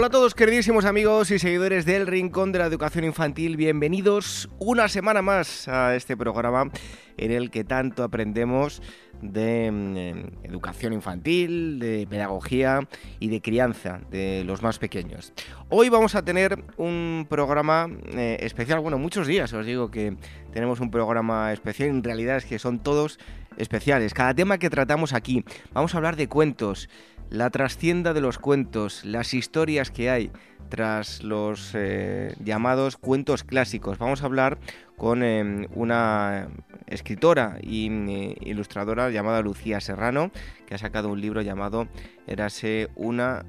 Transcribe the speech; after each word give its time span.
Hola 0.00 0.06
a 0.06 0.10
todos 0.10 0.34
queridísimos 0.34 0.86
amigos 0.86 1.30
y 1.30 1.38
seguidores 1.38 1.84
del 1.84 2.06
Rincón 2.06 2.52
de 2.52 2.58
la 2.58 2.64
Educación 2.64 3.04
Infantil, 3.04 3.58
bienvenidos 3.58 4.48
una 4.58 4.88
semana 4.88 5.20
más 5.20 5.68
a 5.68 5.94
este 5.94 6.16
programa 6.16 6.70
en 7.18 7.32
el 7.32 7.50
que 7.50 7.64
tanto 7.64 8.02
aprendemos 8.02 8.80
de 9.20 9.70
mm, 9.70 10.46
educación 10.46 10.94
infantil, 10.94 11.78
de 11.78 12.06
pedagogía 12.08 12.88
y 13.18 13.28
de 13.28 13.42
crianza 13.42 14.00
de 14.10 14.42
los 14.44 14.62
más 14.62 14.78
pequeños. 14.78 15.34
Hoy 15.68 15.90
vamos 15.90 16.14
a 16.14 16.24
tener 16.24 16.64
un 16.78 17.26
programa 17.28 17.86
eh, 18.14 18.38
especial, 18.40 18.80
bueno, 18.80 18.96
muchos 18.96 19.26
días 19.26 19.52
os 19.52 19.66
digo 19.66 19.90
que 19.90 20.16
tenemos 20.50 20.80
un 20.80 20.90
programa 20.90 21.52
especial, 21.52 21.90
en 21.90 22.02
realidad 22.02 22.38
es 22.38 22.46
que 22.46 22.58
son 22.58 22.78
todos 22.78 23.18
especiales. 23.58 24.14
Cada 24.14 24.32
tema 24.32 24.56
que 24.56 24.70
tratamos 24.70 25.12
aquí, 25.12 25.44
vamos 25.74 25.94
a 25.94 25.98
hablar 25.98 26.16
de 26.16 26.26
cuentos, 26.26 26.88
la 27.30 27.48
trascienda 27.50 28.12
de 28.12 28.20
los 28.20 28.38
cuentos, 28.38 29.04
las 29.04 29.34
historias 29.34 29.90
que 29.90 30.10
hay 30.10 30.30
tras 30.68 31.22
los 31.22 31.72
eh, 31.74 32.34
llamados 32.44 32.96
cuentos 32.96 33.44
clásicos. 33.44 33.98
Vamos 33.98 34.22
a 34.22 34.26
hablar 34.26 34.58
con 34.96 35.22
em, 35.22 35.66
una 35.74 36.48
escritora 36.86 37.58
y 37.62 37.88
eh, 37.88 38.36
ilustradora 38.40 39.10
llamada 39.10 39.42
Lucía 39.42 39.80
Serrano, 39.80 40.30
que 40.66 40.74
ha 40.74 40.78
sacado 40.78 41.08
un 41.08 41.20
libro 41.20 41.40
llamado 41.40 41.88
Érase 42.26 42.88
una 42.96 43.44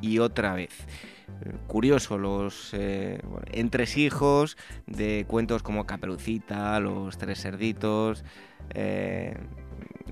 y 0.00 0.18
otra 0.18 0.54
vez 0.54 0.86
curioso 1.66 2.16
los 2.18 2.72
eh, 2.72 3.20
entresijos 3.52 4.56
de 4.86 5.26
cuentos 5.28 5.62
como 5.62 5.84
Caperucita, 5.84 6.80
Los 6.80 7.18
Tres 7.18 7.42
Cerditos, 7.42 8.24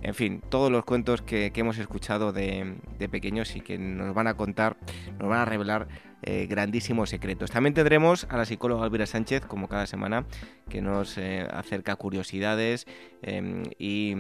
en 0.05 0.15
fin, 0.15 0.43
todos 0.51 0.71
los 0.71 0.85
cuentos 0.85 1.23
que, 1.23 1.51
hemos 1.55 1.79
escuchado 1.79 2.31
de, 2.33 2.77
pequeños 3.11 3.57
y 3.57 3.63
que 3.63 3.79
nos 3.79 4.15
van 4.15 4.27
a 4.27 4.35
contar, 4.35 4.77
nos 5.19 5.31
van 5.31 5.41
a 5.41 5.45
revelar 5.47 5.89
eh, 6.23 6.47
grandísimos 6.47 7.09
secretos. 7.09 7.51
También 7.51 7.73
tendremos 7.73 8.27
a 8.29 8.37
la 8.37 8.45
psicóloga 8.45 8.85
Elvira 8.85 9.07
Sánchez, 9.07 9.47
como 9.47 9.67
cada 9.67 9.87
semana, 9.87 10.27
que 10.69 10.83
nos 10.83 11.17
eh, 11.17 11.49
acerca 11.51 11.97
curiosidades 11.97 12.87
em, 13.23 13.63
y 13.79 14.15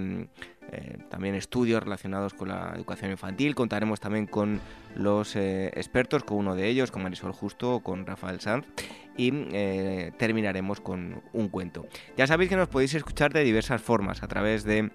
eh, 0.72 0.98
también 1.10 1.34
estudios 1.34 1.82
relacionados 1.82 2.32
con 2.32 2.48
la 2.48 2.72
educación 2.74 3.10
infantil. 3.10 3.54
Contaremos 3.54 4.00
también 4.00 4.26
con 4.26 4.62
los 4.96 5.36
expertos, 5.36 6.24
con 6.24 6.38
uno 6.38 6.54
de 6.54 6.66
ellos, 6.66 6.90
con 6.90 7.02
Marisol 7.02 7.32
Justo 7.32 7.74
o 7.74 7.80
con 7.80 8.06
Rafael 8.06 8.40
Sanz. 8.40 8.64
Y 9.16 9.30
terminaremos 10.18 10.80
con 10.80 11.22
un 11.32 11.48
cuento. 11.48 11.86
Ya 12.16 12.26
sabéis 12.26 12.50
que 12.50 12.56
nos 12.56 12.68
podéis 12.68 12.94
escuchar 12.94 13.32
de 13.32 13.44
diversas 13.44 13.80
formas, 13.80 14.24
a 14.24 14.26
través 14.26 14.64
de 14.64 14.90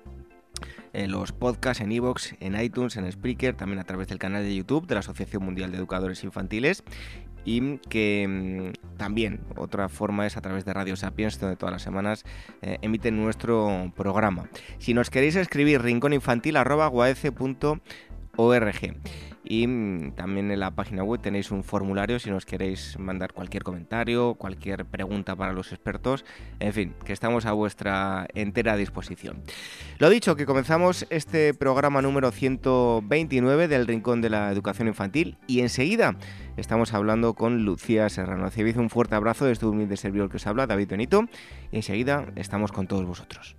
en 0.94 1.12
los 1.12 1.32
podcasts, 1.32 1.82
en 1.82 1.92
iVoox, 1.92 2.34
en 2.40 2.60
iTunes, 2.60 2.98
en 2.98 3.12
Spreaker, 3.12 3.56
también 3.56 3.80
a 3.80 3.84
través 3.84 4.08
del 4.08 4.20
canal 4.20 4.44
de 4.44 4.56
YouTube 4.56 4.88
de 4.88 4.96
la 4.96 5.00
Asociación 5.00 5.44
Mundial 5.44 5.72
de 5.72 5.78
Educadores 5.78 6.24
Infantiles 6.24 6.84
y 7.46 7.78
que 7.90 8.28
mm, 8.28 8.98
también 8.98 9.42
otra 9.56 9.90
forma 9.90 10.28
es 10.28 10.38
a 10.38 10.42
través 10.42 10.66
de 10.66 10.74
Radio 10.74 10.96
Sapiens, 10.96 11.40
donde 11.40 11.56
todas 11.56 11.74
las 11.74 11.82
semanas 11.82 12.24
eh, 12.62 12.78
emiten 12.82 13.18
nuestro 13.18 13.92
programa. 13.96 14.50
Si 14.78 14.94
nos 14.94 15.10
queréis 15.10 15.36
escribir 15.36 15.82
y 19.44 19.66
mm, 19.68 20.12
también 20.12 20.52
en 20.52 20.60
la 20.60 20.72
página 20.72 21.04
web 21.04 21.20
tenéis 21.22 21.52
un 21.52 21.64
formulario 21.64 22.20
si 22.20 22.30
nos 22.30 22.46
queréis 22.46 22.98
mandar 23.00 23.34
cualquier 23.34 23.64
comentario, 23.64 24.36
cualquier 24.36 24.86
pregunta 24.86 25.36
para 25.36 25.54
los 25.54 25.72
expertos. 25.72 26.24
En 26.60 26.72
fin, 26.72 26.94
que 27.04 27.14
estamos 27.14 27.46
a 27.46 27.54
vuestra 27.54 28.28
entera 28.36 28.78
disposición. 28.78 29.42
Lo 29.98 30.10
dicho, 30.10 30.36
que 30.36 30.46
comenzamos 30.46 31.08
este 31.10 31.54
programa 31.54 32.02
número 32.02 32.32
129 32.32 33.68
del 33.68 33.88
Rincón 33.88 34.22
de 34.22 34.30
la 34.30 34.52
Educación 34.52 34.88
Infantil 34.88 35.38
y 35.48 35.62
enseguida 35.62 36.16
estamos 36.56 36.94
hablando 36.94 37.34
con 37.34 37.66
Lucía 37.66 38.08
Serrano. 38.10 38.46
Recibid 38.46 38.78
un 38.78 38.90
fuerte 38.90 39.16
abrazo 39.16 39.46
desde 39.46 39.66
un 39.66 39.76
humilde 39.76 39.98
servidor 39.98 40.30
que 40.30 40.38
os 40.38 40.48
habla, 40.48 40.68
David 40.68 40.90
Benito, 40.90 41.26
y 41.72 41.78
enseguida 41.78 42.28
estamos 42.36 42.72
con 42.72 42.88
todos 42.88 43.06
vosotros. 43.06 43.59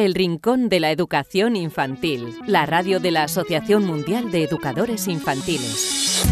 El 0.00 0.14
Rincón 0.14 0.70
de 0.70 0.80
la 0.80 0.90
Educación 0.90 1.56
Infantil, 1.56 2.34
la 2.46 2.64
radio 2.64 3.00
de 3.00 3.10
la 3.10 3.24
Asociación 3.24 3.84
Mundial 3.84 4.30
de 4.30 4.44
Educadores 4.44 5.08
Infantiles. 5.08 6.24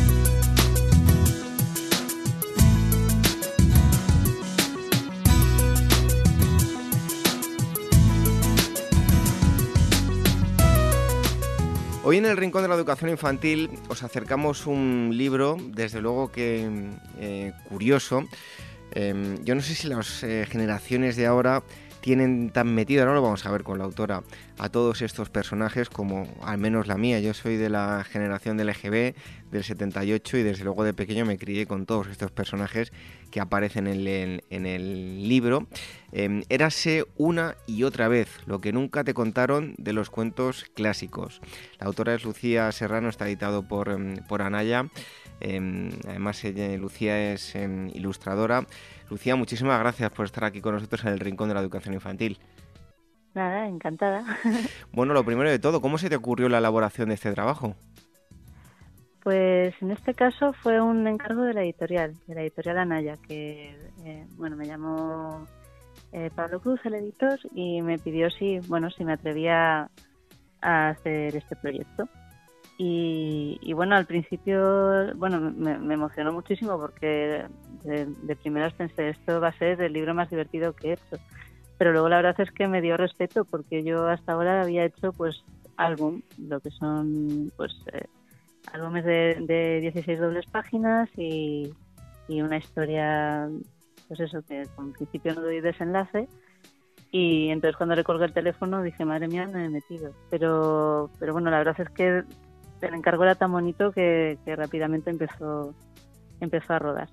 Hoy 12.05 12.17
en 12.17 12.25
el 12.25 12.39
Rincón 12.39 12.63
de 12.63 12.69
la 12.69 12.75
Educación 12.75 13.11
Infantil 13.11 13.69
os 13.91 14.03
acercamos 14.03 14.67
un 14.67 15.11
libro, 15.13 15.59
desde 15.75 16.01
luego 16.01 16.33
que 16.33 16.91
eh, 17.19 17.53
curioso. 17.69 18.27
Em, 18.93 19.45
yo 19.45 19.55
no 19.55 19.61
sé 19.61 19.75
si 19.75 19.89
las 19.89 20.23
eh, 20.23 20.47
generaciones 20.51 21.17
de 21.17 21.27
ahora 21.27 21.63
tienen 22.01 22.51
tan 22.51 22.75
metido, 22.75 23.05
no 23.07 23.15
lo 23.15 23.23
vamos 23.23 23.45
a 23.47 23.51
ver 23.51 23.63
con 23.63 23.79
la 23.79 23.85
autora, 23.85 24.23
a 24.59 24.69
todos 24.69 25.03
estos 25.03 25.31
personajes 25.31 25.89
como 25.89 26.29
al 26.43 26.59
menos 26.59 26.87
la 26.87 26.97
mía. 26.97 27.21
Yo 27.21 27.35
soy 27.35 27.57
de 27.57 27.71
la 27.71 28.05
generación 28.05 28.57
del 28.57 28.69
EGB, 28.71 29.15
del 29.51 29.65
78 29.65 30.39
y 30.39 30.43
desde 30.43 30.65
luego 30.65 30.85
de 30.85 30.95
pequeño 30.95 31.25
me 31.25 31.39
crié 31.39 31.67
con 31.67 31.87
todos 31.87 32.09
estos 32.09 32.31
personajes 32.31 32.93
que 33.31 33.41
aparecen 33.41 33.87
en 33.87 34.67
el, 34.67 35.29
libro. 35.29 35.67
Eh, 36.13 36.43
érase 36.49 37.05
una 37.17 37.57
y 37.67 37.83
otra 37.83 38.09
vez 38.09 38.29
lo 38.47 38.61
que 38.61 38.73
nunca 38.73 39.05
te 39.05 39.15
contaron 39.15 39.75
de 39.79 39.93
los 39.93 40.11
cuentos 40.11 40.65
clásicos. 40.75 41.41
La 41.79 41.87
autora 41.87 42.15
es 42.15 42.25
Lucía 42.25 42.71
Serrano, 42.73 43.09
está 43.09 43.27
editado 43.27 43.67
por, 43.69 43.91
em, 43.91 44.17
por 44.29 44.43
Anaya. 44.43 44.89
Em, 45.41 45.91
además, 46.07 46.43
Lucía 46.79 47.33
es 47.33 47.55
ilustradora. 47.55 48.67
Lucía, 49.11 49.37
muchísimas 49.37 49.79
gracias 49.81 50.11
por 50.11 50.27
estar 50.27 50.45
aquí 50.45 50.61
con 50.61 50.75
nosotros 50.75 51.05
en 51.05 51.13
el 51.13 51.21
Rincón 51.21 51.49
de 51.49 51.55
la 51.55 51.61
Educación 51.61 51.95
Infantil. 51.95 52.39
Nada, 53.35 53.67
encantada. 53.67 54.25
Bueno, 54.93 55.15
lo 55.15 55.25
primero 55.25 55.49
de 55.49 55.59
todo, 55.59 55.81
¿cómo 55.81 55.99
se 55.99 56.09
te 56.09 56.17
ocurrió 56.17 56.49
la 56.49 56.59
elaboración 56.59 57.09
de 57.09 57.15
este 57.15 57.33
trabajo? 57.33 57.77
Pues 59.23 59.75
en 59.81 59.91
este 59.91 60.15
caso 60.15 60.53
fue 60.55 60.81
un 60.81 61.07
encargo 61.07 61.43
de 61.43 61.55
la 61.55 61.63
editorial, 61.63 62.15
de 62.27 62.35
la 62.35 62.43
editorial 62.43 62.79
Anaya, 62.79 63.17
que 63.29 63.77
eh, 64.05 64.27
bueno 64.37 64.57
me 64.57 64.67
llamó 64.67 65.47
eh, 66.13 66.31
Pablo 66.35 66.61
Cruz, 66.61 66.81
el 66.85 66.95
editor, 66.95 67.39
y 67.55 67.83
me 67.83 67.99
pidió 67.99 68.31
si 68.31 68.59
bueno 68.61 68.91
si 68.91 69.05
me 69.05 69.13
atrevía 69.13 69.91
a 70.63 70.89
hacer 70.89 71.37
este 71.37 71.57
proyecto. 71.57 72.09
Y, 72.81 73.73
bueno, 73.73 73.97
al 73.97 74.07
principio, 74.07 75.13
bueno, 75.17 75.41
me, 75.41 75.73
emocionó 75.93 76.33
muchísimo 76.33 76.79
porque 76.79 77.45
de, 77.83 78.37
primeras 78.37 78.73
pensé, 78.75 79.09
esto 79.09 79.41
va 79.41 79.49
a 79.49 79.59
ser 79.59 79.83
el 79.83 79.93
libro 79.93 80.15
más 80.15 80.31
divertido 80.31 80.73
que 80.75 80.91
he 80.91 80.93
hecho. 80.93 81.23
Pero 81.77 81.91
luego 81.91 82.09
la 82.09 82.17
verdad 82.17 82.41
es 82.41 82.53
que 82.53 82.69
me 82.69 82.81
dio 82.81 82.97
respeto 82.97 83.45
porque 83.45 83.83
yo 83.83 84.07
hasta 84.07 84.33
ahora 84.33 84.63
había 84.63 84.85
hecho 84.85 85.13
pues 85.13 85.43
álbum, 85.77 86.23
lo 86.39 86.61
que 86.61 86.71
son 86.71 87.53
pues 87.57 87.75
eh, 87.93 88.07
álbumes 88.73 89.05
de, 89.05 89.39
de 89.41 89.81
16 89.81 90.21
dobles 90.21 90.47
páginas 90.47 91.09
y, 91.17 91.73
y 92.29 92.43
una 92.43 92.59
historia, 92.59 93.49
pues 94.07 94.21
eso, 94.21 94.41
que 94.43 94.69
con 94.77 94.93
principio 94.93 95.35
no 95.35 95.41
doy 95.41 95.61
desenlace 95.61 96.29
Y 97.11 97.49
entonces 97.49 97.77
cuando 97.77 97.97
le 97.97 98.05
colgué 98.05 98.27
el 98.27 98.33
teléfono 98.33 98.83
dije, 98.83 99.05
madre 99.05 99.27
mía, 99.27 99.49
me 99.49 99.65
he 99.65 99.69
metido. 99.69 100.13
Pero, 100.31 101.11
pero 101.19 101.33
bueno, 101.33 101.51
la 101.51 101.59
verdad 101.59 101.81
es 101.81 101.91
que 101.91 102.23
el 102.83 102.95
encargo 102.95 103.25
era 103.25 103.35
tan 103.35 103.53
bonito 103.53 103.93
que, 103.93 104.39
rápidamente 104.47 105.11
empezó, 105.11 105.75
empezó 106.41 106.75
a 106.75 106.79
rodar. 106.79 107.09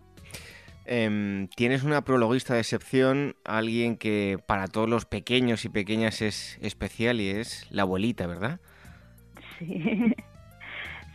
Em, 0.85 1.47
tienes 1.47 1.83
una 1.83 2.03
prologuista 2.03 2.53
de 2.53 2.59
excepción, 2.59 3.35
alguien 3.43 3.97
que 3.97 4.37
para 4.45 4.67
todos 4.67 4.87
los 4.87 5.05
pequeños 5.05 5.65
y 5.65 5.69
pequeñas 5.69 6.21
es 6.21 6.59
especial 6.61 7.19
y 7.19 7.29
es 7.29 7.65
la 7.71 7.81
abuelita, 7.83 8.27
¿verdad? 8.27 8.59
Sí. 9.57 10.13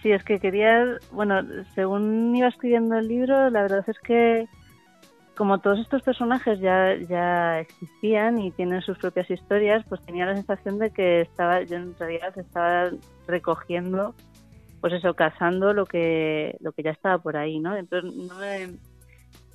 Sí, 0.03 0.13
es 0.13 0.25
que 0.25 0.39
quería, 0.39 0.97
bueno, 1.13 1.43
según 1.75 2.35
iba 2.35 2.49
escribiendo 2.49 2.97
el 2.97 3.07
libro, 3.07 3.51
la 3.51 3.63
verdad 3.63 3.85
es 3.87 3.99
que 3.99 4.47
como 5.37 5.59
todos 5.59 5.79
estos 5.79 6.03
personajes 6.03 6.61
ya, 6.61 6.95
ya 7.09 7.61
existían 7.61 8.39
y 8.39 8.51
tienen 8.51 8.83
sus 8.83 8.99
propias 8.99 9.31
historias, 9.31 9.85
pues 9.89 10.01
tenía 10.03 10.27
la 10.27 10.37
sensación 10.37 10.79
de 10.79 10.91
que 10.91 11.23
estaba, 11.23 11.63
yo 11.63 11.77
en 11.77 11.95
realidad 11.99 12.37
estaba 12.39 12.91
recogiendo, 13.27 14.15
pues 14.81 14.93
eso, 14.95 15.15
cazando 15.15 15.73
lo 15.73 15.87
que, 15.87 16.57
lo 16.61 16.73
que 16.73 16.83
ya 16.83 16.91
estaba 16.91 17.19
por 17.19 17.37
ahí, 17.37 17.59
¿no? 17.59 17.77
Entonces 17.77 18.13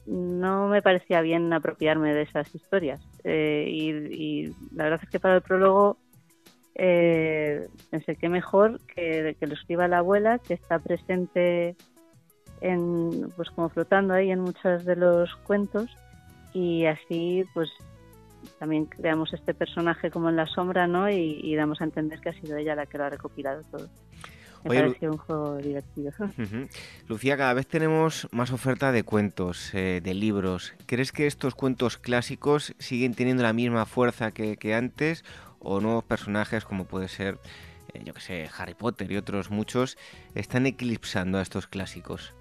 no 0.05 0.67
me, 0.67 0.81
parecía 0.81 1.21
bien 1.21 1.51
apropiarme 1.51 2.13
de 2.13 2.23
esas 2.23 2.53
historias. 2.53 3.01
Eh, 3.23 3.67
y, 3.67 3.89
y, 3.89 4.55
la 4.73 4.83
verdad 4.85 4.99
es 5.03 5.09
que 5.09 5.19
para 5.19 5.35
el 5.35 5.41
prólogo 5.41 5.97
eh, 6.75 7.69
pensé 7.89 8.17
que 8.17 8.27
mejor 8.27 8.79
que, 8.85 9.35
lo 9.39 9.53
escriba 9.53 9.87
la 9.87 9.99
abuela, 9.99 10.39
que 10.39 10.53
está 10.53 10.77
presente 10.79 11.75
en, 12.59 13.29
pues 13.37 13.49
como 13.49 13.69
flotando 13.69 14.13
ahí 14.13 14.29
en 14.29 14.41
muchos 14.41 14.83
de 14.83 14.97
los 14.97 15.33
cuentos 15.47 15.89
y 16.53 16.85
así 16.85 17.45
pues 17.53 17.69
también 18.59 18.85
creamos 18.85 19.33
este 19.33 19.53
personaje 19.53 20.11
como 20.11 20.29
en 20.29 20.35
la 20.35 20.45
sombra, 20.47 20.85
¿no? 20.85 21.09
Y, 21.09 21.55
damos 21.55 21.81
a 21.81 21.85
entender 21.85 22.19
que 22.19 22.29
ha 22.29 22.33
sido 22.33 22.57
ella 22.57 22.75
la 22.75 22.85
que 22.85 22.97
lo 22.97 23.05
ha 23.05 23.09
recopilado 23.09 23.61
todo. 23.71 23.87
Me 24.65 24.81
pareció 24.81 25.11
un 25.11 25.17
juego 25.17 25.57
divertido. 25.57 26.11
Lucía, 27.07 27.37
cada 27.37 27.53
vez 27.53 27.67
tenemos 27.67 28.27
más 28.31 28.51
oferta 28.51 28.91
de 28.91 29.03
cuentos, 29.03 29.73
eh, 29.75 30.01
de 30.03 30.13
libros. 30.15 30.73
¿Crees 30.87 31.11
que 31.11 31.27
estos 31.27 31.53
cuentos 31.53 31.97
clásicos 31.97 32.73
siguen 32.79 33.13
teniendo 33.13 33.43
la 33.43 33.53
misma 33.53 33.85
fuerza 33.85 34.31
que, 34.31 34.57
que 34.57 34.73
antes 34.73 35.23
o 35.59 35.81
nuevos 35.81 36.03
personajes 36.03 36.65
como 36.65 36.85
puede 36.85 37.09
ser, 37.09 37.37
eh, 37.93 38.01
yo 38.03 38.15
que 38.15 38.21
sé, 38.21 38.49
Harry 38.57 38.73
Potter 38.73 39.11
y 39.11 39.17
otros 39.17 39.51
muchos, 39.51 39.99
están 40.33 40.65
eclipsando 40.65 41.37
a 41.37 41.43
estos 41.43 41.67
clásicos? 41.67 42.33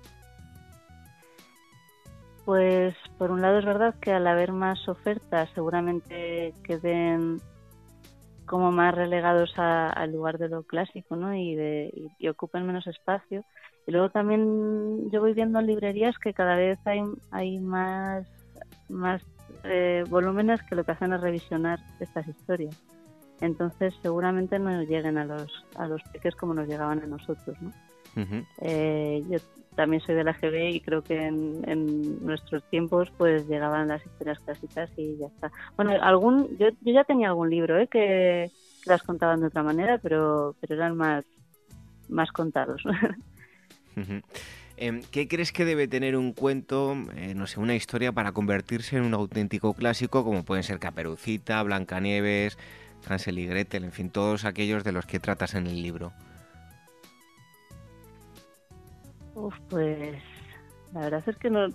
Pues 2.47 2.95
por 3.19 3.31
un 3.31 3.43
lado 3.43 3.59
es 3.59 3.67
verdad 3.67 3.95
que 4.01 4.13
al 4.13 4.27
haber 4.27 4.53
más 4.53 4.89
ofertas 4.89 5.51
seguramente 5.55 6.55
queden 6.63 7.41
como 8.47 8.73
más 8.73 8.95
relegados 8.95 9.53
al 9.57 10.13
lugar 10.13 10.39
de 10.39 10.49
lo 10.49 10.63
clásico, 10.63 11.17
¿no? 11.17 11.35
Y, 11.35 11.55
de, 11.55 12.11
y, 12.19 12.29
ocupen 12.29 12.67
menos 12.67 12.87
espacio. 12.87 13.45
Y 13.87 13.93
luego 13.93 14.11
también 14.11 15.11
yo 15.11 15.21
voy 15.21 15.35
viendo 15.35 15.59
en 15.59 15.67
librerías 15.67 16.19
que 16.19 16.33
cada 16.33 16.57
vez 16.57 16.79
hay, 16.87 17.03
hay 17.31 17.59
más, 17.59 18.27
más 18.89 19.23
eh, 19.65 20.05
volúmenes 20.09 20.63
que 20.63 20.75
lo 20.75 20.85
que 20.85 20.93
hacen 20.93 21.13
es 21.13 21.21
revisionar 21.21 21.79
estas 22.01 22.27
historias. 22.29 22.83
Entonces 23.41 23.95
seguramente 24.03 24.59
no 24.59 24.83
lleguen 24.83 25.19
a 25.19 25.25
los, 25.25 25.67
a 25.77 25.87
los 25.87 26.03
peques 26.13 26.35
como 26.37 26.55
nos 26.55 26.69
llegaban 26.69 27.03
a 27.03 27.07
nosotros, 27.07 27.61
¿no? 27.61 27.73
Eh, 28.61 29.23
yo 29.29 29.39
también 29.75 30.03
soy 30.03 30.15
de 30.15 30.25
la 30.25 30.33
GB 30.33 30.71
y 30.71 30.81
creo 30.81 31.03
que 31.03 31.27
en, 31.27 32.25
nuestros 32.25 32.63
tiempos 32.71 33.11
pues 33.17 33.47
llegaban 33.49 33.89
las 33.89 34.05
historias 34.05 34.39
clásicas 34.41 34.91
y 34.97 35.17
ya 35.19 35.27
está. 35.27 35.51
Bueno, 35.77 35.93
algún 36.01 36.57
yo, 36.59 36.69
yo 36.81 36.93
ya 36.93 37.05
tenía 37.05 37.29
algún 37.29 37.51
libro 37.51 37.79
¿eh? 37.79 37.89
que, 37.89 38.51
las 38.87 39.03
contaban 39.03 39.41
de 39.41 39.47
otra 39.47 39.63
manera, 39.63 39.99
pero, 39.99 40.55
pero 40.61 40.75
eran 40.75 40.97
más, 40.97 41.25
más 42.09 42.31
contados. 42.33 42.83
Em, 44.77 45.03
¿Qué 45.13 45.29
crees 45.29 45.53
que 45.53 45.65
debe 45.65 45.87
tener 45.87 46.17
un 46.17 46.33
cuento, 46.33 46.97
eh, 47.15 47.33
no 47.37 47.47
sé, 47.47 47.61
una 47.61 47.77
historia 47.77 48.11
para 48.11 48.33
convertirse 48.33 48.97
en 48.97 49.05
un 49.05 49.15
auténtico 49.15 49.73
clásico 49.73 50.25
como 50.25 50.43
pueden 50.43 50.65
ser 50.65 50.81
Caperucita, 50.81 51.63
Blancanieves, 51.63 52.59
Hansel 53.09 53.39
y 53.39 53.47
Gretel, 53.47 53.85
en 53.85 53.93
fin, 53.93 54.11
todos 54.11 54.45
aquellos 54.45 54.83
de 54.83 54.91
los 54.91 55.07
que 55.07 55.21
tratas 55.21 55.55
en 55.55 55.69
el 55.69 55.81
libro? 55.81 56.13
Uf, 59.35 59.55
pues 59.69 60.23
la 60.93 61.01
verdad 61.01 61.25
es 61.27 61.37
que 61.39 61.51
no, 61.51 61.67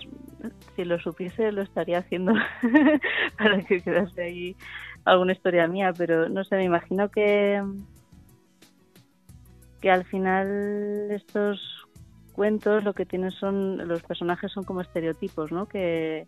si 0.75 0.85
lo 0.85 0.97
supiese 1.00 1.51
lo 1.51 1.61
estaría 1.61 2.00
haciendo 2.00 2.33
para 3.38 3.61
que 3.63 3.81
quedase 3.81 4.21
ahí 4.21 4.56
alguna 5.03 5.33
historia 5.33 5.67
mía, 5.67 5.91
pero 5.97 6.29
no 6.29 6.44
sé, 6.44 6.56
me 6.56 6.63
imagino 6.63 7.09
que 7.09 7.61
que 9.81 9.91
al 9.91 10.06
final 10.06 11.09
estos 11.11 11.88
cuentos 12.33 12.83
lo 12.83 12.94
que 12.94 13.06
tienen 13.06 13.31
son 13.31 13.88
los 13.88 14.03
personajes 14.03 14.51
son 14.51 14.63
como 14.63 14.81
estereotipos, 14.81 15.51
¿no? 15.51 15.67
Que 15.67 16.25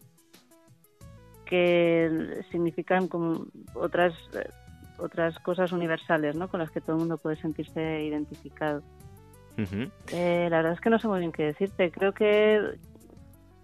que 1.45 2.43
significan 2.51 3.07
como 3.07 3.45
otras 3.73 4.13
otras 4.97 5.37
cosas 5.39 5.71
universales, 5.71 6.35
¿no? 6.35 6.49
Con 6.49 6.59
las 6.59 6.71
que 6.71 6.81
todo 6.81 6.93
el 6.93 6.99
mundo 6.99 7.17
puede 7.17 7.35
sentirse 7.37 8.03
identificado. 8.03 8.83
Eh, 9.57 10.47
la 10.49 10.57
verdad 10.57 10.73
es 10.73 10.81
que 10.81 10.89
no 10.89 10.99
sé 10.99 11.07
muy 11.07 11.19
bien 11.19 11.31
qué 11.31 11.43
decirte. 11.43 11.91
Creo 11.91 12.13
que, 12.13 12.77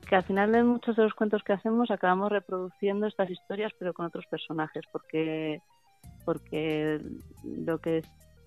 que 0.07 0.15
al 0.15 0.23
final 0.23 0.53
en 0.55 0.67
muchos 0.67 0.95
de 0.95 1.03
los 1.03 1.13
cuentos 1.13 1.43
que 1.43 1.53
hacemos 1.53 1.91
acabamos 1.91 2.31
reproduciendo 2.31 3.07
estas 3.07 3.29
historias 3.29 3.71
pero 3.77 3.93
con 3.93 4.05
otros 4.05 4.25
personajes 4.27 4.83
porque, 4.91 5.61
porque 6.25 6.99
lo 7.43 7.79
que 7.79 8.03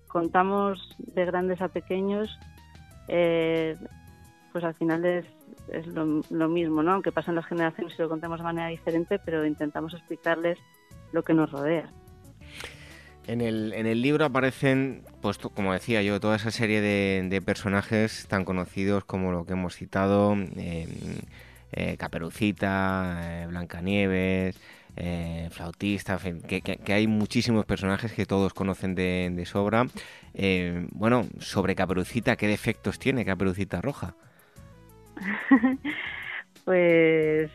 contamos 0.07 0.95
de 0.97 1.25
grandes 1.25 1.61
a 1.61 1.67
pequeños 1.67 2.37
eh, 3.07 3.77
pues 4.51 4.63
al 4.63 4.73
final 4.75 5.05
es, 5.05 5.25
es 5.69 5.87
lo, 5.87 6.21
lo, 6.29 6.49
mismo, 6.49 6.83
¿no? 6.83 6.93
Aunque 6.93 7.11
pasan 7.11 7.35
las 7.35 7.45
generaciones 7.45 7.93
y 7.97 8.01
lo 8.01 8.09
contamos 8.09 8.39
de 8.39 8.43
manera 8.43 8.67
diferente, 8.67 9.19
pero 9.19 9.45
intentamos 9.45 9.93
explicarles 9.93 10.59
lo 11.13 11.23
que 11.23 11.33
nos 11.33 11.51
rodea. 11.51 11.89
En 13.31 13.39
el, 13.39 13.71
en 13.71 13.85
el 13.85 14.01
libro 14.01 14.25
aparecen, 14.25 15.03
pues 15.21 15.37
como 15.37 15.71
decía 15.71 16.01
yo, 16.01 16.19
toda 16.19 16.35
esa 16.35 16.51
serie 16.51 16.81
de, 16.81 17.41
personajes 17.41 18.27
tan 18.27 18.43
conocidos 18.43 19.05
como 19.05 19.31
lo 19.31 19.45
que 19.45 19.53
hemos 19.53 19.73
citado, 19.73 20.35
eh, 20.57 20.85
eh, 21.71 21.95
Caperucita, 21.95 23.21
eh, 23.23 23.47
Blancanieves, 23.47 24.59
Flautista, 25.51 26.19
que, 26.45 26.93
hay 26.93 27.07
muchísimos 27.07 27.63
personajes 27.63 28.11
que 28.11 28.25
todos 28.25 28.53
conocen 28.53 28.95
de, 28.95 29.43
sobra. 29.45 29.87
bueno, 30.91 31.25
sobre 31.39 31.73
Caperucita, 31.73 32.35
¿qué 32.35 32.47
defectos 32.47 32.99
tiene 32.99 33.23
Caperucita 33.23 33.79
Roja? 33.79 34.13
pues 36.65 37.49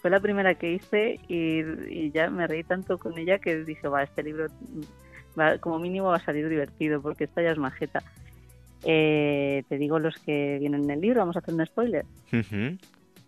fue 0.00 0.10
la 0.10 0.20
primera 0.20 0.54
que 0.54 0.72
hice 0.72 1.18
y, 1.28 2.10
ya 2.12 2.30
me 2.30 2.46
reí 2.46 2.62
tanto 2.62 2.98
con 2.98 3.18
ella 3.18 3.38
que 3.38 3.64
dije, 3.64 3.88
va, 3.88 4.02
este 4.02 4.22
libro 4.22 4.46
va, 5.38 5.58
como 5.58 5.78
mínimo 5.78 6.08
va 6.08 6.16
a 6.16 6.24
salir 6.24 6.48
divertido 6.48 7.02
porque 7.02 7.24
esta 7.24 7.42
ya 7.42 7.50
es 7.50 7.58
majeta. 7.58 8.02
Eh, 8.84 9.64
te 9.68 9.78
digo 9.78 9.98
los 9.98 10.16
que 10.18 10.58
vienen 10.60 10.84
en 10.84 10.90
el 10.90 11.00
libro, 11.00 11.20
vamos 11.20 11.36
a 11.36 11.40
hacer 11.40 11.54
un 11.54 11.66
spoiler. 11.66 12.04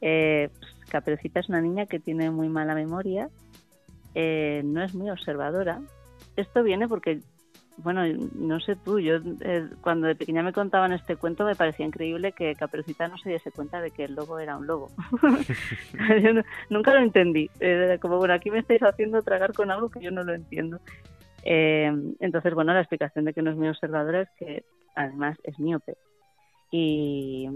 Eh, 0.01 0.49
pues, 0.59 0.71
Caperucita 0.89 1.41
es 1.41 1.49
una 1.49 1.61
niña 1.61 1.87
que 1.87 1.99
tiene 1.99 2.31
muy 2.31 2.49
mala 2.49 2.75
memoria, 2.75 3.29
eh, 4.15 4.63
no 4.65 4.83
es 4.83 4.95
muy 4.95 5.11
observadora. 5.11 5.81
Esto 6.37 6.63
viene 6.63 6.87
porque 6.87 7.21
bueno, 7.83 8.03
no 8.35 8.61
sé 8.61 8.77
tú, 8.77 8.99
yo 8.99 9.17
eh, 9.41 9.69
cuando 9.81 10.07
de 10.07 10.15
pequeña 10.15 10.43
me 10.43 10.53
contaban 10.53 10.93
este 10.93 11.17
cuento 11.17 11.45
me 11.45 11.55
parecía 11.55 11.87
increíble 11.87 12.33
que 12.33 12.55
Caperucita 12.55 13.09
no 13.09 13.19
se 13.19 13.31
diese 13.31 13.51
cuenta 13.51 13.81
de 13.81 13.91
que 13.91 14.05
el 14.05 14.15
lobo 14.15 14.39
era 14.39 14.57
un 14.57 14.67
lobo. 14.67 14.89
yo 16.23 16.43
nunca 16.69 16.95
lo 16.95 17.01
entendí. 17.01 17.51
como, 18.01 18.19
bueno, 18.19 18.35
aquí 18.35 18.51
me 18.51 18.59
estáis 18.59 18.83
haciendo 18.83 19.23
tragar 19.23 19.53
con 19.53 19.71
algo 19.71 19.91
que 19.91 20.01
yo 20.01 20.11
no 20.11 20.23
lo 20.23 20.35
entiendo. 20.35 20.81
Eh, 21.45 21.93
entonces, 22.21 22.55
bueno, 22.55 22.73
la 22.73 22.81
explicación 22.81 23.25
de 23.25 23.33
que 23.33 23.43
no 23.43 23.51
es 23.51 23.57
muy 23.57 23.69
observadora 23.69 24.23
es 24.23 24.31
que 24.39 24.65
además 24.95 25.39
es 25.45 25.59
miope. 25.59 25.97
Y, 26.71 27.49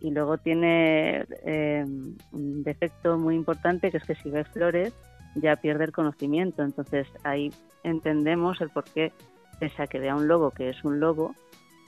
y 0.00 0.10
luego 0.10 0.38
tiene 0.38 1.24
eh, 1.44 1.84
un 2.32 2.62
defecto 2.62 3.18
muy 3.18 3.34
importante 3.34 3.90
que 3.90 3.96
es 3.96 4.04
que 4.04 4.14
si 4.14 4.30
ve 4.30 4.44
flores 4.44 4.92
ya 5.34 5.56
pierde 5.56 5.84
el 5.84 5.92
conocimiento. 5.92 6.62
Entonces 6.62 7.06
ahí 7.24 7.52
entendemos 7.84 8.60
el 8.60 8.70
por 8.70 8.84
qué 8.84 9.12
pese 9.58 9.82
a 9.82 9.86
que 9.86 9.98
vea 9.98 10.14
un 10.14 10.28
lobo 10.28 10.50
que 10.50 10.70
es 10.70 10.84
un 10.84 11.00
lobo, 11.00 11.34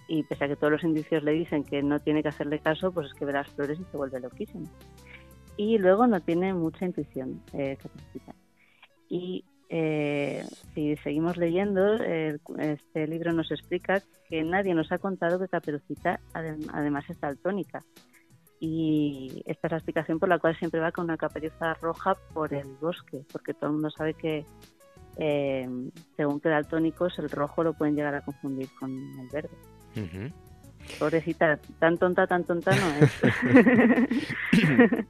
y 0.09 0.25
pese 0.25 0.45
a 0.45 0.49
que 0.49 0.57
todos 0.57 0.73
los 0.73 0.83
indicios 0.85 1.23
le 1.23 1.33
dicen 1.33 1.63
que 1.63 1.83
no 1.83 2.01
tiene 2.01 2.23
que 2.23 2.29
hacerle 2.29 2.59
caso, 2.59 2.93
pues 2.93 3.07
es 3.07 3.15
que 3.15 3.25
ve 3.25 3.33
las 3.33 3.49
flores 3.49 3.79
y 3.79 3.85
se 3.85 3.97
vuelve 3.97 4.19
loquísimo. 4.19 4.67
Y 5.57 5.79
luego 5.79 6.07
no 6.07 6.21
tiene 6.21 6.53
mucha 6.53 6.85
intuición, 6.85 7.41
eh, 7.53 7.79
Y 9.09 9.45
eh, 9.69 10.45
si 10.75 10.97
seguimos 10.97 11.37
leyendo, 11.37 11.95
este 11.95 13.07
libro 13.07 13.33
nos 13.33 13.53
explica 13.53 14.03
que 14.29 14.43
nadie 14.43 14.75
nos 14.75 14.91
ha 14.91 14.99
contado 14.99 15.39
que 15.39 15.49
Caperucita 15.49 16.19
además 16.33 17.09
es 17.09 17.21
daltónica. 17.21 17.85
Y 18.59 19.43
esta 19.47 19.69
es 19.69 19.71
la 19.71 19.79
explicación 19.79 20.19
por 20.19 20.29
la 20.29 20.39
cual 20.39 20.57
siempre 20.57 20.81
va 20.81 20.93
con 20.93 21.05
una 21.05 21.17
caperuza 21.17 21.73
roja 21.75 22.17
por 22.35 22.53
el 22.53 22.67
bosque, 22.81 23.25
porque 23.33 23.55
todo 23.55 23.67
el 23.67 23.75
mundo 23.75 23.91
sabe 23.91 24.13
que 24.13 24.45
eh, 25.21 25.69
según 26.17 26.41
que 26.41 26.49
daltónicos 26.49 27.19
el 27.19 27.31
rojo 27.31 27.63
lo 27.63 27.75
pueden 27.75 27.95
llegar 27.95 28.15
a 28.15 28.23
confundir 28.23 28.69
con 28.79 28.91
el 28.91 29.29
verde. 29.29 29.51
Pobrecita, 30.99 31.59
tan 31.79 31.99
tonta, 31.99 32.27
tan 32.27 32.43
tonta 32.45 32.73
no 32.75 32.87
es. 33.05 33.13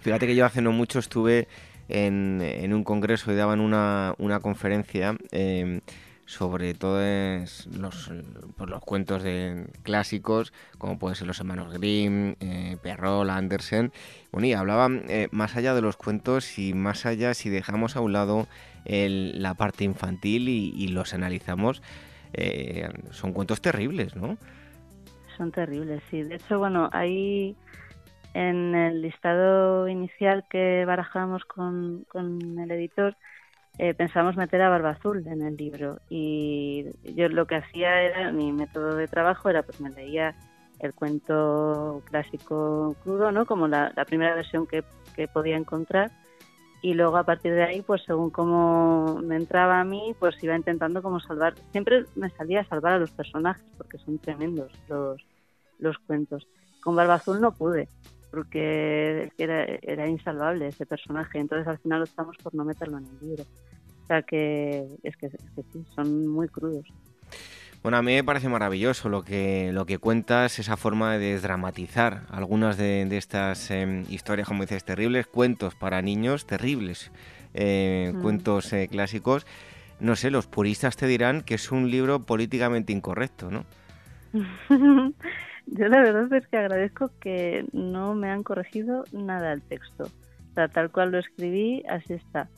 Fíjate 0.00 0.26
que 0.26 0.36
yo 0.36 0.44
hace 0.44 0.60
no 0.60 0.70
mucho 0.70 0.98
estuve 0.98 1.48
en, 1.88 2.42
en 2.42 2.74
un 2.74 2.84
congreso 2.84 3.32
y 3.32 3.36
daban 3.36 3.60
una, 3.60 4.14
una 4.18 4.40
conferencia 4.40 5.16
eh, 5.32 5.80
sobre 6.26 6.74
todos 6.74 7.66
los, 7.66 8.12
pues, 8.56 8.70
los 8.70 8.80
cuentos 8.82 9.22
de 9.22 9.66
clásicos, 9.82 10.52
como 10.78 10.98
pueden 10.98 11.16
ser 11.16 11.26
los 11.26 11.38
hermanos 11.38 11.72
Grimm, 11.72 12.34
eh, 12.40 12.76
Perrault, 12.82 13.30
Andersen. 13.30 13.92
Bueno, 14.32 14.46
y 14.46 14.52
hablaban 14.52 15.04
eh, 15.08 15.28
más 15.32 15.56
allá 15.56 15.74
de 15.74 15.82
los 15.82 15.96
cuentos 15.96 16.58
y 16.58 16.74
más 16.74 17.06
allá 17.06 17.34
si 17.34 17.50
dejamos 17.50 17.96
a 17.96 18.00
un 18.00 18.12
lado 18.12 18.46
la 18.84 19.54
parte 19.54 19.84
infantil 19.84 20.48
y, 20.48 20.88
los 20.88 21.14
analizamos, 21.14 21.82
eh, 22.32 22.88
son 23.10 23.32
cuentos 23.32 23.60
terribles, 23.60 24.16
¿no? 24.16 24.36
Son 25.36 25.50
terribles, 25.50 26.02
sí. 26.10 26.22
De 26.22 26.36
hecho, 26.36 26.58
bueno, 26.58 26.90
ahí 26.92 27.56
en 28.34 28.74
el 28.74 29.02
listado 29.02 29.88
inicial 29.88 30.44
que 30.50 30.84
barajamos 30.84 31.44
con, 31.44 32.04
con 32.08 32.58
el 32.58 32.70
editor, 32.70 33.16
eh, 33.78 33.92
pensamos 33.92 34.36
meter 34.36 34.62
a 34.62 34.68
Barba 34.68 34.90
Azul 34.90 35.26
en 35.26 35.42
el 35.42 35.56
libro 35.56 35.98
y 36.08 36.86
yo 37.16 37.28
lo 37.28 37.46
que 37.46 37.56
hacía 37.56 38.02
era, 38.02 38.30
mi 38.30 38.52
método 38.52 38.94
de 38.94 39.08
trabajo 39.08 39.50
era 39.50 39.64
pues 39.64 39.80
me 39.80 39.90
leía 39.90 40.36
el 40.78 40.94
cuento 40.94 42.02
clásico 42.08 42.94
crudo, 43.02 43.32
¿no? 43.32 43.46
Como 43.46 43.66
la, 43.66 43.92
primera 44.06 44.34
versión 44.34 44.66
que, 44.66 44.84
podía 45.32 45.56
encontrar 45.56 46.10
y 46.84 46.92
luego 46.92 47.16
a 47.16 47.24
partir 47.24 47.54
de 47.54 47.62
ahí 47.62 47.80
pues 47.80 48.02
según 48.04 48.28
cómo 48.28 49.18
me 49.24 49.36
entraba 49.36 49.80
a 49.80 49.84
mí 49.84 50.14
pues 50.18 50.34
iba 50.44 50.54
intentando 50.54 51.00
como 51.00 51.18
salvar, 51.18 51.54
siempre 51.72 52.04
me 52.14 52.28
salía 52.28 52.60
a 52.60 52.66
salvar 52.66 52.92
a 52.92 52.98
los 52.98 53.10
personajes 53.10 53.64
porque 53.78 53.96
son 53.96 54.18
tremendos 54.18 54.70
los, 54.86 55.26
los 55.78 55.96
cuentos. 56.00 56.46
Con 56.82 56.94
Barba 56.94 57.14
Azul 57.14 57.40
no 57.40 57.52
pude, 57.52 57.88
porque 58.30 59.32
era, 59.38 59.64
era 59.80 60.06
insalvable 60.06 60.66
ese 60.66 60.84
personaje, 60.84 61.38
entonces 61.38 61.66
al 61.66 61.78
final 61.78 62.02
optamos 62.02 62.36
por 62.36 62.54
no 62.54 62.66
meterlo 62.66 62.98
en 62.98 63.06
el 63.06 63.28
libro. 63.28 63.44
O 64.02 64.06
sea 64.06 64.20
que 64.20 64.86
es 65.02 65.16
que, 65.16 65.30
sí, 65.30 65.86
son 65.94 66.26
muy 66.26 66.48
crudos. 66.48 66.84
Bueno, 67.84 67.98
a 67.98 68.02
mí 68.02 68.14
me 68.14 68.24
parece 68.24 68.48
maravilloso 68.48 69.10
lo 69.10 69.24
que, 69.24 69.70
lo 69.70 69.84
que 69.84 69.98
cuentas, 69.98 70.58
esa 70.58 70.78
forma 70.78 71.12
de 71.12 71.32
desdramatizar 71.32 72.22
algunas 72.30 72.78
de, 72.78 73.02
estas 73.14 73.70
em, 73.70 74.06
historias, 74.08 74.48
como 74.48 74.62
dices, 74.62 74.86
terribles, 74.86 75.26
cuentos 75.26 75.74
para 75.74 76.00
niños 76.00 76.46
terribles, 76.46 77.12
eh, 77.52 78.10
mm. 78.14 78.22
cuentos 78.22 78.72
eh, 78.72 78.88
clásicos. 78.90 79.46
No 80.00 80.16
sé, 80.16 80.30
los 80.30 80.46
puristas 80.46 80.96
te 80.96 81.06
dirán 81.06 81.42
que 81.42 81.56
es 81.56 81.70
un 81.72 81.90
libro 81.90 82.20
políticamente 82.20 82.94
incorrecto, 82.94 83.50
¿no? 83.50 83.66
Yo 85.66 85.88
la 85.88 86.00
verdad 86.00 86.32
es 86.32 86.46
que 86.46 86.56
agradezco 86.56 87.10
que 87.20 87.66
no 87.72 88.14
me 88.14 88.30
han 88.30 88.44
corregido 88.44 89.04
nada 89.12 89.52
el 89.52 89.60
texto. 89.60 90.04
O 90.04 90.54
sea, 90.54 90.68
tal 90.68 90.90
cual 90.90 91.12
lo 91.12 91.18
escribí, 91.18 91.82
así 91.86 92.14
está. 92.14 92.48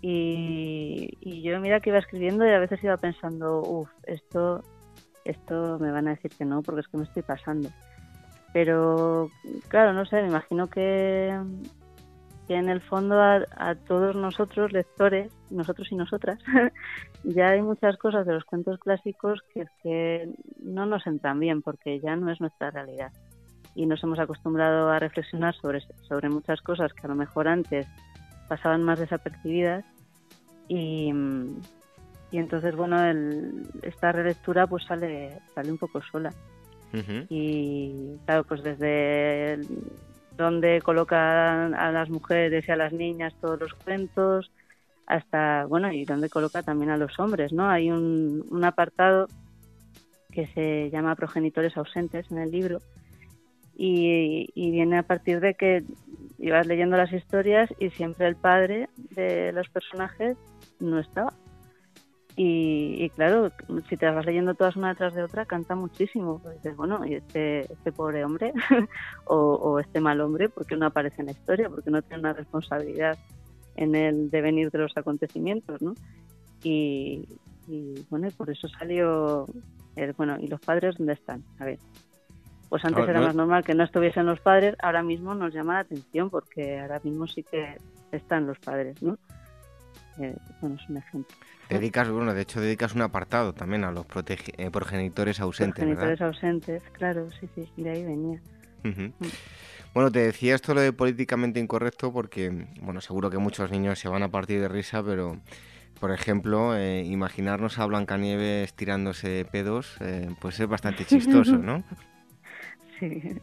Y, 0.00 1.42
yo 1.42 1.60
mira 1.60 1.80
que 1.80 1.90
iba 1.90 1.98
escribiendo 1.98 2.46
y 2.46 2.50
a 2.50 2.58
veces 2.58 2.82
iba 2.82 2.96
pensando, 2.96 3.60
uff, 3.62 3.90
esto, 4.04 4.62
esto 5.24 5.78
me 5.78 5.90
van 5.90 6.08
a 6.08 6.10
decir 6.10 6.30
que 6.36 6.44
no 6.44 6.62
porque 6.62 6.82
es 6.82 6.88
que 6.88 6.98
me 6.98 7.04
estoy 7.04 7.22
pasando. 7.22 7.68
Pero 8.52 9.30
claro, 9.68 9.92
no 9.92 10.06
sé, 10.06 10.22
me 10.22 10.28
imagino 10.28 10.68
que, 10.68 11.38
que 12.46 12.54
en 12.54 12.68
el 12.68 12.80
fondo 12.80 13.20
a, 13.20 13.74
todos 13.86 14.16
nosotros, 14.16 14.72
lectores, 14.72 15.32
nosotros 15.50 15.88
y 15.90 15.96
nosotras, 15.96 16.38
ya 17.24 17.50
hay 17.50 17.62
muchas 17.62 17.96
cosas 17.98 18.26
de 18.26 18.34
los 18.34 18.44
cuentos 18.44 18.78
clásicos 18.78 19.42
que, 19.52 19.66
que 19.82 20.30
no 20.62 20.86
nos 20.86 21.06
entran 21.06 21.38
bien 21.40 21.62
porque 21.62 22.00
ya 22.00 22.16
no 22.16 22.30
es 22.30 22.40
nuestra 22.40 22.70
realidad. 22.70 23.12
Y 23.74 23.84
nos 23.84 24.02
hemos 24.02 24.18
acostumbrado 24.18 24.88
a 24.88 24.98
reflexionar 24.98 25.54
sobre, 25.54 25.80
sobre 26.08 26.30
muchas 26.30 26.62
cosas 26.62 26.94
que 26.94 27.06
a 27.06 27.10
lo 27.10 27.14
mejor 27.14 27.48
antes 27.48 27.86
pasaban 28.48 28.82
más 28.82 28.98
desapercibidas 28.98 29.84
y, 30.68 31.12
y 32.30 32.38
entonces, 32.38 32.74
bueno, 32.74 33.04
el, 33.04 33.62
esta 33.82 34.12
relectura 34.12 34.66
pues 34.66 34.84
sale, 34.84 35.38
sale 35.54 35.70
un 35.70 35.78
poco 35.78 36.02
sola. 36.02 36.32
Y 37.28 38.16
claro, 38.24 38.44
pues 38.44 38.62
desde 38.62 39.60
donde 40.34 40.80
colocan 40.80 41.74
a 41.74 41.92
las 41.92 42.08
mujeres 42.08 42.66
y 42.66 42.72
a 42.72 42.76
las 42.76 42.92
niñas 42.92 43.34
todos 43.38 43.60
los 43.60 43.74
cuentos, 43.74 44.50
hasta, 45.06 45.66
bueno, 45.66 45.92
y 45.92 46.04
donde 46.04 46.28
coloca 46.28 46.62
también 46.62 46.90
a 46.90 46.96
los 46.96 47.18
hombres, 47.18 47.52
¿no? 47.52 47.68
Hay 47.68 47.90
un, 47.90 48.44
un 48.50 48.64
apartado 48.64 49.28
que 50.32 50.46
se 50.48 50.90
llama 50.90 51.14
progenitores 51.14 51.76
ausentes 51.76 52.30
en 52.30 52.38
el 52.38 52.50
libro 52.50 52.82
y, 53.76 54.48
y, 54.54 54.70
viene 54.70 54.98
a 54.98 55.02
partir 55.02 55.40
de 55.40 55.54
que 55.54 55.84
ibas 56.38 56.66
leyendo 56.66 56.96
las 56.96 57.12
historias 57.12 57.72
y 57.78 57.90
siempre 57.90 58.26
el 58.26 58.36
padre 58.36 58.88
de 58.96 59.52
los 59.52 59.68
personajes 59.68 60.36
no 60.80 60.98
estaba. 60.98 61.32
Y, 62.38 63.08
claro, 63.10 63.50
si 63.88 63.96
te 63.96 64.04
las 64.04 64.14
vas 64.14 64.26
leyendo 64.26 64.54
todas 64.54 64.76
una 64.76 64.90
detrás 64.90 65.14
de 65.14 65.22
otra, 65.22 65.46
canta 65.46 65.74
muchísimo. 65.74 66.38
Pues 66.42 66.56
dices, 66.56 66.76
bueno, 66.76 67.06
y 67.06 67.14
este, 67.14 67.60
este 67.60 67.92
pobre 67.92 68.26
hombre 68.26 68.52
o, 69.24 69.80
este 69.80 70.00
mal 70.00 70.20
hombre, 70.20 70.50
¿por 70.50 70.66
qué 70.66 70.76
no 70.76 70.84
aparece 70.84 71.22
en 71.22 71.26
la 71.26 71.32
historia? 71.32 71.70
Porque 71.70 71.90
no 71.90 72.02
tiene 72.02 72.20
una 72.20 72.34
responsabilidad 72.34 73.18
en 73.76 73.94
el 73.94 74.30
devenir 74.30 74.70
de 74.70 74.78
los 74.80 74.94
acontecimientos, 74.96 75.80
¿no? 75.80 75.94
Y, 76.62 77.26
bueno, 78.10 78.28
y 78.28 78.30
por 78.32 78.50
eso 78.50 78.68
salió, 78.68 79.46
el, 79.96 80.12
bueno, 80.12 80.36
¿y 80.38 80.46
los 80.46 80.60
padres 80.60 80.96
dónde 80.98 81.14
están? 81.14 81.42
A 81.58 81.64
ver, 81.64 81.78
pues 82.68 82.84
antes 82.84 83.08
era 83.08 83.20
más 83.20 83.34
normal 83.34 83.64
que 83.64 83.74
no 83.74 83.84
estuviesen 83.84 84.26
los 84.26 84.40
padres, 84.40 84.74
ahora 84.80 85.02
mismo 85.02 85.34
nos 85.34 85.54
llama 85.54 85.74
la 85.74 85.80
atención 85.80 86.30
porque 86.30 86.80
ahora 86.80 87.00
mismo 87.02 87.26
sí 87.26 87.42
que 87.42 87.76
están 88.12 88.46
los 88.46 88.58
padres, 88.58 89.02
¿no? 89.02 89.18
Eh, 90.18 90.34
bueno, 90.60 90.76
es 90.76 90.88
un 90.88 90.96
ejemplo. 90.96 91.36
Dedicas, 91.68 92.08
bueno, 92.08 92.32
de 92.32 92.42
hecho 92.42 92.60
dedicas 92.60 92.94
un 92.94 93.02
apartado 93.02 93.52
también 93.52 93.84
a 93.84 93.90
los 93.90 94.06
eh, 94.06 94.70
progenitores 94.70 95.40
ausentes, 95.40 95.84
progenitores 95.84 96.20
ausentes, 96.20 96.82
claro, 96.92 97.28
sí, 97.32 97.48
sí, 97.54 97.82
de 97.82 97.90
ahí 97.90 98.04
venía. 98.04 98.40
Mm. 98.84 99.12
Bueno, 99.94 100.12
te 100.12 100.20
decía 100.20 100.54
esto 100.54 100.74
lo 100.74 100.80
de 100.80 100.92
políticamente 100.92 101.58
incorrecto 101.58 102.12
porque, 102.12 102.68
bueno, 102.82 103.00
seguro 103.00 103.30
que 103.30 103.38
muchos 103.38 103.70
niños 103.70 103.98
se 103.98 104.08
van 104.08 104.22
a 104.22 104.28
partir 104.28 104.60
de 104.60 104.68
risa, 104.68 105.02
pero, 105.02 105.40
por 105.98 106.12
ejemplo, 106.12 106.76
eh, 106.76 107.02
imaginarnos 107.04 107.78
a 107.78 107.86
Blancanieves 107.86 108.74
tirándose 108.74 109.46
pedos, 109.50 109.96
eh, 110.00 110.28
pues 110.40 110.60
es 110.60 110.68
bastante 110.68 111.04
chistoso, 111.04 111.56
¿no? 111.58 111.82
Sí. 112.98 113.40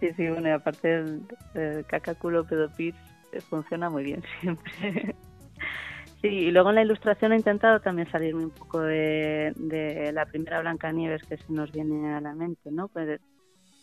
Sí, 0.00 0.08
sí, 0.16 0.28
bueno, 0.28 0.54
aparte 0.54 0.94
el, 0.94 1.22
el 1.54 1.84
cacaculo 1.84 2.46
pedopis 2.46 2.94
funciona 3.48 3.90
muy 3.90 4.02
bien 4.02 4.22
siempre. 4.40 5.14
Sí, 6.20 6.28
y 6.28 6.50
luego 6.50 6.68
en 6.68 6.74
la 6.74 6.82
ilustración 6.82 7.32
he 7.32 7.36
intentado 7.36 7.80
también 7.80 8.10
salirme 8.10 8.44
un 8.44 8.50
poco 8.50 8.80
de, 8.82 10.10
la 10.12 10.26
primera 10.26 10.60
Blancanieves 10.60 11.22
que 11.22 11.38
se 11.38 11.52
nos 11.52 11.72
viene 11.72 12.12
a 12.12 12.20
la 12.20 12.34
mente, 12.34 12.70
¿no? 12.70 12.88
Pues 12.88 13.20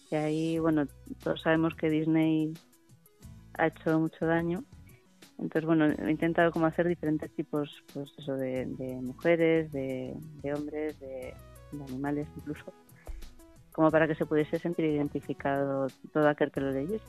que 0.10 0.18
ahí, 0.18 0.60
bueno, 0.60 0.86
todos 1.24 1.42
sabemos 1.42 1.74
que 1.76 1.90
Disney 1.90 2.54
ha 3.58 3.68
hecho 3.68 4.00
mucho 4.00 4.26
daño. 4.28 4.64
Entonces, 5.40 5.66
bueno, 5.66 5.86
he 5.86 6.12
intentado 6.12 6.52
como 6.52 6.68
hacer 6.68 6.88
diferentes 6.88 7.32
tipos, 7.36 7.84
pues 7.94 8.12
eso, 8.18 8.36
de, 8.36 8.68
mujeres, 9.02 9.72
de, 9.72 10.16
hombres, 10.56 11.00
de, 11.00 11.34
animales 11.90 12.28
incluso, 12.38 12.72
como 13.78 13.92
para 13.92 14.08
que 14.08 14.16
se 14.16 14.26
pudiese 14.26 14.58
sentir 14.58 14.86
identificado 14.86 15.86
todo 16.12 16.28
aquel 16.28 16.50
que 16.50 16.62
lo 16.62 16.72
leyese. 16.72 17.06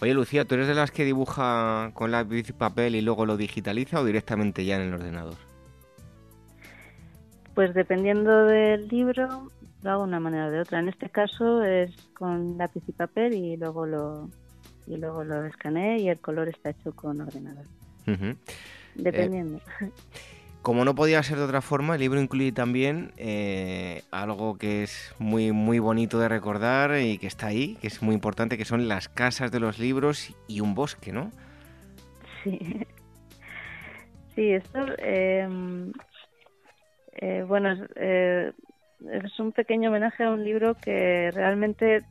Oye, 0.00 0.14
Lucía, 0.14 0.46
¿tú 0.46 0.54
eres 0.54 0.66
de 0.66 0.74
las 0.74 0.90
que 0.90 1.04
dibuja 1.04 1.90
con 1.92 2.10
lápiz 2.10 2.48
y 2.48 2.52
papel 2.54 2.94
y 2.94 3.02
luego 3.02 3.26
lo 3.26 3.36
digitaliza 3.36 4.00
o 4.00 4.04
directamente 4.06 4.64
ya 4.64 4.76
en 4.76 4.88
el 4.88 4.94
ordenador? 4.94 5.34
Pues 7.54 7.74
dependiendo 7.74 8.46
del 8.46 8.88
libro, 8.88 9.50
lo 9.82 9.90
hago 9.90 10.04
de 10.04 10.08
una 10.08 10.20
manera 10.20 10.46
o 10.46 10.50
de 10.50 10.60
otra. 10.60 10.78
En 10.78 10.88
este 10.88 11.10
caso 11.10 11.62
es 11.64 11.94
con 12.14 12.56
lápiz 12.56 12.82
y 12.88 12.92
papel 12.92 13.34
y 13.34 13.58
luego 13.58 13.84
lo, 13.84 14.30
y 14.86 14.96
luego 14.96 15.22
lo 15.22 15.44
escaneé 15.44 15.98
y 15.98 16.08
el 16.08 16.18
color 16.18 16.48
está 16.48 16.70
hecho 16.70 16.92
con 16.92 17.20
ordenador. 17.20 17.66
Dependiendo. 18.94 19.58
Eh, 19.82 19.90
como 20.62 20.84
no 20.84 20.94
podía 20.94 21.22
ser 21.22 21.38
de 21.38 21.44
otra 21.44 21.62
forma, 21.62 21.94
el 21.94 22.00
libro 22.00 22.20
incluye 22.20 22.52
también 22.52 23.12
eh, 23.16 24.02
algo 24.10 24.58
que 24.58 24.82
es 24.82 25.14
muy, 25.18 25.52
muy 25.52 25.78
bonito 25.78 26.18
de 26.18 26.28
recordar 26.28 26.98
y 27.00 27.18
que 27.18 27.26
está 27.26 27.46
ahí, 27.46 27.76
que 27.80 27.86
es 27.86 28.02
muy 28.02 28.14
importante, 28.14 28.58
que 28.58 28.64
son 28.64 28.88
las 28.88 29.08
casas 29.08 29.50
de 29.50 29.60
los 29.60 29.78
libros 29.78 30.34
y 30.48 30.60
un 30.60 30.74
bosque, 30.74 31.12
¿no? 31.12 31.30
Sí. 32.44 32.86
Sí, 34.34 34.52
esto, 34.52 34.78
em, 34.98 35.92
eh, 37.12 37.44
bueno, 37.46 37.74
eh, 37.96 38.52
es 39.12 39.40
un 39.40 39.52
pequeño 39.52 39.90
homenaje 39.90 40.24
a 40.24 40.30
un 40.30 40.44
libro 40.44 40.74
que 40.74 41.30
realmente 41.32 42.04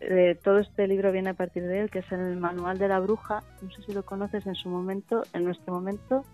eh, 0.00 0.36
todo 0.44 0.58
este 0.58 0.86
libro 0.86 1.12
viene 1.12 1.30
a 1.30 1.34
partir 1.34 1.64
de 1.64 1.80
él, 1.80 1.90
que 1.90 2.00
es 2.00 2.12
el 2.12 2.36
Manual 2.36 2.78
de 2.78 2.88
la 2.88 3.00
Bruja. 3.00 3.42
No 3.62 3.70
sé 3.70 3.82
si 3.82 3.92
lo 3.92 4.04
conoces 4.04 4.46
en 4.46 4.54
su 4.54 4.68
momento, 4.68 5.22
en 5.32 5.44
nuestro 5.44 5.72
momento, 5.72 6.24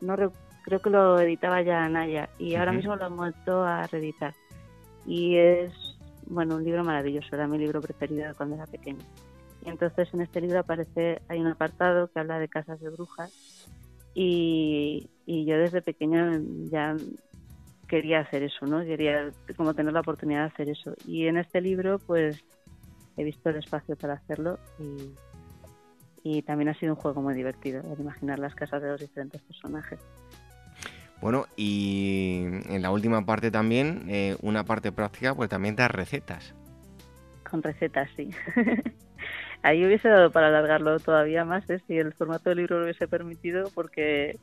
no 0.00 0.16
creo 0.62 0.80
que 0.80 0.90
lo 0.90 1.20
editaba 1.20 1.62
ya 1.62 1.88
Naya 1.88 2.28
y 2.38 2.54
ahora 2.54 2.72
mismo 2.72 2.96
lo 2.96 3.04
han 3.04 3.16
vuelto 3.16 3.62
a 3.62 3.86
reeditar. 3.86 4.34
Y 5.06 5.36
es, 5.36 5.72
bueno, 6.26 6.56
un 6.56 6.64
libro 6.64 6.84
maravilloso, 6.84 7.34
era 7.34 7.46
mi 7.46 7.58
libro 7.58 7.80
preferido 7.80 8.32
cuando 8.36 8.56
era 8.56 8.66
pequeño. 8.66 9.04
Y 9.64 9.68
entonces 9.68 10.12
en 10.12 10.22
este 10.22 10.40
libro 10.40 10.60
aparece, 10.60 11.22
hay 11.28 11.40
un 11.40 11.46
apartado 11.46 12.08
que 12.08 12.20
habla 12.20 12.38
de 12.38 12.48
casas 12.48 12.80
de 12.80 12.90
brujas 12.90 13.68
y, 14.14 15.08
y 15.26 15.44
yo 15.44 15.56
desde 15.58 15.82
pequeña 15.82 16.40
ya 16.70 16.96
quería 17.88 18.20
hacer 18.20 18.42
eso, 18.42 18.66
¿no? 18.66 18.84
Quería 18.84 19.30
como 19.56 19.74
tener 19.74 19.92
la 19.92 20.00
oportunidad 20.00 20.40
de 20.40 20.46
hacer 20.46 20.68
eso. 20.70 20.94
Y 21.06 21.26
en 21.26 21.36
este 21.36 21.60
libro, 21.60 21.98
pues 21.98 22.42
he 23.16 23.24
visto 23.24 23.50
el 23.50 23.56
espacio 23.56 23.96
para 23.96 24.14
hacerlo 24.14 24.58
y, 24.78 25.12
y 26.22 26.42
también 26.42 26.70
ha 26.70 26.74
sido 26.74 26.94
un 26.94 27.00
juego 27.00 27.20
muy 27.20 27.34
divertido, 27.34 27.82
el 27.92 28.00
imaginar 28.00 28.38
las 28.38 28.54
casas 28.54 28.82
de 28.82 28.88
los 28.88 29.00
diferentes 29.00 29.42
personajes. 29.42 30.00
Bueno, 31.22 31.46
y 31.56 32.42
en 32.68 32.82
la 32.82 32.90
última 32.90 33.24
parte 33.24 33.52
también, 33.52 34.06
eh, 34.08 34.36
una 34.42 34.64
parte 34.64 34.90
práctica, 34.90 35.36
pues 35.36 35.48
también 35.48 35.76
das 35.76 35.90
recetas. 35.92 36.52
Con 37.48 37.62
recetas, 37.62 38.10
sí. 38.16 38.30
Ahí 39.62 39.86
hubiese 39.86 40.08
dado 40.08 40.32
para 40.32 40.48
alargarlo 40.48 40.98
todavía 40.98 41.44
más, 41.44 41.70
¿eh? 41.70 41.80
si 41.86 41.96
el 41.96 42.12
formato 42.12 42.50
del 42.50 42.58
libro 42.58 42.78
lo 42.78 42.84
hubiese 42.84 43.06
permitido, 43.06 43.70
porque 43.72 44.40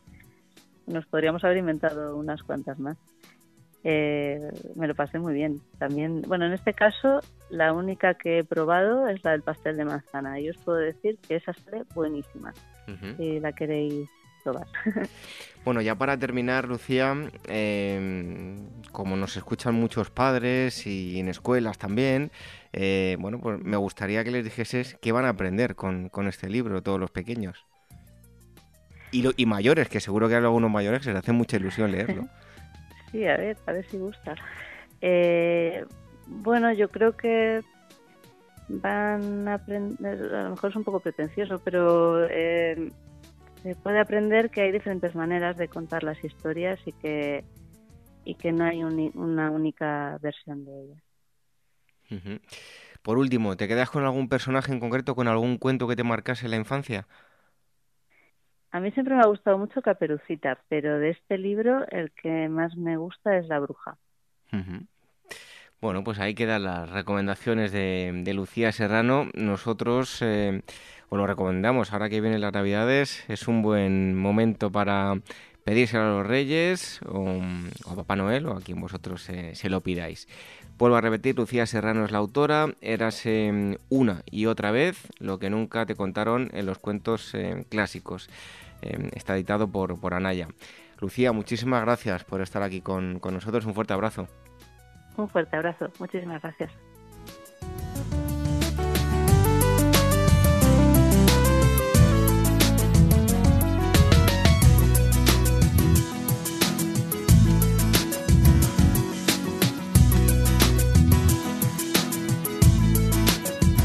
nos 0.87 1.05
podríamos 1.05 1.43
haber 1.43 1.57
inventado 1.57 2.15
unas 2.15 2.43
cuantas 2.43 2.79
más. 2.79 2.97
Eh, 3.83 4.49
me 4.75 4.87
lo 4.87 4.95
pasé 4.95 5.19
muy 5.19 5.33
bien. 5.33 5.59
También, 5.79 6.21
bueno, 6.21 6.45
en 6.45 6.53
este 6.53 6.73
caso, 6.73 7.19
la 7.49 7.73
única 7.73 8.13
que 8.13 8.39
he 8.39 8.43
probado 8.45 9.09
es 9.09 9.21
la 9.25 9.31
del 9.31 9.41
pastel 9.41 9.75
de 9.75 9.83
manzana. 9.83 10.39
Y 10.39 10.49
os 10.49 10.57
puedo 10.57 10.77
decir 10.77 11.17
que 11.27 11.35
esa 11.35 11.51
sale 11.53 11.83
buenísima. 11.93 12.53
Si 13.17 13.39
la 13.39 13.51
queréis 13.51 14.09
probar. 14.43 14.67
bueno, 15.65 15.81
ya 15.81 15.95
para 15.95 16.17
terminar, 16.17 16.67
Lucía, 16.67 17.15
em, 17.47 18.69
como 18.91 19.15
nos 19.15 19.37
escuchan 19.37 19.75
muchos 19.75 20.09
padres 20.09 20.85
y 20.87 21.19
en 21.19 21.27
escuelas 21.27 21.77
también, 21.77 22.31
eh, 22.73 23.17
bueno, 23.19 23.39
pues 23.39 23.59
me 23.63 23.77
gustaría 23.77 24.23
que 24.23 24.31
les 24.31 24.43
dijeses 24.43 24.97
qué 25.01 25.11
van 25.11 25.25
a 25.25 25.29
aprender 25.29 25.75
con, 25.75 26.09
con 26.09 26.27
este 26.27 26.49
libro, 26.49 26.81
todos 26.83 26.99
los 26.99 27.11
pequeños. 27.11 27.65
Y, 29.11 29.27
y 29.41 29.45
mayores, 29.45 29.89
que 29.89 29.99
seguro 29.99 30.27
que 30.27 30.35
hay 30.35 30.43
algunos 30.43 30.69
mayores 30.69 30.99
que 30.99 31.05
se 31.05 31.13
les 31.13 31.19
hace 31.19 31.31
mucha 31.31 31.57
ilusión 31.57 31.91
leerlo. 31.91 32.27
Sí, 33.11 33.25
a 33.25 33.37
ver, 33.37 33.57
a 33.65 33.71
ver 33.71 33.83
si 33.89 33.97
gusta. 33.97 34.35
Eh, 35.01 35.83
bueno, 36.27 36.71
yo 36.73 36.89
creo 36.89 37.17
que 37.17 37.61
van 38.67 39.47
a 39.47 39.55
aprender, 39.55 40.35
a 40.35 40.43
lo 40.43 40.49
mejor 40.51 40.69
es 40.69 40.75
un 40.75 40.83
poco 40.83 40.99
pretencioso, 40.99 41.59
pero 41.63 42.27
eh, 42.29 42.91
se 43.63 43.75
puede 43.75 43.99
aprender 43.99 44.49
que 44.49 44.61
hay 44.61 44.71
diferentes 44.71 45.15
maneras 45.15 45.57
de 45.57 45.67
contar 45.67 46.03
las 46.03 46.23
historias 46.23 46.79
y 46.85 46.93
que, 46.93 47.43
y 48.25 48.35
que 48.35 48.51
no 48.51 48.65
hay 48.65 48.83
una 48.83 49.51
única 49.51 50.17
versión 50.21 50.65
de 50.65 50.83
ellas. 50.83 51.03
Por 53.01 53.17
último, 53.17 53.55
¿te 53.55 53.67
quedas 53.67 53.89
con 53.89 54.03
algún 54.03 54.29
personaje 54.29 54.71
en 54.71 54.79
concreto, 54.79 55.15
con 55.15 55.27
algún 55.27 55.57
cuento 55.57 55.87
que 55.87 55.95
te 55.95 56.03
marcase 56.03 56.45
en 56.45 56.51
la 56.51 56.57
infancia? 56.57 57.07
A 58.71 58.79
mí 58.79 58.91
siempre 58.91 59.15
me 59.15 59.21
ha 59.21 59.27
gustado 59.27 59.57
mucho 59.57 59.81
Caperucita, 59.81 60.63
pero 60.69 60.99
de 60.99 61.09
este 61.11 61.37
libro 61.37 61.87
el 61.89 62.11
que 62.11 62.47
más 62.49 62.75
me 62.75 62.97
gusta 62.97 63.37
es 63.37 63.47
La 63.47 63.59
Bruja. 63.59 63.97
Bueno, 65.81 66.03
pues 66.03 66.19
ahí 66.19 66.33
quedan 66.33 66.63
las 66.63 66.89
recomendaciones 66.89 67.71
de, 67.71 68.31
Lucía 68.33 68.71
Serrano. 68.71 69.29
Nosotros 69.33 70.17
eh, 70.21 70.61
os 71.09 71.17
lo 71.17 71.25
recomendamos. 71.25 71.93
Ahora 71.93 72.09
que 72.09 72.19
vienen 72.19 72.41
las 72.41 72.53
Navidades, 72.53 73.23
es 73.29 73.47
un 73.47 73.61
buen 73.61 74.15
momento 74.15 74.71
para 74.71 75.21
pedírselo 75.63 76.03
a 76.03 76.17
los 76.17 76.27
Reyes 76.27 76.99
o, 77.07 77.41
a 77.89 77.95
Papá 77.95 78.15
Noel 78.15 78.45
o 78.47 78.57
a 78.57 78.61
quien 78.61 78.81
vosotros 78.81 79.21
se 79.21 79.69
lo 79.69 79.81
pidáis. 79.81 80.27
Vuelvo 80.79 80.95
a 80.95 81.01
repetir, 81.01 81.35
Lucía 81.35 81.65
Serrano 81.65 82.05
es 82.05 82.11
la 82.11 82.19
autora, 82.19 82.73
érase 82.79 83.77
una 83.89 84.23
y 84.31 84.45
otra 84.45 84.71
vez 84.71 85.09
lo 85.19 85.37
que 85.37 85.49
nunca 85.49 85.85
te 85.85 85.93
contaron 85.93 86.49
en 86.53 86.65
los 86.65 86.79
cuentos 86.79 87.35
eh, 87.35 87.65
clásicos. 87.67 88.29
Eh, 88.81 89.09
está 89.13 89.35
editado 89.35 89.67
por, 89.69 90.13
Anaya. 90.13 90.47
Lucía, 91.01 91.33
muchísimas 91.33 91.81
gracias 91.81 92.23
por 92.23 92.39
estar 92.39 92.63
aquí 92.63 92.79
con 92.79 93.19
nosotros. 93.21 93.65
Un 93.65 93.73
fuerte 93.73 93.91
abrazo. 93.91 94.29
Un 95.17 95.29
fuerte 95.29 95.55
abrazo. 95.55 95.89
Muchísimas 95.99 96.41
gracias. 96.41 96.71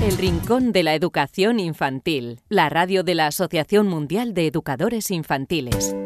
El 0.05 0.19
Rincón 0.19 0.73
de 0.73 0.83
la 0.83 0.95
Educación 0.95 1.59
Infantil, 1.59 2.41
la 2.51 2.69
radio 2.69 3.05
de 3.05 3.15
la 3.15 3.29
Asociación 3.29 3.89
Mundial 3.89 4.35
de 4.35 4.47
Educadores 4.47 5.11
Infantiles. 5.11 5.97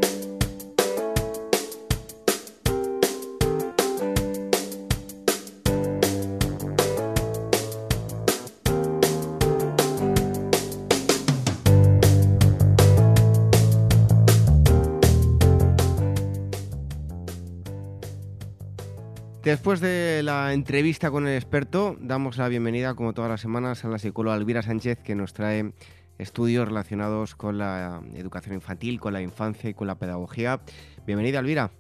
Después 19.48 19.80
de 19.80 20.20
la 20.22 20.52
entrevista 20.52 21.10
con 21.10 21.26
el 21.26 21.34
experto, 21.34 21.96
damos 22.00 22.36
la 22.36 22.48
bienvenida, 22.48 22.92
como 22.92 23.14
todas 23.14 23.30
las 23.30 23.40
semanas, 23.40 23.82
a 23.82 23.88
la 23.88 23.98
psicóloga 23.98 24.36
Elvira 24.36 24.60
Sánchez, 24.60 24.98
que 25.02 25.14
nos 25.14 25.32
trae 25.32 25.72
estudios 26.18 26.68
relacionados 26.68 27.34
con 27.34 27.56
la 27.56 28.02
educación 28.12 28.56
infantil, 28.56 29.00
con 29.00 29.14
la 29.14 29.22
infancia 29.22 29.70
y 29.70 29.72
con 29.72 29.86
la 29.86 29.94
pedagogía. 29.94 30.60
Bienvenida, 31.06 31.38
Elvira. 31.38 31.70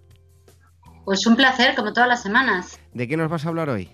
Pues 1.04 1.26
un 1.26 1.36
placer, 1.36 1.74
como 1.74 1.92
todas 1.92 2.08
las 2.08 2.22
semanas. 2.22 2.80
¿De 2.94 3.06
qué 3.06 3.18
nos 3.18 3.28
vas 3.28 3.44
a 3.44 3.50
hablar 3.50 3.68
hoy? 3.68 3.90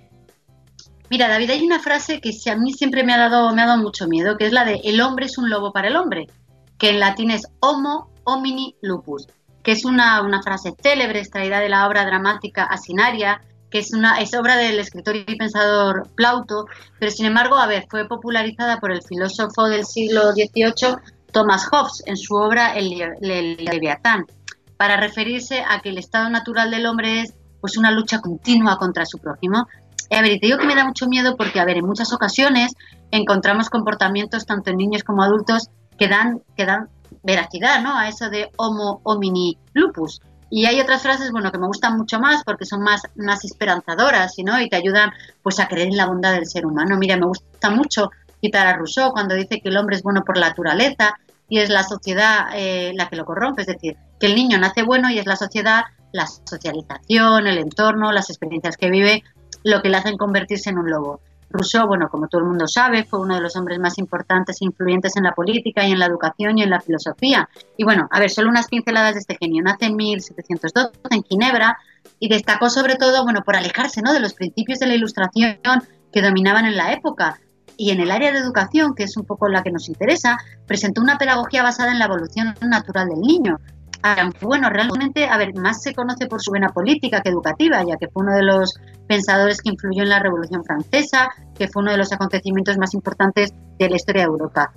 Mira, 1.11 1.27
David, 1.27 1.51
hay 1.51 1.67
una 1.67 1.81
frase 1.81 2.21
que 2.21 2.31
a 2.49 2.57
mí 2.57 2.73
siempre 2.75 3.03
me 3.03 3.13
ha 3.13 3.29
dado, 3.29 3.53
me 3.57 3.63
ha 3.63 3.67
dado 3.67 3.83
mucho 3.83 4.07
miedo, 4.07 4.37
que 4.37 4.47
es 4.47 4.53
la 4.53 4.65
de 4.65 4.83
el 4.85 5.01
hombre 5.01 5.27
es 5.27 5.37
un 5.37 5.51
lobo 5.51 5.73
para 5.73 5.89
el 5.89 5.97
hombre, 5.97 6.29
que 6.79 6.91
en 6.91 7.01
latín 7.01 7.33
es 7.33 7.43
homo 7.59 8.13
homini 8.23 8.77
lupus, 8.83 9.27
que 9.65 9.73
es 9.73 9.85
una, 9.85 10.23
una 10.23 10.45
frase 10.45 10.77
célebre 10.81 11.19
extraída 11.19 11.59
de 11.59 11.71
la 11.71 11.89
obra 11.89 12.07
dramática 12.07 12.63
Asinaria 12.63 13.41
que 13.75 13.81
es 13.81 13.93
una 13.93 14.21
es 14.21 14.33
obra 14.35 14.57
del 14.57 14.79
escritor 14.79 15.17
y 15.17 15.25
pensador 15.37 16.09
Plauto, 16.15 16.67
pero 17.01 17.11
sin 17.11 17.27
embargo, 17.27 17.57
a 17.57 17.67
ver, 17.67 17.87
fue 17.91 18.07
popularizada 18.07 18.79
por 18.79 18.93
el 18.93 19.03
filósofo 19.03 19.65
del 19.65 19.85
siglo 19.85 20.31
XVIII 20.31 20.99
Thomas 21.33 21.67
Hobbes 21.67 22.05
en 22.07 22.17
su 22.17 22.37
obra 22.37 22.77
El, 22.77 22.97
Leviatán, 23.21 24.27
para 24.77 24.97
referirse 24.97 25.65
a 25.69 25.81
que 25.81 25.89
el 25.89 25.99
estado 25.99 26.31
natural 26.31 26.71
del 26.71 26.87
hombre 26.87 27.23
es 27.23 27.35
pues 27.61 27.77
una 27.77 27.91
lucha 27.91 28.21
continua 28.21 28.79
contra 28.79 29.07
su 29.07 29.19
prójimo. 29.19 29.67
a 30.09 30.23
ver, 30.23 30.31
y 30.31 30.39
te 30.39 30.47
digo 30.47 30.59
que 30.59 30.67
me 30.67 30.77
da 30.77 30.85
mucho 30.85 31.09
miedo 31.09 31.37
porque, 31.37 31.59
a 31.59 31.65
ver, 31.65 31.79
en 31.79 31.87
muchas 31.87 32.13
ocasiones 32.13 32.75
encontramos 33.11 33.71
comportamientos, 33.71 34.47
tanto 34.47 34.71
en 34.71 34.77
niños 34.77 35.03
como 35.03 35.25
adultos, 35.25 35.69
que 35.99 36.07
dan, 36.07 36.43
que 36.57 36.65
dan 36.65 36.91
veracidad, 37.25 37.83
¿no? 37.83 37.99
A 37.99 38.07
eso 38.07 38.31
de 38.31 38.53
homo 38.57 39.01
homini 39.03 39.59
lupus. 39.73 40.21
Y 40.57 40.67
hay 40.67 40.81
otras 40.81 41.03
frases, 41.03 41.33
bueno, 41.33 41.51
que 41.51 41.59
me 41.59 41.67
gustan 41.67 41.97
mucho 41.97 42.21
más 42.21 42.45
porque 42.45 42.65
son 42.65 42.81
más, 42.81 43.03
más 43.17 43.45
esperanzadoras, 43.45 44.37
¿no? 44.45 44.61
Y 44.61 44.69
te 44.69 44.77
ayudan, 44.77 45.11
pues, 45.43 45.59
a 45.59 45.67
creer 45.67 45.89
en 45.89 45.97
la 45.97 46.07
bondad 46.07 46.33
del 46.33 46.47
ser 46.47 46.65
humano. 46.65 46.97
Mira, 46.97 47.17
me 47.17 47.27
gusta 47.27 47.71
mucho 47.71 48.13
citar 48.41 48.69
a 48.69 48.77
Rousseau 48.77 49.11
cuando 49.11 49.35
dice 49.35 49.61
que 49.61 49.69
el 49.69 49.77
hombre 49.77 49.97
es 49.97 50.05
bueno 50.05 50.23
por 50.25 50.39
la 50.39 50.51
naturaleza 50.51 51.19
y 51.49 51.59
es 51.59 51.71
la 51.71 51.83
sociedad 51.83 52.51
eh, 52.55 52.93
la 52.95 53.09
que 53.09 53.17
lo 53.17 53.25
corrompe. 53.25 53.63
Es 53.63 53.67
decir, 53.67 53.97
que 54.21 54.29
el 54.29 54.37
niño 54.37 54.57
nace 54.59 54.85
bueno 54.85 55.11
y 55.11 55.19
es 55.19 55.27
la 55.27 55.35
sociedad, 55.35 55.87
la 56.13 56.29
socialización, 56.29 57.49
el 57.49 57.59
entorno, 57.59 58.13
las 58.13 58.31
experiencias 58.31 58.77
que 58.77 58.91
vive, 58.91 59.25
lo 59.65 59.83
que 59.83 59.89
le 59.89 59.97
hacen 59.97 60.17
convertirse 60.17 60.71
en 60.71 60.79
un 60.79 60.89
lobo. 60.89 61.21
Rousseau, 61.55 61.87
bueno, 61.87 62.09
como 62.09 62.29
todo 62.29 62.41
el 62.41 62.49
mundo 62.49 62.67
sabe, 62.67 63.05
fue 63.05 63.21
uno 63.21 63.37
de 63.37 63.41
los 63.41 63.57
hombres 63.57 63.79
más 63.79 63.97
importantes 63.99 64.61
e 64.61 64.65
influyentes 64.65 65.17
en 65.17 65.23
la 65.23 65.33
política 65.33 65.87
y 65.87 65.93
en 65.93 66.01
la 66.01 66.07
educación 66.07 66.59
y 66.59 66.63
en 66.63 66.71
la 66.71 66.81
filosofía. 66.81 67.49
Y 67.77 67.85
bueno, 67.85 68.09
a 68.11 68.21
ver, 68.21 68.31
solo 68.31 68.51
unas 68.51 68.67
pinceladas 68.67 69.15
de 69.15 69.21
este 69.21 69.37
genio. 69.41 69.63
Nace 69.63 69.87
en 69.87 69.97
1712 69.97 70.91
en 71.11 71.23
Ginebra 71.23 71.79
y 72.19 72.29
destacó 72.29 72.69
sobre 72.69 72.97
todo, 72.97 73.23
bueno, 73.23 73.43
por 73.45 73.57
alejarse, 73.57 74.03
¿no?, 74.03 74.13
de 74.13 74.21
los 74.21 74.35
principios 74.35 74.81
de 74.81 74.87
la 74.87 74.95
ilustración 74.95 75.59
que 76.13 76.23
dominaban 76.23 76.67
en 76.67 76.77
la 76.77 76.93
época. 76.93 77.39
Y 77.77 77.91
en 77.91 78.01
el 78.01 78.11
área 78.11 78.33
de 78.33 78.39
educación, 78.39 78.95
que 78.95 79.05
es 79.05 79.17
un 79.17 79.25
poco 79.25 79.49
la 79.49 79.63
que 79.63 79.73
nos 79.73 79.89
interesa, 79.89 80.37
presentó 80.67 81.01
una 81.01 81.19
pedagogía 81.19 81.63
basada 81.63 81.93
en 81.93 81.99
la 81.99 82.05
evolución 82.05 82.55
natural 82.61 83.09
del 83.09 83.21
niño, 83.21 83.59
bueno, 84.43 84.69
realmente, 84.69 85.27
a 85.27 85.39
ver, 85.39 85.55
más 85.55 85.83
se 85.83 85.95
conoce 85.95 86.27
por 86.27 86.43
su 86.43 86.51
vena 86.51 86.69
política 86.69 87.23
que 87.23 87.31
educativa, 87.31 87.83
ya 87.89 87.97
que 87.97 88.09
fue 88.09 88.23
uno 88.23 88.37
de 88.37 88.43
los 88.43 88.79
pensadores 89.07 89.63
que 89.63 89.71
influyó 89.71 90.03
en 90.03 90.11
la 90.11 90.19
Revolución 90.19 90.63
Francesa, 90.63 91.31
que 91.55 91.69
fue 91.69 91.83
uno 91.83 91.93
de 91.93 91.99
los 91.99 92.13
acontecimientos 92.13 92.79
más 92.79 92.95
importantes 92.95 93.53
de 93.79 93.89
la 93.89 93.97
historia 93.97 94.23
de 94.23 94.29
Europa. 94.29 94.73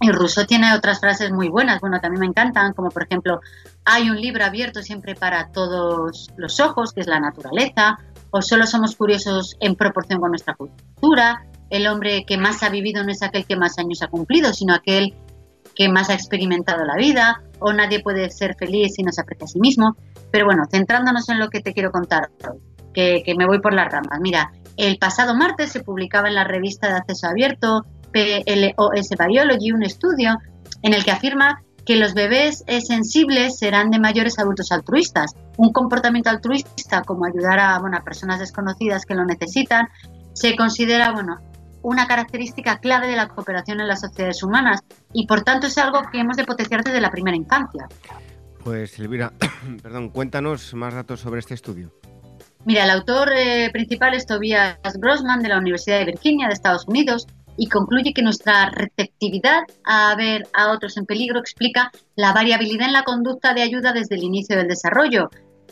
Y 0.00 0.10
Rousseau 0.10 0.46
tiene 0.46 0.74
otras 0.74 1.00
frases 1.00 1.30
muy 1.30 1.48
buenas, 1.48 1.80
bueno, 1.80 1.98
mí 2.10 2.18
me 2.18 2.26
encantan, 2.26 2.72
como 2.72 2.90
por 2.90 3.04
ejemplo, 3.04 3.40
hay 3.84 4.10
un 4.10 4.20
libro 4.20 4.44
abierto 4.44 4.82
siempre 4.82 5.14
para 5.14 5.48
todos 5.50 6.30
los 6.36 6.60
ojos, 6.60 6.92
que 6.92 7.00
es 7.00 7.06
la 7.06 7.20
naturaleza, 7.20 7.98
o 8.30 8.42
solo 8.42 8.66
somos 8.66 8.96
curiosos 8.96 9.56
en 9.60 9.76
proporción 9.76 10.20
con 10.20 10.30
nuestra 10.30 10.54
cultura, 10.54 11.46
el 11.70 11.86
hombre 11.86 12.24
que 12.26 12.36
más 12.36 12.62
ha 12.62 12.68
vivido 12.68 13.02
no 13.04 13.12
es 13.12 13.22
aquel 13.22 13.46
que 13.46 13.56
más 13.56 13.78
años 13.78 14.02
ha 14.02 14.08
cumplido, 14.08 14.52
sino 14.52 14.74
aquel 14.74 15.14
que 15.74 15.88
más 15.88 16.10
ha 16.10 16.14
experimentado 16.14 16.84
la 16.84 16.96
vida, 16.96 17.42
o 17.58 17.72
nadie 17.72 18.00
puede 18.00 18.30
ser 18.30 18.54
feliz 18.56 18.94
si 18.94 19.02
no 19.02 19.12
se 19.12 19.20
aprecia 19.20 19.46
a 19.46 19.48
sí 19.48 19.58
mismo. 19.58 19.96
Pero 20.30 20.44
bueno, 20.46 20.64
centrándonos 20.70 21.28
en 21.28 21.38
lo 21.38 21.48
que 21.48 21.60
te 21.60 21.72
quiero 21.72 21.90
contar 21.90 22.30
que, 22.92 23.22
que 23.24 23.34
me 23.34 23.46
voy 23.46 23.60
por 23.60 23.72
las 23.72 23.90
ramas. 23.90 24.20
Mira, 24.20 24.52
el 24.76 24.98
pasado 24.98 25.34
martes 25.34 25.72
se 25.72 25.80
publicaba 25.80 26.28
en 26.28 26.34
la 26.34 26.44
revista 26.44 26.88
de 26.88 26.94
acceso 26.94 27.26
abierto 27.26 27.84
PLOS 28.12 29.08
Biology 29.28 29.72
un 29.72 29.82
estudio 29.82 30.38
en 30.82 30.94
el 30.94 31.04
que 31.04 31.10
afirma 31.10 31.62
que 31.84 31.96
los 31.96 32.14
bebés 32.14 32.64
sensibles 32.66 33.58
serán 33.58 33.90
de 33.90 33.98
mayores 33.98 34.38
adultos 34.38 34.72
altruistas. 34.72 35.34
Un 35.56 35.72
comportamiento 35.72 36.30
altruista 36.30 37.02
como 37.02 37.26
ayudar 37.26 37.58
a, 37.58 37.78
bueno, 37.78 37.98
personas 38.04 38.40
desconocidas 38.40 39.04
que 39.04 39.14
lo 39.14 39.24
necesitan 39.24 39.88
se 40.32 40.56
considera 40.56 41.12
bueno, 41.12 41.38
una 41.82 42.06
característica 42.06 42.78
clave 42.78 43.08
de 43.08 43.16
la 43.16 43.28
cooperación 43.28 43.80
en 43.80 43.88
las 43.88 44.00
sociedades 44.00 44.42
humanas 44.42 44.80
y 45.12 45.26
por 45.26 45.42
tanto 45.42 45.66
es 45.66 45.76
algo 45.78 46.02
que 46.10 46.20
hemos 46.20 46.36
de 46.36 46.44
potenciar 46.44 46.82
desde 46.82 47.00
la 47.00 47.10
primera 47.10 47.36
infancia. 47.36 47.86
Pues 48.62 48.98
Elvira, 48.98 49.32
perdón, 49.82 50.08
cuéntanos 50.08 50.72
más 50.74 50.94
datos 50.94 51.20
sobre 51.20 51.40
este 51.40 51.54
estudio. 51.54 51.92
Mira, 52.66 52.84
el 52.84 52.90
autor 52.90 53.30
eh, 53.36 53.68
principal 53.70 54.14
es 54.14 54.26
Tobias 54.26 54.78
Grossman 54.94 55.42
de 55.42 55.50
la 55.50 55.58
Universidad 55.58 55.98
de 55.98 56.06
Virginia 56.06 56.46
de 56.46 56.54
Estados 56.54 56.88
Unidos 56.88 57.26
y 57.58 57.68
concluye 57.68 58.14
que 58.14 58.22
nuestra 58.22 58.70
receptividad 58.70 59.64
a 59.84 60.14
ver 60.16 60.48
a 60.54 60.72
otros 60.72 60.96
en 60.96 61.04
peligro 61.04 61.38
explica 61.38 61.90
la 62.16 62.32
variabilidad 62.32 62.86
en 62.86 62.94
la 62.94 63.04
conducta 63.04 63.52
de 63.52 63.62
ayuda 63.62 63.92
desde 63.92 64.14
el 64.14 64.22
inicio 64.22 64.56
del 64.56 64.68
desarrollo, 64.68 65.28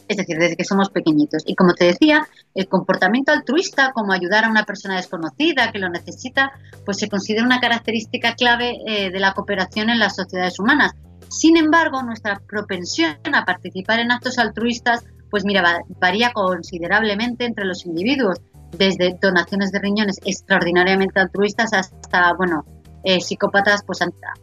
es 0.07 0.19
decir, 0.19 0.37
desde 0.39 0.55
que 0.55 0.65
somos 0.65 0.91
pequeñitos. 0.91 1.43
Y 1.47 1.55
como 1.55 1.73
te 1.73 1.87
decía, 1.87 2.29
el 2.55 2.69
comportamiento 2.69 3.33
altruista, 3.33 3.93
como 3.93 4.13
ayudar 4.13 4.45
a 4.45 4.51
una 4.51 4.65
persona 4.65 4.97
desconocida 4.97 5.73
que 5.73 5.79
lo 5.79 5.89
necesita, 5.89 6.53
pues 6.85 6.99
se 6.99 7.09
considera 7.09 7.47
una 7.47 7.61
característica 7.61 8.35
clave 8.35 8.77
eh, 8.87 9.11
de 9.11 9.19
la 9.19 9.33
cooperación 9.33 9.89
en 9.89 9.99
las 9.99 10.17
sociedades 10.17 10.59
humanas. 10.59 10.93
Sin 11.31 11.57
embargo, 11.57 12.03
nuestra 12.03 12.43
propensión 12.47 13.17
a 13.33 13.47
participar 13.47 14.01
en 14.01 14.13
actos 14.13 14.39
altruistas, 14.39 15.05
pues 15.33 15.47
mira, 15.47 15.83
varía 15.99 16.31
considerablemente 16.35 17.47
entre 17.47 17.65
los 17.65 17.87
individuos 17.87 18.39
desde 18.77 19.17
donaciones 19.19 19.73
de 19.73 19.79
riñones 19.79 20.21
extraordinariamente 20.27 21.19
altruistas 21.19 21.73
hasta, 21.73 22.35
bueno, 22.35 22.67
eh, 23.03 23.19
psicópatas 23.19 23.83
pues 23.87 24.01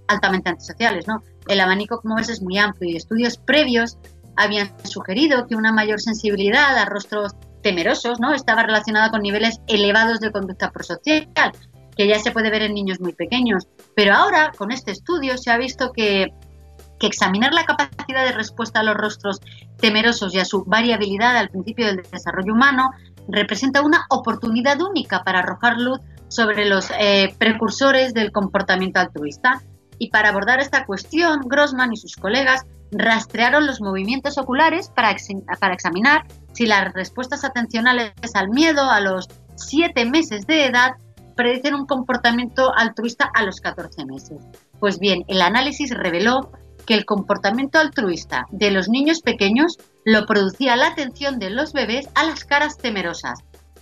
altamente 0.08 0.50
antisociales, 0.50 1.08
¿no? 1.08 1.22
El 1.48 1.60
abanico, 1.60 2.02
como 2.02 2.16
ves, 2.16 2.30
es 2.30 2.42
muy 2.42 2.58
amplio 2.58 2.90
y 2.90 2.96
estudios 2.96 3.38
previos 3.38 4.00
habían 4.36 4.74
sugerido 4.84 5.46
que 5.46 5.56
una 5.56 5.72
mayor 5.72 6.02
sensibilidad 6.02 6.76
a 6.76 6.86
rostros 6.86 7.36
temerosos, 7.62 8.20
¿no? 8.20 8.34
Estaba 8.34 8.64
relacionada 8.64 9.12
con 9.12 9.22
niveles 9.22 9.62
elevados 9.68 10.20
de 10.20 10.32
conducta 10.32 10.72
prosocial, 10.72 11.28
que 11.96 12.08
ya 12.08 12.18
se 12.18 12.32
puede 12.32 12.50
ver 12.50 12.64
en 12.64 12.74
niños 12.74 13.00
muy 13.00 13.14
pequeños. 13.14 13.68
Pero 13.96 14.16
ahora, 14.16 14.54
con 14.58 14.72
este 14.72 14.90
estudio, 14.90 15.38
se 15.38 15.52
ha 15.52 15.58
visto 15.60 15.92
que, 15.92 16.34
que 17.00 17.08
examinar 17.08 17.54
la 17.54 17.66
capacidad 17.66 18.26
de 18.26 18.32
respuesta 18.32 18.82
a 18.82 18.84
los 18.84 18.96
rostros 18.96 19.40
temerosos 19.78 20.34
y 20.36 20.40
a 20.40 20.46
su 20.46 20.64
variabilidad 20.66 21.38
al 21.38 21.50
principio 21.50 21.88
del 21.88 22.04
desarrollo 22.12 22.54
humano 22.54 22.92
representa 23.28 23.82
una 23.82 24.06
oportunidad 24.10 24.82
única 24.82 25.24
para 25.24 25.40
arrojar 25.40 25.80
luz 25.80 26.00
sobre 26.28 26.66
los 26.66 26.92
eh, 27.00 27.34
precursores 27.38 28.14
del 28.14 28.32
comportamiento 28.32 29.00
altruista. 29.00 29.62
Y 29.98 30.10
para 30.10 30.30
abordar 30.30 30.60
esta 30.60 30.86
cuestión, 30.86 31.42
Grossman 31.46 31.94
y 31.94 31.98
sus 31.98 32.16
colegas 32.16 32.66
rastrearon 32.92 33.68
los 33.68 33.82
movimientos 33.82 34.38
oculares 34.38 34.90
para, 34.90 35.16
para 35.60 35.74
examinar 35.74 36.26
si 36.54 36.66
las 36.66 36.94
respuestas 36.94 37.44
atencionales 37.44 38.14
al 38.34 38.50
miedo 38.50 38.90
a 38.90 39.00
los 39.00 39.28
7 39.56 40.06
meses 40.06 40.48
de 40.48 40.66
edad 40.66 40.94
predicen 41.36 41.76
un 41.76 41.86
comportamiento 41.86 42.74
altruista 42.76 43.30
a 43.34 43.44
los 43.44 43.62
14 43.62 44.06
meses. 44.06 44.42
Pues 44.80 45.00
bien, 45.00 45.24
el 45.28 45.42
análisis 45.42 45.92
reveló 45.92 46.52
que 46.90 46.96
el 46.96 47.06
comportamiento 47.06 47.78
altruista 47.78 48.48
de 48.50 48.72
los 48.72 48.90
niños 48.90 49.22
pequeños 49.22 49.78
lo 50.06 50.26
producía 50.26 50.76
la 50.76 50.88
atención 50.88 51.38
de 51.38 51.52
los 51.52 51.72
bebés 51.72 52.10
a 52.16 52.24
las 52.24 52.46
caras 52.46 52.80
temerosas, 52.80 53.38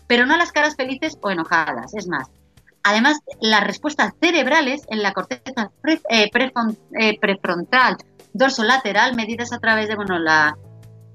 pero 0.08 0.26
no 0.26 0.34
a 0.34 0.38
las 0.38 0.52
caras 0.52 0.76
felices 0.76 1.18
o 1.22 1.32
enojadas. 1.32 1.94
Es 1.94 2.10
más, 2.10 2.28
además, 2.84 3.20
las 3.40 3.64
respuestas 3.64 4.12
cerebrales 4.22 4.82
en 4.90 5.02
la 5.04 5.14
corteza 5.14 5.72
eh, 5.88 6.30
eh, 7.00 7.18
prefrontal 7.22 7.96
medidas 9.16 9.54
a 9.54 9.60
través 9.60 9.88
de 9.88 9.96
bueno, 9.96 10.20
la 10.20 10.58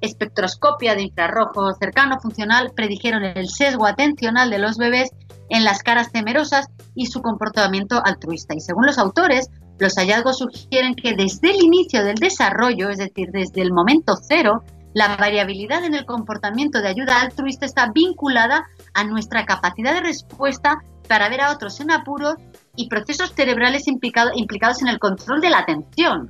espectroscopia 0.00 0.94
de 0.94 1.02
infrarrojo 1.02 1.74
cercano 1.74 2.18
funcional, 2.20 2.72
predijeron 2.74 3.22
el 3.22 3.50
sesgo 3.50 3.86
atencional 3.86 4.48
de 4.48 4.58
los 4.58 4.78
bebés 4.78 5.10
en 5.50 5.64
las 5.64 5.82
caras 5.82 6.10
temerosas 6.10 6.68
y 6.94 7.06
su 7.06 7.20
comportamiento 7.20 8.00
altruista. 8.02 8.54
Y 8.54 8.60
según 8.60 8.86
los 8.86 8.96
autores, 8.96 9.50
los 9.78 9.94
hallazgos 9.96 10.38
sugieren 10.38 10.94
que 10.94 11.14
desde 11.14 11.50
el 11.50 11.62
inicio 11.62 12.04
del 12.04 12.16
desarrollo, 12.16 12.90
es 12.90 12.98
decir, 12.98 13.30
desde 13.32 13.62
el 13.62 13.72
momento 13.72 14.14
cero, 14.16 14.62
la 14.94 15.16
variabilidad 15.16 15.84
en 15.84 15.94
el 15.94 16.04
comportamiento 16.04 16.82
de 16.82 16.88
ayuda 16.88 17.20
altruista 17.20 17.64
está 17.64 17.90
vinculada 17.92 18.66
a 18.94 19.04
nuestra 19.04 19.46
capacidad 19.46 19.94
de 19.94 20.02
respuesta 20.02 20.82
para 21.08 21.28
ver 21.28 21.40
a 21.40 21.52
otros 21.52 21.80
en 21.80 21.90
apuros 21.90 22.34
y 22.76 22.88
procesos 22.88 23.32
cerebrales 23.34 23.88
implicados 23.88 24.82
en 24.82 24.88
el 24.88 24.98
control 24.98 25.40
de 25.40 25.50
la 25.50 25.58
atención. 25.60 26.28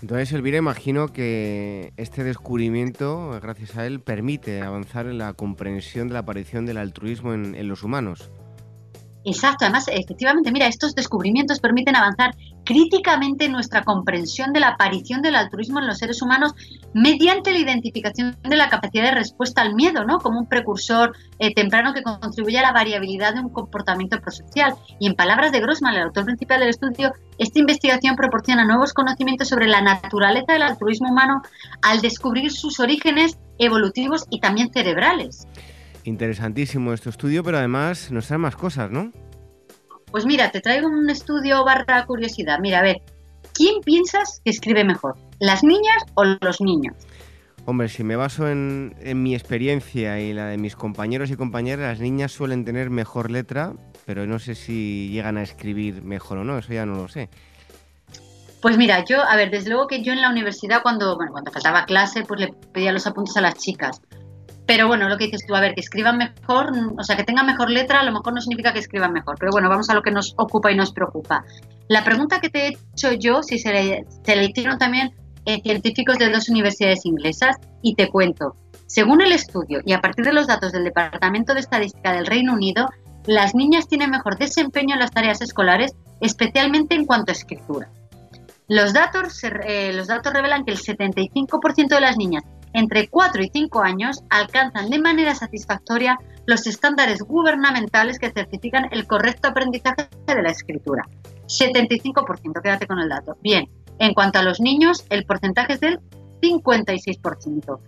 Entonces, 0.00 0.32
Elvira, 0.32 0.58
imagino 0.58 1.08
que 1.08 1.92
este 1.96 2.24
descubrimiento, 2.24 3.38
gracias 3.40 3.76
a 3.76 3.86
él, 3.86 4.00
permite 4.00 4.62
avanzar 4.62 5.06
en 5.06 5.18
la 5.18 5.32
comprensión 5.34 6.08
de 6.08 6.14
la 6.14 6.20
aparición 6.20 6.66
del 6.66 6.78
altruismo 6.78 7.32
en 7.34 7.68
los 7.68 7.84
humanos. 7.84 8.30
Exacto, 9.24 9.64
además, 9.64 9.86
efectivamente, 9.88 10.50
mira, 10.50 10.66
estos 10.66 10.94
descubrimientos 10.94 11.60
permiten 11.60 11.94
avanzar 11.94 12.34
críticamente 12.64 13.44
en 13.44 13.52
nuestra 13.52 13.82
comprensión 13.84 14.52
de 14.52 14.60
la 14.60 14.68
aparición 14.68 15.22
del 15.22 15.36
altruismo 15.36 15.78
en 15.78 15.86
los 15.86 15.98
seres 15.98 16.22
humanos 16.22 16.54
mediante 16.92 17.52
la 17.52 17.58
identificación 17.58 18.36
de 18.42 18.56
la 18.56 18.68
capacidad 18.68 19.04
de 19.04 19.14
respuesta 19.14 19.62
al 19.62 19.74
miedo, 19.74 20.04
¿no? 20.04 20.18
Como 20.18 20.40
un 20.40 20.46
precursor 20.46 21.16
eh, 21.38 21.54
temprano 21.54 21.94
que 21.94 22.02
contribuye 22.02 22.58
a 22.58 22.62
la 22.62 22.72
variabilidad 22.72 23.34
de 23.34 23.40
un 23.40 23.48
comportamiento 23.48 24.20
prosocial. 24.20 24.74
Y 24.98 25.06
en 25.06 25.14
palabras 25.14 25.52
de 25.52 25.60
Grossman, 25.60 25.94
el 25.94 26.02
autor 26.02 26.24
principal 26.24 26.60
del 26.60 26.70
estudio, 26.70 27.12
esta 27.38 27.58
investigación 27.58 28.16
proporciona 28.16 28.64
nuevos 28.64 28.92
conocimientos 28.92 29.48
sobre 29.48 29.68
la 29.68 29.82
naturaleza 29.82 30.52
del 30.52 30.62
altruismo 30.62 31.10
humano 31.10 31.42
al 31.82 32.00
descubrir 32.00 32.50
sus 32.50 32.80
orígenes 32.80 33.38
evolutivos 33.58 34.26
y 34.30 34.40
también 34.40 34.72
cerebrales. 34.72 35.46
Interesantísimo 36.04 36.92
este 36.92 37.10
estudio, 37.10 37.44
pero 37.44 37.58
además 37.58 38.10
nos 38.10 38.26
trae 38.26 38.38
más 38.38 38.56
cosas, 38.56 38.90
¿no? 38.90 39.12
Pues 40.10 40.26
mira, 40.26 40.50
te 40.50 40.60
traigo 40.60 40.88
un 40.88 41.08
estudio 41.08 41.64
barra 41.64 42.04
curiosidad. 42.06 42.58
Mira, 42.60 42.80
a 42.80 42.82
ver, 42.82 43.02
¿quién 43.54 43.80
piensas 43.80 44.40
que 44.44 44.50
escribe 44.50 44.84
mejor? 44.84 45.16
¿Las 45.38 45.62
niñas 45.62 46.04
o 46.14 46.24
los 46.24 46.60
niños? 46.60 46.94
Hombre, 47.64 47.88
si 47.88 48.02
me 48.02 48.16
baso 48.16 48.48
en, 48.48 48.96
en, 49.00 49.22
mi 49.22 49.34
experiencia 49.34 50.20
y 50.20 50.32
la 50.32 50.46
de 50.46 50.58
mis 50.58 50.74
compañeros 50.74 51.30
y 51.30 51.36
compañeras, 51.36 51.92
las 51.92 52.00
niñas 52.00 52.32
suelen 52.32 52.64
tener 52.64 52.90
mejor 52.90 53.30
letra, 53.30 53.74
pero 54.04 54.26
no 54.26 54.40
sé 54.40 54.56
si 54.56 55.08
llegan 55.10 55.36
a 55.38 55.42
escribir 55.42 56.02
mejor 56.02 56.38
o 56.38 56.44
no, 56.44 56.58
eso 56.58 56.72
ya 56.72 56.84
no 56.84 56.96
lo 56.96 57.06
sé. 57.06 57.30
Pues 58.60 58.76
mira, 58.76 59.04
yo, 59.04 59.20
a 59.22 59.34
ver, 59.36 59.50
desde 59.50 59.70
luego 59.70 59.86
que 59.88 60.02
yo 60.02 60.12
en 60.12 60.20
la 60.20 60.30
universidad 60.30 60.82
cuando, 60.82 61.16
bueno, 61.16 61.32
cuando 61.32 61.50
faltaba 61.50 61.84
clase, 61.84 62.22
pues 62.22 62.40
le 62.40 62.52
pedía 62.72 62.92
los 62.92 63.06
apuntes 63.06 63.36
a 63.36 63.40
las 63.40 63.54
chicas. 63.54 64.00
Pero 64.74 64.88
bueno, 64.88 65.06
lo 65.10 65.18
que 65.18 65.24
dices 65.24 65.44
tú, 65.46 65.54
a 65.54 65.60
ver, 65.60 65.74
que 65.74 65.82
escriban 65.82 66.16
mejor, 66.16 66.72
o 66.98 67.04
sea, 67.04 67.14
que 67.14 67.24
tengan 67.24 67.44
mejor 67.44 67.68
letra, 67.68 68.00
a 68.00 68.04
lo 68.04 68.10
mejor 68.10 68.32
no 68.32 68.40
significa 68.40 68.72
que 68.72 68.78
escriban 68.78 69.12
mejor. 69.12 69.36
Pero 69.38 69.52
bueno, 69.52 69.68
vamos 69.68 69.90
a 69.90 69.94
lo 69.94 70.00
que 70.00 70.10
nos 70.10 70.32
ocupa 70.38 70.72
y 70.72 70.76
nos 70.76 70.92
preocupa. 70.94 71.44
La 71.88 72.02
pregunta 72.04 72.40
que 72.40 72.48
te 72.48 72.68
he 72.68 72.68
hecho 72.68 73.12
yo, 73.12 73.42
si 73.42 73.58
se 73.58 73.70
le, 73.70 74.44
hicieron 74.46 74.78
también 74.78 75.14
eh, 75.44 75.60
científicos 75.60 76.16
de 76.16 76.30
dos 76.30 76.48
universidades 76.48 77.04
inglesas, 77.04 77.58
y 77.82 77.96
te 77.96 78.08
cuento. 78.08 78.56
Según 78.86 79.20
el 79.20 79.32
estudio 79.32 79.82
y 79.84 79.92
a 79.92 80.00
partir 80.00 80.24
de 80.24 80.32
los 80.32 80.46
datos 80.46 80.72
del 80.72 80.84
Departamento 80.84 81.52
de 81.52 81.60
Estadística 81.60 82.14
del 82.14 82.24
Reino 82.24 82.54
Unido, 82.54 82.88
las 83.26 83.54
niñas 83.54 83.88
tienen 83.88 84.08
mejor 84.08 84.38
desempeño 84.38 84.94
en 84.94 85.00
las 85.00 85.10
tareas 85.10 85.42
escolares, 85.42 85.92
especialmente 86.22 86.94
en 86.94 87.04
cuanto 87.04 87.30
a 87.30 87.34
escritura. 87.34 87.90
Los 88.68 88.94
datos, 88.94 89.44
eh, 89.44 89.92
los 89.92 90.06
datos 90.06 90.32
revelan 90.32 90.64
que 90.64 90.72
el 90.72 90.78
75% 90.78 91.88
de 91.88 92.00
las 92.00 92.16
niñas 92.16 92.42
entre 92.72 93.08
4 93.08 93.42
y 93.42 93.50
5 93.52 93.82
años 93.82 94.22
alcanzan 94.30 94.90
de 94.90 94.98
manera 94.98 95.34
satisfactoria 95.34 96.18
los 96.46 96.66
estándares 96.66 97.22
gubernamentales 97.22 98.18
que 98.18 98.30
certifican 98.30 98.88
el 98.90 99.06
correcto 99.06 99.48
aprendizaje 99.48 100.08
de 100.26 100.42
la 100.42 100.50
escritura. 100.50 101.08
75%, 101.46 102.62
quédate 102.62 102.86
con 102.86 102.98
el 102.98 103.08
dato. 103.08 103.36
Bien, 103.42 103.68
en 103.98 104.14
cuanto 104.14 104.38
a 104.38 104.42
los 104.42 104.60
niños, 104.60 105.04
el 105.10 105.24
porcentaje 105.24 105.74
es 105.74 105.80
del 105.80 106.00
56%. 106.40 107.78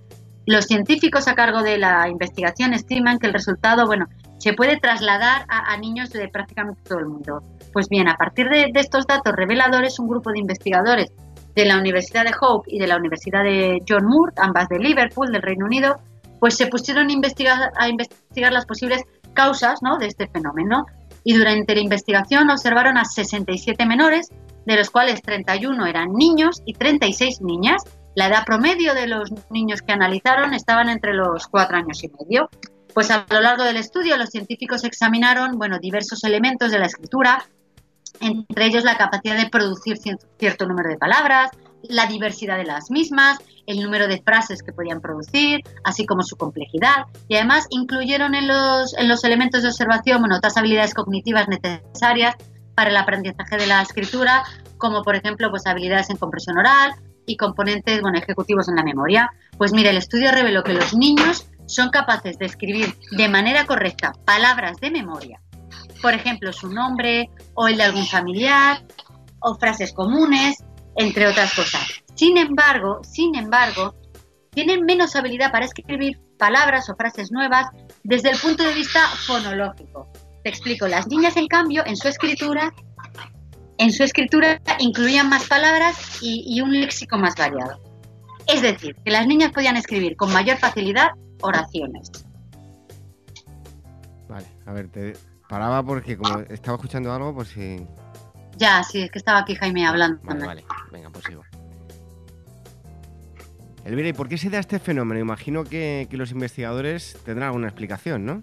Los 0.47 0.67
científicos 0.67 1.27
a 1.27 1.35
cargo 1.35 1.63
de 1.63 1.79
la 1.79 2.09
investigación 2.09 2.75
estiman 2.75 3.19
que 3.19 3.27
el 3.27 3.33
resultado, 3.33 3.87
bueno, 3.87 4.07
se 4.39 4.53
puede 4.53 4.79
trasladar 4.79 5.47
a, 5.49 5.75
niños 5.79 6.11
de 6.11 6.29
prácticamente 6.29 6.83
todo 6.87 6.99
el 6.99 7.07
mundo. 7.07 7.43
Pues 7.73 7.89
bien, 7.89 8.09
a 8.09 8.17
partir 8.17 8.49
de, 8.51 8.71
estos 8.75 9.07
datos 9.07 9.35
reveladores, 9.35 9.99
un 9.99 10.09
grupo 10.09 10.31
de 10.33 10.41
investigadores 10.41 11.13
de 11.55 11.65
la 11.65 11.79
Universidad 11.79 12.25
de 12.25 12.35
Hope 12.41 12.69
y 12.71 12.79
de 12.79 12.87
la 12.87 12.97
Universidad 12.97 13.45
de 13.45 13.81
John 13.89 14.07
Moore, 14.07 14.33
ambas 14.37 14.69
de 14.69 14.79
Liverpool, 14.79 15.31
del 15.31 15.43
Reino 15.43 15.67
Unido, 15.67 16.01
pues 16.41 16.57
se 16.57 16.67
pusieron 16.67 17.09
a 17.09 17.13
investigar, 17.13 17.73
a 17.77 17.89
investigar 17.89 18.53
las 18.53 18.67
posibles 18.67 19.03
causas 19.33 19.83
¿no? 19.83 19.99
de 19.99 20.07
este 20.07 20.27
fenómeno. 20.29 20.87
Y 21.23 21.35
durante 21.35 21.75
la 21.75 21.81
investigación 21.81 22.51
observaron 22.51 22.99
a 22.99 23.05
67 23.05 23.87
menores, 23.87 24.31
de 24.67 24.77
los 24.77 24.91
cuales 24.91 25.23
31 25.23 25.87
eran 25.87 26.13
niños 26.13 26.63
y 26.67 26.75
36 26.75 27.41
niñas. 27.41 27.83
La 28.15 28.27
edad 28.27 28.45
promedio 28.45 28.95
de 28.95 29.07
los 29.07 29.31
niños 29.51 29.83
que 29.83 29.93
analizaron 29.93 30.55
estaban 30.55 30.89
entre 30.89 31.15
los 31.15 31.47
4 31.47 31.77
años 31.77 32.03
y 32.05 32.09
medio. 32.09 32.51
Pues 32.93 33.11
a 33.11 33.27
lo 33.31 33.41
largo 33.41 33.65
del 33.65 33.77
estudio 33.77 34.17
los 34.17 34.31
científicos 34.31 34.85
examinaron 34.85 35.59
bueno, 35.59 35.79
diversos 35.79 36.23
elementos 36.25 36.71
de 36.71 36.79
la 36.79 36.87
escritura, 36.87 37.45
entre 38.21 38.67
ellos 38.67 38.85
la 38.85 38.97
capacidad 38.97 39.37
de 39.37 39.49
producir 39.49 39.99
cierto 40.39 40.67
número 40.67 40.89
de 40.89 40.97
palabras, 40.97 41.51
la 41.89 42.07
diversidad 42.07 42.57
de 42.57 42.65
las 42.65 42.91
mismas, 42.91 43.39
el 43.67 43.83
número 43.83 44.07
de 44.09 44.23
frases 44.23 44.63
que 44.63 44.73
podían 44.73 45.01
producir, 45.01 45.61
así 45.85 46.07
como 46.07 46.23
su 46.23 46.37
complejidad. 46.37 47.07
Y 47.29 47.37
además 47.37 47.67
incluyeron 47.71 48.35
en 48.35 48.49
los, 48.49 48.97
en 48.97 49.09
los 49.09 49.25
elementos 49.25 49.63
de 49.63 49.69
observación 49.69 50.21
bueno, 50.21 50.37
otras 50.37 50.57
habilidades 50.57 50.95
cognitivas 50.95 51.49
necesarias 51.49 52.37
para 52.75 52.91
el 52.91 52.97
aprendizaje 52.97 53.57
de 53.57 53.67
la 53.67 53.83
escritura, 53.83 54.45
como 54.79 55.03
por 55.03 55.17
ejemplo 55.17 55.51
pues, 55.51 55.67
habilidades 55.67 56.11
en 56.11 56.17
compresión 56.17 56.59
oral 56.59 56.95
y 57.27 57.37
componentes 57.37 58.01
bueno, 58.03 58.19
ejecutivos 58.19 58.69
en 58.69 58.77
la 58.77 58.83
memoria. 58.83 59.31
Pues 59.57 59.73
mire, 59.73 59.91
el 59.91 59.97
estudio 59.97 60.33
reveló 60.33 60.63
que 60.63 60.75
los 60.75 60.95
niños 60.95 61.49
son 61.67 61.91
capaces 61.91 62.39
de 62.39 62.47
escribir 62.47 62.95
de 63.13 63.29
manera 63.29 63.65
correcta 63.67 64.13
palabras 64.25 64.79
de 64.81 64.91
memoria, 64.91 65.41
por 66.05 66.13
ejemplo, 66.13 66.53
su 66.53 66.71
nombre 66.71 67.31
o 67.55 67.67
el 67.67 67.79
de 67.79 67.85
algún 67.85 68.05
familiar, 68.05 68.85
o 69.41 69.55
frases 69.55 69.91
comunes, 69.95 70.63
entre 70.97 71.27
otras 71.27 71.55
cosas. 71.55 71.81
Sin 72.15 72.37
embargo, 72.37 73.01
sin 73.03 73.35
embargo, 73.35 73.95
tienen 74.51 74.85
menos 74.85 75.17
habilidad 75.17 75.51
para 75.51 75.65
escribir 75.65 76.21
palabras 76.39 76.91
o 76.91 76.95
frases 76.95 77.33
nuevas 77.33 77.69
desde 78.03 78.33
el 78.33 78.39
punto 78.39 78.65
de 78.65 78.75
vista 78.75 79.01
fonológico. 79.27 80.13
Te 80.43 80.51
explico, 80.51 80.87
las 80.89 81.07
niñas 81.07 81.39
en 81.39 81.47
cambio 81.47 81.83
en 81.87 81.97
su 81.97 82.07
escritura 82.09 82.71
en 83.79 83.91
su 83.91 84.05
escritura 84.05 84.61
incluían 84.81 85.31
más 85.31 85.49
palabras 85.49 86.19
y, 86.21 86.61
un 86.61 86.79
léxico 86.79 87.17
más 87.17 87.35
variado. 87.35 87.81
Es 88.47 88.61
decir, 88.61 88.95
que 89.03 89.11
las 89.11 89.27
niñas 89.27 89.53
podían 89.53 89.79
escribir 89.79 90.17
con 90.17 90.31
mayor 90.35 90.59
facilidad 90.59 91.13
oraciones. 91.41 92.11
Vale, 94.29 94.47
a 94.67 94.73
ver, 94.75 94.89
te 94.91 95.15
paraba 95.49 95.83
porque 95.83 96.17
como 96.17 96.41
estaba 96.41 96.77
escuchando 96.77 97.13
algo, 97.13 97.35
pues 97.35 97.49
si... 97.49 97.87
Ya, 98.57 98.83
sí, 98.85 99.03
es 99.03 99.11
que 99.11 99.19
estaba 99.19 99.41
aquí 99.41 99.55
Jaime 99.55 99.87
hablando. 99.87 100.21
Vale, 100.23 100.47
vale. 100.47 100.65
venga, 100.93 101.11
pues 101.11 101.25
sigo. 101.25 101.43
Elvira, 103.85 104.09
¿y 104.09 104.13
por 104.13 104.29
qué 104.29 104.39
se 104.39 104.49
da 104.49 104.59
este 104.59 104.79
fenómeno? 104.79 105.21
Imagino 105.21 105.65
que, 105.65 106.09
los 106.13 106.31
investigadores 106.31 107.19
tendrán 107.25 107.49
alguna 107.49 107.69
explicación, 107.69 108.25
¿no? 108.25 108.43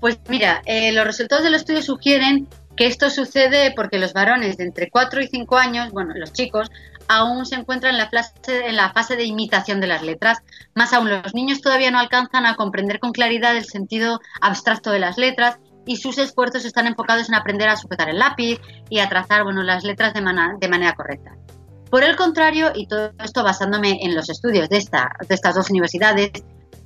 Pues 0.00 0.18
mira, 0.28 0.62
eh, 0.64 0.92
los 0.92 1.04
resultados 1.04 1.44
del 1.44 1.54
estudio 1.54 1.82
sugieren 1.82 2.48
que 2.76 2.86
esto 2.86 3.10
sucede 3.10 3.72
porque 3.74 3.98
los 3.98 4.12
varones 4.12 4.56
de 4.56 4.64
entre 4.64 4.88
4 4.88 5.22
y 5.22 5.26
5 5.26 5.58
años, 5.58 5.90
bueno, 5.90 6.14
los 6.14 6.32
chicos, 6.32 6.70
aún 7.08 7.44
se 7.44 7.56
encuentran 7.56 7.94
en 7.94 7.98
la, 7.98 8.08
fase, 8.08 8.66
en 8.66 8.76
la 8.76 8.92
fase 8.92 9.16
de 9.16 9.24
imitación 9.24 9.80
de 9.80 9.88
las 9.88 10.02
letras. 10.02 10.38
Más 10.74 10.92
aún, 10.92 11.10
los 11.10 11.34
niños 11.34 11.60
todavía 11.60 11.90
no 11.90 11.98
alcanzan 11.98 12.46
a 12.46 12.54
comprender 12.54 13.00
con 13.00 13.12
claridad 13.12 13.56
el 13.56 13.64
sentido 13.64 14.20
abstracto 14.40 14.92
de 14.92 15.00
las 15.00 15.18
letras 15.18 15.58
y 15.86 15.96
sus 15.96 16.18
esfuerzos 16.18 16.64
están 16.64 16.86
enfocados 16.86 17.28
en 17.28 17.34
aprender 17.34 17.68
a 17.68 17.76
sujetar 17.76 18.08
el 18.08 18.18
lápiz 18.18 18.60
y 18.88 18.98
a 18.98 19.08
trazar 19.08 19.44
bueno, 19.44 19.62
las 19.62 19.84
letras 19.84 20.14
de, 20.14 20.20
de 20.20 20.68
manera 20.68 20.94
correcta. 20.94 21.32
Por 21.90 22.04
el 22.04 22.16
contrario, 22.16 22.70
y 22.74 22.86
todo 22.86 23.12
esto 23.22 23.42
basándome 23.42 23.98
en 24.02 24.14
los 24.14 24.30
estudios 24.30 24.68
de, 24.68 24.76
esta, 24.76 25.10
de 25.28 25.34
estas 25.34 25.56
dos 25.56 25.70
universidades, 25.70 26.30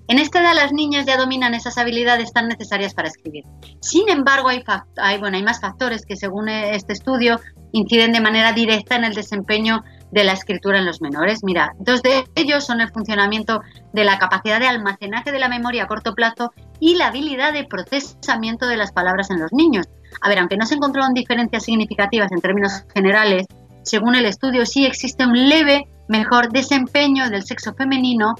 en 0.06 0.18
esta 0.18 0.40
edad 0.40 0.54
las 0.54 0.72
niñas 0.72 1.06
ya 1.06 1.16
dominan 1.16 1.54
esas 1.54 1.78
habilidades 1.78 2.32
tan 2.32 2.48
necesarias 2.48 2.92
para 2.94 3.08
escribir. 3.08 3.44
Sin 3.80 4.08
embargo, 4.08 4.48
hay, 4.48 4.62
hay, 4.96 5.18
bueno, 5.18 5.36
hay 5.36 5.42
más 5.42 5.60
factores 5.60 6.04
que 6.04 6.16
según 6.16 6.48
este 6.48 6.92
estudio 6.92 7.40
inciden 7.72 8.12
de 8.12 8.20
manera 8.20 8.52
directa 8.52 8.96
en 8.96 9.04
el 9.04 9.14
desempeño 9.14 9.82
de 10.10 10.24
la 10.24 10.32
escritura 10.32 10.78
en 10.78 10.86
los 10.86 11.00
menores. 11.00 11.42
Mira, 11.42 11.72
dos 11.78 12.02
de 12.02 12.24
ellos 12.34 12.64
son 12.64 12.80
el 12.80 12.90
funcionamiento 12.90 13.62
de 13.92 14.04
la 14.04 14.18
capacidad 14.18 14.60
de 14.60 14.68
almacenaje 14.68 15.32
de 15.32 15.38
la 15.38 15.48
memoria 15.48 15.84
a 15.84 15.86
corto 15.86 16.14
plazo 16.14 16.52
y 16.84 16.96
la 16.96 17.06
habilidad 17.06 17.54
de 17.54 17.64
procesamiento 17.64 18.66
de 18.66 18.76
las 18.76 18.92
palabras 18.92 19.30
en 19.30 19.40
los 19.40 19.54
niños. 19.54 19.86
A 20.20 20.28
ver, 20.28 20.38
aunque 20.38 20.58
no 20.58 20.66
se 20.66 20.74
encontraron 20.74 21.14
diferencias 21.14 21.64
significativas 21.64 22.30
en 22.30 22.42
términos 22.42 22.84
generales, 22.92 23.46
según 23.84 24.16
el 24.16 24.26
estudio, 24.26 24.66
sí 24.66 24.84
existe 24.84 25.24
un 25.24 25.48
leve 25.48 25.88
mejor 26.08 26.52
desempeño 26.52 27.30
del 27.30 27.42
sexo 27.42 27.72
femenino 27.72 28.34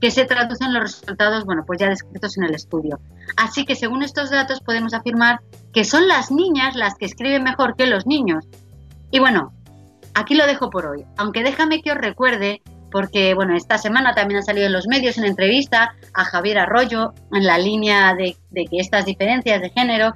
que 0.00 0.10
se 0.10 0.24
traduce 0.24 0.64
en 0.64 0.72
los 0.72 0.82
resultados, 0.84 1.44
bueno, 1.44 1.62
pues 1.66 1.78
ya 1.78 1.90
descritos 1.90 2.38
en 2.38 2.44
el 2.44 2.54
estudio. 2.54 2.98
Así 3.36 3.66
que 3.66 3.76
según 3.76 4.02
estos 4.02 4.30
datos 4.30 4.62
podemos 4.62 4.94
afirmar 4.94 5.40
que 5.74 5.84
son 5.84 6.08
las 6.08 6.30
niñas 6.30 6.76
las 6.76 6.94
que 6.94 7.04
escriben 7.04 7.42
mejor 7.42 7.76
que 7.76 7.86
los 7.86 8.06
niños. 8.06 8.46
Y 9.10 9.18
bueno, 9.18 9.52
aquí 10.14 10.34
lo 10.36 10.46
dejo 10.46 10.70
por 10.70 10.86
hoy, 10.86 11.04
aunque 11.18 11.42
déjame 11.42 11.82
que 11.82 11.92
os 11.92 11.98
recuerde, 11.98 12.62
porque 12.90 13.34
bueno, 13.34 13.56
esta 13.56 13.78
semana 13.78 14.14
también 14.14 14.40
ha 14.40 14.42
salido 14.42 14.66
en 14.66 14.72
los 14.72 14.86
medios 14.86 15.18
una 15.18 15.28
entrevista 15.28 15.94
a 16.14 16.24
Javier 16.24 16.58
Arroyo 16.58 17.12
en 17.32 17.46
la 17.46 17.58
línea 17.58 18.14
de, 18.14 18.36
de 18.50 18.64
que 18.64 18.78
estas 18.78 19.04
diferencias 19.04 19.60
de 19.60 19.70
género, 19.70 20.12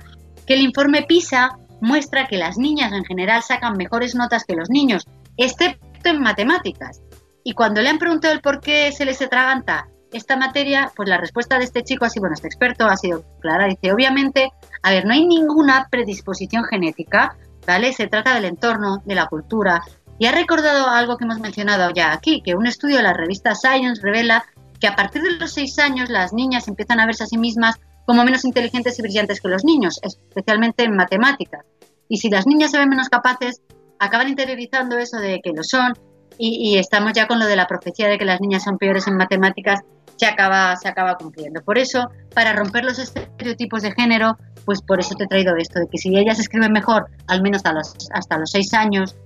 que 0.47 0.55
el 0.55 0.61
informe 0.61 1.03
PISA 1.03 1.59
muestra 1.81 2.27
que 2.27 2.39
las 2.39 2.57
niñas 2.57 2.93
en 2.93 3.05
general 3.05 3.43
sacan 3.43 3.77
mejores 3.77 4.15
notas 4.15 4.45
que 4.45 4.57
los 4.57 4.71
niños, 4.71 5.07
excepto 5.37 6.09
en 6.09 6.21
matemáticas. 6.21 7.01
Y 7.45 7.53
cuando 7.53 7.83
le 7.83 7.91
han 7.91 7.99
preguntado 7.99 8.33
el 8.33 8.41
por 8.41 8.61
qué 8.61 8.91
se 8.93 9.05
les 9.05 9.21
atraganta 9.21 9.87
esta 10.13 10.37
materia, 10.37 10.91
pues 10.97 11.09
la 11.09 11.19
respuesta 11.19 11.59
de 11.59 11.65
este 11.65 11.83
chico, 11.83 12.05
así 12.05 12.21
bueno, 12.21 12.35
este 12.35 12.47
experto 12.47 12.87
ha 12.87 12.97
sido 12.97 13.25
clara. 13.41 13.67
Dice, 13.67 13.93
obviamente, 13.93 14.51
a 14.83 14.91
ver, 14.91 15.05
no 15.05 15.13
hay 15.13 15.27
ninguna 15.27 15.89
predisposición 15.91 16.65
genética, 16.65 17.37
¿vale? 17.67 17.93
Se 17.93 18.07
trata 18.07 18.35
del 18.35 18.45
entorno, 18.45 19.03
de 19.05 19.15
la 19.15 19.27
cultura. 19.27 19.83
Y 20.19 20.27
ha 20.27 20.33
recordado 20.33 20.89
algo 20.89 21.17
que 21.17 21.25
hemos 21.25 21.41
mencionado 21.41 21.91
ya 21.93 22.13
aquí, 22.13 22.43
que 22.43 22.55
un 22.55 22.67
estudio 22.67 22.99
de 22.99 23.03
la 23.03 23.13
revista 23.13 23.55
Science 23.55 24.01
revela 24.03 24.45
que 24.81 24.87
a 24.87 24.97
partir 24.97 25.23
de 25.23 25.33
los 25.33 25.53
seis 25.53 25.79
años 25.79 26.11
las 26.11 26.33
niñas 26.33 26.69
empiezan 26.69 27.01
a 27.01 27.07
verse 27.07 27.25
a 27.25 27.27
sí 27.27 27.39
mismas 27.39 27.77
como 28.07 28.25
menos 28.25 28.45
inteligentes 28.45 28.99
y 28.99 29.03
brillantes 29.03 29.41
que 29.41 29.49
los 29.49 29.65
niños, 29.65 29.99
especialmente 30.03 30.85
en 30.85 30.95
matemáticas. 30.95 31.65
Y 32.09 32.19
si 32.19 32.29
las 32.29 32.47
niñas 32.47 32.71
se 32.71 32.79
ven 32.79 32.89
menos 32.89 33.09
capaces, 33.09 33.63
acaban 33.99 34.29
interiorizando 34.29 34.99
eso 34.99 35.19
de 35.19 35.41
que 35.43 35.53
lo 35.53 35.65
son 35.65 35.95
y, 36.37 36.77
estamos 36.79 37.13
ya 37.13 37.29
con 37.29 37.39
lo 37.39 37.47
de 37.47 37.57
la 37.57 37.67
profecía 37.67 38.09
de 38.09 38.19
que 38.19 38.25
las 38.25 38.41
niñas 38.41 38.65
son 38.65 38.77
peores 38.77 39.07
en 39.07 39.17
matemáticas, 39.17 39.81
se 40.17 40.27
acaba, 40.27 40.77
se 40.77 40.89
acaba 40.89 41.17
cumpliendo. 41.17 41.63
Por 41.63 41.79
eso, 41.79 42.11
para 42.35 42.53
romper 42.53 42.85
los 42.85 42.99
estereotipos 42.99 43.83
de 43.83 43.93
género, 43.93 44.37
pues 44.65 44.83
por 44.83 44.99
eso 44.99 45.15
te 45.15 45.25
he 45.25 45.27
traído 45.29 45.57
esto, 45.57 45.79
de 45.79 45.87
que 45.87 45.99
si 45.99 46.17
ellas 46.17 46.39
escriben 46.41 46.73
mejor, 46.73 47.07
al 47.29 47.43
menos 47.43 47.63
los, 47.73 47.95
hasta 48.13 48.39
los 48.39 48.51
seis 48.51 48.75
años, 48.75 49.17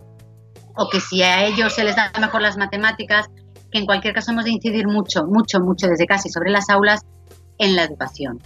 o 0.79 0.89
que 0.89 1.01
si 1.01 1.23
a 1.23 1.45
ellos 1.45 1.75
se 1.75 1.85
les 1.85 1.97
da 1.97 2.11
mejor 2.21 2.41
las 2.41 2.57
matemáticas, 2.57 3.27
que 3.71 3.79
en 3.79 3.87
cualquier 3.87 4.15
caso 4.15 4.31
hemos 4.31 4.45
de 4.45 4.53
incidir 4.53 4.87
mucho, 4.87 5.27
mucho, 5.27 5.61
mucho 5.61 5.89
desde 5.89 6.07
casi 6.07 6.31
sobre 6.31 6.51
las 6.51 6.71
aulas 6.71 7.05
en 7.59 7.75
la 7.75 7.83
educación. 7.83 8.41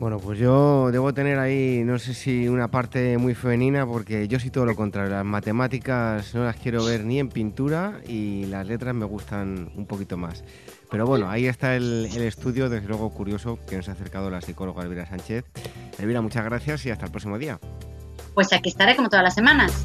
Bueno, 0.00 0.18
pues 0.18 0.38
yo 0.38 0.90
debo 0.90 1.14
tener 1.14 1.38
ahí, 1.38 1.82
no 1.84 1.98
sé 1.98 2.14
si 2.14 2.48
una 2.48 2.68
parte 2.68 3.16
muy 3.16 3.34
femenina, 3.34 3.86
porque 3.86 4.26
yo 4.26 4.40
sí 4.40 4.50
todo 4.50 4.64
lo 4.66 4.74
contrario. 4.74 5.12
Las 5.12 5.24
matemáticas 5.24 6.34
no 6.34 6.44
las 6.44 6.56
quiero 6.56 6.84
ver 6.84 7.04
ni 7.04 7.20
en 7.20 7.28
pintura 7.28 8.00
y 8.08 8.46
las 8.46 8.66
letras 8.66 8.94
me 8.94 9.04
gustan 9.04 9.70
un 9.76 9.86
poquito 9.86 10.16
más. 10.16 10.42
Pero 10.90 11.06
bueno, 11.06 11.30
ahí 11.30 11.46
está 11.46 11.76
el, 11.76 12.06
estudio, 12.06 12.68
desde 12.68 12.88
luego 12.88 13.10
curioso, 13.10 13.58
que 13.68 13.76
nos 13.76 13.88
ha 13.88 13.92
acercado 13.92 14.30
la 14.30 14.40
psicóloga 14.40 14.82
Elvira 14.82 15.06
Sánchez. 15.06 15.44
Elvira, 15.98 16.22
muchas 16.22 16.44
gracias 16.44 16.84
y 16.86 16.90
hasta 16.90 17.04
el 17.04 17.10
próximo 17.12 17.38
día. 17.38 17.60
Pues 18.34 18.52
aquí 18.52 18.70
estaré 18.70 18.96
como 18.96 19.08
todas 19.08 19.24
las 19.24 19.34
semanas. 19.34 19.84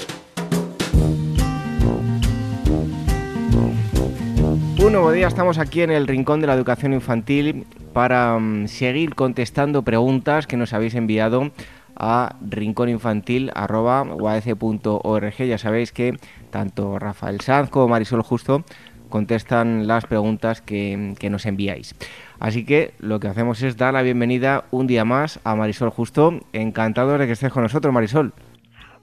Un 4.79 4.93
nuevo 4.93 5.11
día, 5.11 5.27
estamos 5.27 5.59
aquí 5.59 5.83
en 5.83 5.91
el 5.91 6.07
Rincón 6.07 6.41
de 6.41 6.47
la 6.47 6.55
Educación 6.55 6.93
Infantil 6.93 7.67
para 7.93 8.39
mm, 8.39 8.69
seguir 8.69 9.15
contestando 9.15 9.83
preguntas 9.83 10.47
que 10.47 10.57
nos 10.57 10.73
habéis 10.75 10.95
enviado 10.95 11.51
a 11.97 12.37
rincóninfantil.org. 12.43 15.37
Ya 15.39 15.59
sabéis 15.59 15.93
que 15.93 16.19
tanto 16.51 16.99
Rafael 16.99 17.41
Sanz 17.41 17.71
como 17.71 17.89
Marisol 17.89 18.23
Justo 18.23 18.65
contestan 19.09 19.87
las 19.87 20.07
preguntas 20.07 20.61
que, 20.61 21.15
nos 21.31 21.47
enviáis. 21.47 21.95
Así 22.39 22.65
que 22.65 22.93
lo 22.99 23.21
que 23.21 23.29
hacemos 23.29 23.63
es 23.63 23.77
dar 23.77 23.95
la 23.95 24.03
bienvenida 24.03 24.65
un 24.71 24.87
día 24.87 25.05
más 25.05 25.41
a 25.45 25.55
Marisol 25.55 25.91
Justo. 25.91 26.41
Encantado 26.53 27.17
de 27.19 27.27
que 27.27 27.33
estés 27.33 27.53
con 27.53 27.63
nosotros, 27.63 27.93
Marisol. 27.93 28.33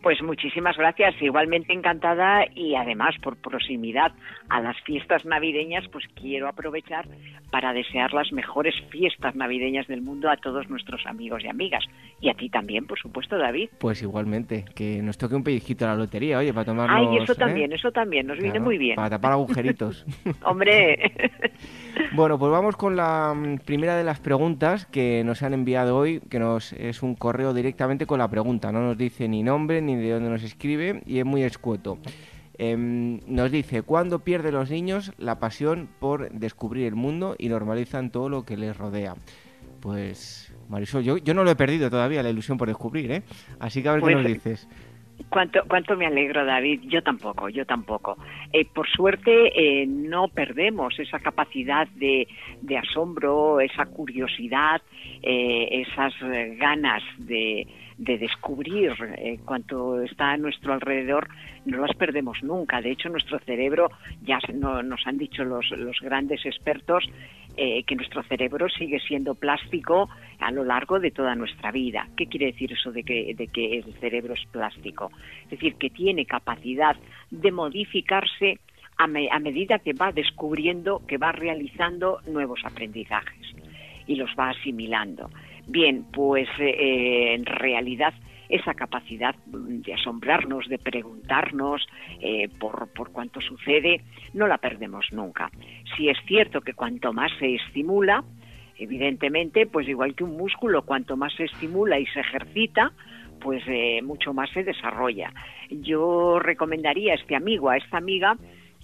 Pues 0.03 0.21
muchísimas 0.21 0.75
gracias, 0.75 1.15
igualmente 1.21 1.71
encantada 1.71 2.45
y 2.53 2.75
además 2.75 3.15
por 3.23 3.37
proximidad 3.37 4.11
a 4.53 4.61
las 4.61 4.79
fiestas 4.81 5.25
navideñas, 5.25 5.83
pues 5.91 6.05
quiero 6.13 6.47
aprovechar 6.47 7.07
para 7.49 7.73
desear 7.73 8.13
las 8.13 8.31
mejores 8.31 8.75
fiestas 8.91 9.35
navideñas 9.35 9.87
del 9.87 10.03
mundo 10.03 10.29
a 10.29 10.37
todos 10.37 10.69
nuestros 10.69 11.03
amigos 11.07 11.43
y 11.43 11.47
amigas. 11.47 11.83
Y 12.21 12.29
a 12.29 12.35
ti 12.35 12.49
también, 12.49 12.85
por 12.85 12.99
supuesto, 12.99 13.35
David. 13.35 13.69
Pues 13.79 14.03
igualmente, 14.03 14.63
que 14.75 15.01
nos 15.01 15.17
toque 15.17 15.33
un 15.33 15.43
pellizquito 15.43 15.85
a 15.85 15.89
la 15.89 15.95
lotería, 15.95 16.37
oye, 16.37 16.53
para 16.53 16.65
tomarnos... 16.65 16.95
Ay, 16.95 17.23
eso 17.23 17.33
¿eh? 17.33 17.35
también, 17.35 17.73
eso 17.73 17.91
también, 17.91 18.27
nos 18.27 18.37
viene 18.37 18.59
muy 18.59 18.77
bien. 18.77 18.95
Para 18.95 19.09
tapar 19.09 19.31
agujeritos. 19.31 20.05
Hombre. 20.45 20.99
bueno, 22.11 22.37
pues 22.37 22.51
vamos 22.51 22.75
con 22.75 22.95
la 22.95 23.33
mm, 23.35 23.57
primera 23.65 23.97
de 23.97 24.03
las 24.03 24.19
preguntas 24.19 24.85
que 24.85 25.23
nos 25.23 25.41
han 25.41 25.55
enviado 25.55 25.97
hoy, 25.97 26.21
que 26.29 26.37
nos 26.37 26.73
es 26.73 27.01
un 27.01 27.15
correo 27.15 27.55
directamente 27.55 28.05
con 28.05 28.19
la 28.19 28.29
pregunta, 28.29 28.71
no 28.71 28.81
nos 28.81 28.99
dice 28.99 29.27
ni 29.27 29.41
nombre 29.41 29.81
ni 29.81 29.95
de 29.95 30.11
dónde 30.11 30.29
nos 30.29 30.43
escribe 30.43 31.01
y 31.07 31.17
es 31.17 31.25
muy 31.25 31.41
escueto. 31.41 31.97
Em, 32.57 33.19
nos 33.25 33.51
dice, 33.51 33.81
¿cuándo 33.81 34.19
pierden 34.19 34.53
los 34.53 34.69
niños 34.69 35.11
la 35.17 35.39
pasión 35.39 35.89
por 35.99 36.29
descubrir 36.31 36.85
el 36.85 36.95
mundo 36.95 37.35
y 37.37 37.49
normalizan 37.49 38.11
todo 38.11 38.29
lo 38.29 38.45
que 38.45 38.57
les 38.57 38.77
rodea? 38.77 39.15
Pues, 39.81 40.53
Marisol, 40.69 41.03
yo, 41.03 41.17
yo 41.17 41.33
no 41.33 41.43
lo 41.43 41.51
he 41.51 41.55
perdido 41.55 41.89
todavía, 41.89 42.23
la 42.23 42.29
ilusión 42.29 42.57
por 42.57 42.67
descubrir, 42.67 43.11
¿eh? 43.11 43.23
Así 43.59 43.81
que 43.81 43.89
a 43.89 43.93
ver 43.93 44.01
qué 44.01 44.13
pues, 44.13 44.15
nos 44.15 44.25
dices. 44.25 44.69
Cuánto, 45.29 45.61
cuánto 45.67 45.95
me 45.95 46.05
alegro, 46.05 46.45
David. 46.45 46.81
Yo 46.83 47.01
tampoco, 47.01 47.49
yo 47.49 47.65
tampoco. 47.65 48.17
Eh, 48.51 48.65
por 48.65 48.87
suerte 48.87 49.31
eh, 49.55 49.85
no 49.87 50.27
perdemos 50.27 50.97
esa 50.99 51.19
capacidad 51.19 51.87
de, 51.95 52.27
de 52.61 52.77
asombro, 52.77 53.59
esa 53.59 53.85
curiosidad, 53.85 54.81
eh, 55.21 55.85
esas 55.87 56.13
ganas 56.57 57.03
de, 57.17 57.67
de 57.97 58.17
descubrir 58.17 58.93
eh, 59.17 59.39
cuanto 59.45 60.01
está 60.01 60.32
a 60.32 60.38
nuestro 60.38 60.73
alrededor, 60.73 61.27
no 61.65 61.77
las 61.77 61.95
perdemos 61.95 62.41
nunca. 62.43 62.82
De 62.82 62.91
hecho, 62.91 63.10
nuestro 63.10 63.39
cerebro, 63.39 63.91
ya 64.23 64.39
nos 64.51 65.06
han 65.06 65.17
dicho 65.17 65.43
los, 65.43 65.69
los 65.71 65.99
grandes 66.01 66.45
expertos, 66.45 67.03
eh, 67.56 67.84
que 67.84 67.95
nuestro 67.95 68.23
cerebro 68.23 68.67
sigue 68.67 68.99
siendo 68.99 69.36
plástico 69.36 70.10
a 70.39 70.51
lo 70.51 70.63
largo 70.63 70.99
de 70.99 71.12
toda 71.12 71.36
nuestra 71.36 71.71
vida. 71.71 72.08
¿Qué 72.17 72.25
quiere 72.25 72.47
decir 72.47 72.71
eso 72.73 72.91
de 72.91 73.03
que, 73.03 73.36
de 73.36 73.47
que 73.47 73.77
el 73.77 73.93
cerebro 73.99 74.34
es 74.34 74.43
plástico? 74.47 75.12
Es 75.43 75.51
decir, 75.51 75.75
que 75.75 75.91
tiene 75.91 76.25
capacidad 76.25 76.95
de 77.29 77.51
modificarse 77.51 78.60
a, 78.97 79.03
a 79.03 79.39
medida 79.39 79.79
que 79.79 79.93
va 79.93 80.12
descubriendo, 80.12 81.06
que 81.08 81.17
va 81.17 81.32
realizando 81.32 82.21
nuevos 82.25 82.62
aprendizajes 82.65 83.53
y 84.08 84.15
los 84.15 84.32
va 84.32 84.49
asimilando. 84.49 85.29
Bien, 85.67 86.06
pues 86.12 86.47
eh, 86.60 87.34
en 87.36 87.45
realidad 87.45 88.13
esa 88.49 88.73
capacidad 88.73 89.34
de 89.45 89.93
asombrarnos, 89.93 90.67
de 90.67 90.78
preguntarnos 90.78 91.82
eh, 92.19 92.49
por, 92.60 92.91
por 92.93 93.12
cuánto 93.12 93.41
sucede, 93.41 94.02
no 94.34 94.47
la 94.47 94.58
perdemos 94.58 95.08
nunca. 95.12 95.49
Si 95.95 96.10
es 96.10 96.17
cierto 96.28 96.62
que 96.62 96.73
cuanto 96.73 97.13
más 97.13 97.32
se 97.39 97.56
estimula, 97.56 98.23
evidentemente, 98.78 99.65
pues 99.65 99.88
igual 99.88 100.13
que 100.15 100.23
un 100.23 100.38
músculo, 100.38 100.84
cuanto 100.84 101.15
más 101.15 101.34
se 101.34 101.45
estimula 101.45 101.97
y 101.97 102.06
se 102.08 102.19
ejercita, 102.19 102.91
pues 103.39 103.63
eh, 103.67 104.02
mucho 104.04 104.34
más 104.34 104.49
se 104.52 104.63
desarrolla. 104.63 105.34
Yo 105.69 106.39
recomendaría 106.39 107.13
a 107.13 107.15
este 107.15 107.36
amigo, 107.36 107.69
a 107.69 107.78
esta 107.78 107.97
amiga, 107.97 108.38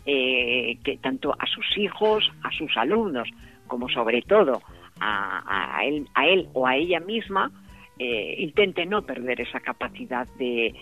que 0.05 0.97
tanto 1.03 1.35
a 1.37 1.45
sus 1.45 1.77
hijos, 1.77 2.31
a 2.41 2.49
sus 2.51 2.75
alumnos, 2.77 3.29
como 3.67 3.89
sobre 3.89 4.23
todo 4.23 4.59
a, 4.99 5.81
él, 5.83 6.49
o 6.53 6.67
a 6.67 6.75
ella 6.75 6.99
misma, 6.99 7.51
eh, 7.97 8.35
intente 8.39 8.85
no 8.85 9.01
perder 9.01 9.41
esa 9.41 9.59
capacidad 9.59 10.27
de, 10.37 10.73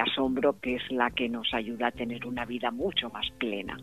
asombro 0.00 0.60
que 0.60 0.76
es 0.76 0.82
la 0.90 1.10
que 1.10 1.28
nos 1.28 1.52
ayuda 1.54 1.88
a 1.88 1.90
tener 1.90 2.26
una 2.26 2.44
vida 2.44 2.70
mucho 2.70 3.10
más 3.10 3.26
plena. 3.38 3.76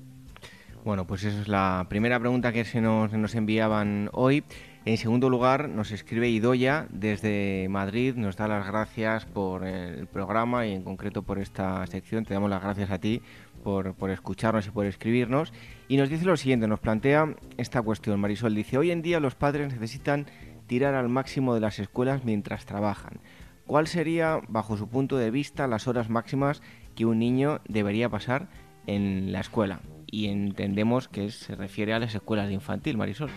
Bueno, 0.84 1.08
pues 1.08 1.24
esa 1.24 1.42
es 1.42 1.48
la 1.48 1.88
primera 1.90 2.20
pregunta 2.20 2.54
que 2.54 2.64
se 2.64 2.80
nos, 2.82 3.12
nos 3.12 3.34
enviaban 3.34 4.10
hoy. 4.14 4.44
En 4.86 4.98
segundo 4.98 5.32
lugar, 5.32 5.68
nos 5.68 5.92
escribe 5.92 6.30
Idoya 6.30 6.86
desde 6.92 7.66
Madrid, 7.70 8.14
nos 8.16 8.38
da 8.38 8.48
las 8.48 8.68
gracias 8.68 9.26
por 9.26 9.66
el 9.66 10.06
programa 10.06 10.68
y 10.68 10.74
en 10.74 10.84
concreto 10.84 11.24
por 11.24 11.40
esta 11.40 11.88
sección. 11.88 12.24
Te 12.24 12.36
damos 12.36 12.52
las 12.52 12.62
gracias 12.62 12.92
a 12.92 13.00
ti 13.00 13.24
por, 13.66 13.96
por, 13.96 14.12
escucharnos 14.12 14.68
y 14.68 14.72
por 14.72 14.86
escribirnos. 14.86 15.52
Y 15.90 15.98
nos 15.98 16.10
dice 16.10 16.26
lo 16.26 16.38
siguiente, 16.38 16.68
nos 16.68 16.80
plantea 16.80 17.36
esta 17.58 17.82
cuestión. 17.82 18.22
Marisol 18.22 18.54
dice, 18.54 18.78
hoy 18.78 18.92
en 18.92 19.02
día 19.02 19.20
los 19.20 19.34
padres 19.34 19.74
necesitan 19.74 20.28
tirar 20.68 20.94
al 20.94 21.10
máximo 21.10 21.56
de 21.56 21.62
las 21.62 21.80
escuelas 21.80 22.24
mientras 22.24 22.68
trabajan. 22.68 23.20
¿Cuál 23.66 23.88
sería, 23.88 24.40
bajo 24.48 24.78
su 24.78 24.88
punto 24.88 25.18
de 25.18 25.32
vista, 25.32 25.68
las 25.68 25.88
horas 25.88 26.12
máximas 26.12 26.62
que 26.96 27.06
un 27.06 27.18
niño 27.18 27.60
debería 27.68 28.08
pasar 28.08 28.48
en 28.86 29.32
la 29.32 29.40
escuela? 29.40 29.80
Y 30.06 30.28
entendemos 30.28 31.08
que 31.08 31.32
se 31.32 31.56
refiere 31.56 31.94
a 31.94 32.00
las 32.00 32.14
escuelas 32.14 32.48
de 32.48 32.54
infantil, 32.54 32.98
Marisol. 32.98 33.32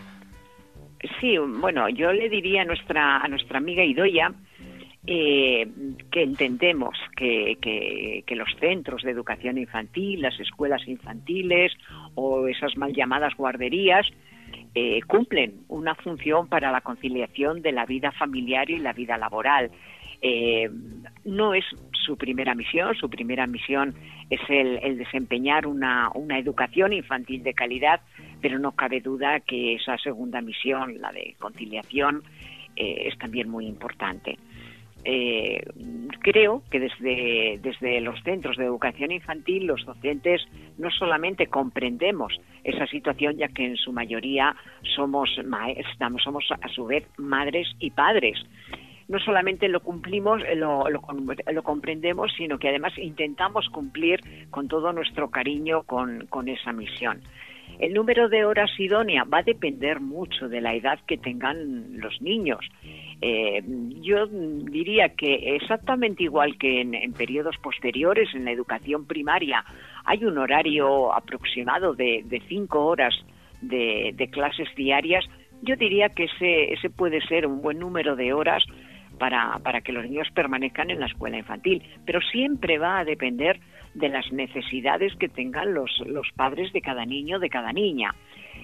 Sí, 1.21 1.39
bueno, 1.39 1.89
yo 1.89 2.13
le 2.13 2.29
diría 2.29 2.63
a 2.63 2.65
nuestra, 2.67 3.17
a 3.17 3.29
nuestra 3.29 3.59
amiga 3.59 3.83
Idoya 3.83 4.35
eh, 5.11 5.67
que 6.13 6.23
entendemos 6.23 6.95
que, 7.17 7.57
los 8.29 8.55
centros 8.61 9.03
de 9.03 9.11
educación 9.11 9.57
infantil, 9.57 10.21
las 10.21 10.39
escuelas 10.39 10.87
infantiles 10.87 11.73
o 12.15 12.47
esas 12.47 12.77
mal 12.77 12.93
llamadas 12.93 13.35
guarderías 13.35 14.07
eh, 14.75 15.01
cumplen 15.07 15.63
una 15.69 15.95
función 15.95 16.47
para 16.49 16.71
la 16.71 16.83
conciliación 16.83 17.63
de 17.63 17.73
la 17.73 17.87
vida 17.87 18.13
familiar 18.13 18.69
y 18.69 18.81
la 18.81 18.93
vida 18.93 19.17
laboral. 19.17 19.71
Eh, 20.21 20.69
no 21.25 21.55
es 21.55 21.65
su 21.93 22.19
primera 22.19 22.55
misión, 22.55 22.95
su 22.95 23.09
primera 23.09 23.47
misión 23.47 23.95
es 24.29 24.41
el, 24.51 24.99
desempeñar 24.99 25.67
una, 25.67 26.11
una, 26.15 26.39
educación 26.39 26.93
infantil 26.93 27.43
de 27.43 27.55
calidad, 27.55 28.03
pero 28.43 28.59
no 28.59 28.73
cabe 28.73 29.01
duda 29.01 29.41
que 29.41 29.77
esa 29.77 29.97
segunda 29.97 30.43
misión, 30.43 31.01
la 31.01 31.13
de 31.13 31.35
conciliación, 31.39 32.23
es 32.77 33.19
también 33.19 33.49
muy 33.49 33.67
importante. 33.67 34.39
Eh, 35.05 35.63
creo 36.21 36.63
que 36.71 36.81
desde, 36.81 37.59
desde 37.63 38.01
los 38.01 38.21
centros 38.23 38.57
de 38.57 38.65
educación 38.65 39.13
infantil 39.13 39.67
los 39.67 39.85
docentes 39.87 40.45
no 40.77 40.91
solamente 40.91 41.47
comprendemos 41.47 42.39
esa 42.65 42.87
situación, 42.87 43.37
ya 43.37 43.49
que 43.49 43.65
en 43.65 43.77
su 43.77 43.93
mayoría 43.93 44.55
somos, 44.97 45.31
maestros, 45.45 46.23
somos 46.23 46.45
a 46.61 46.69
su 46.69 46.87
vez 46.87 47.07
madres 47.17 47.69
y 47.79 47.91
padres. 47.91 48.39
No 49.09 49.19
solamente 49.21 49.69
lo 49.69 49.81
cumplimos, 49.81 50.43
lo, 50.57 50.85
lo, 50.91 51.63
comprendemos, 51.63 52.31
sino 52.37 52.59
que 52.59 52.69
además 52.69 52.93
intentamos 52.99 53.69
cumplir 53.71 54.21
con 54.51 54.69
todo 54.69 54.93
nuestro 54.93 55.31
cariño 55.31 55.85
con, 55.85 56.27
con 56.27 56.49
esa 56.49 56.73
misión. 56.73 57.23
El 57.79 57.95
número 57.95 58.29
de 58.29 58.45
horas 58.45 58.71
idónea 58.79 59.25
va 59.25 59.39
a 59.39 59.43
depender 59.43 60.01
mucho 60.01 60.49
de 60.49 60.61
la 60.61 60.75
edad 60.75 60.99
que 61.07 61.17
tengan 61.17 62.01
los 62.01 62.21
niños. 62.21 62.61
Eh, 63.21 63.63
yo 64.01 64.27
diría 64.27 65.11
que 65.11 65.57
exactamente 65.57 66.25
igual 66.25 66.57
que 66.59 66.81
en, 66.81 67.13
periodos 67.13 67.57
posteriores 67.59 68.33
en 68.35 68.45
la 68.45 68.53
educación 68.53 69.07
primaria 69.07 69.65
hay 70.05 70.25
un 70.25 70.39
horario 70.39 71.13
aproximado 71.13 71.95
de, 71.95 72.43
cinco 72.49 72.87
horas 72.87 73.15
de, 73.61 74.29
clases 74.33 74.69
diarias, 74.77 75.25
yo 75.63 75.75
diría 75.77 76.11
que 76.11 76.25
ese, 76.25 76.73
ese 76.73 76.91
puede 76.91 77.21
ser 77.27 77.47
un 77.47 77.61
buen 77.61 77.81
número 77.81 78.15
de 78.15 78.33
horas 78.33 78.63
para, 79.19 79.59
para 79.65 79.81
que 79.81 79.93
los 79.93 80.05
niños 80.05 80.29
permanezcan 80.33 80.91
en 80.91 81.01
la 81.01 81.07
escuela 81.07 81.39
infantil, 81.39 81.83
pero 82.07 82.21
siempre 82.21 82.79
va 82.79 83.01
a 83.01 83.05
depender 83.05 83.59
de 83.99 84.09
las 84.09 84.33
necesidades 84.33 85.15
que 85.17 85.29
tengan 85.29 85.75
los, 85.75 85.91
los 86.07 86.29
padres 86.35 86.73
de 86.73 86.81
cada 86.81 87.05
niño, 87.05 87.39
de 87.39 87.51
cada 87.51 87.73
niña. 87.73 88.15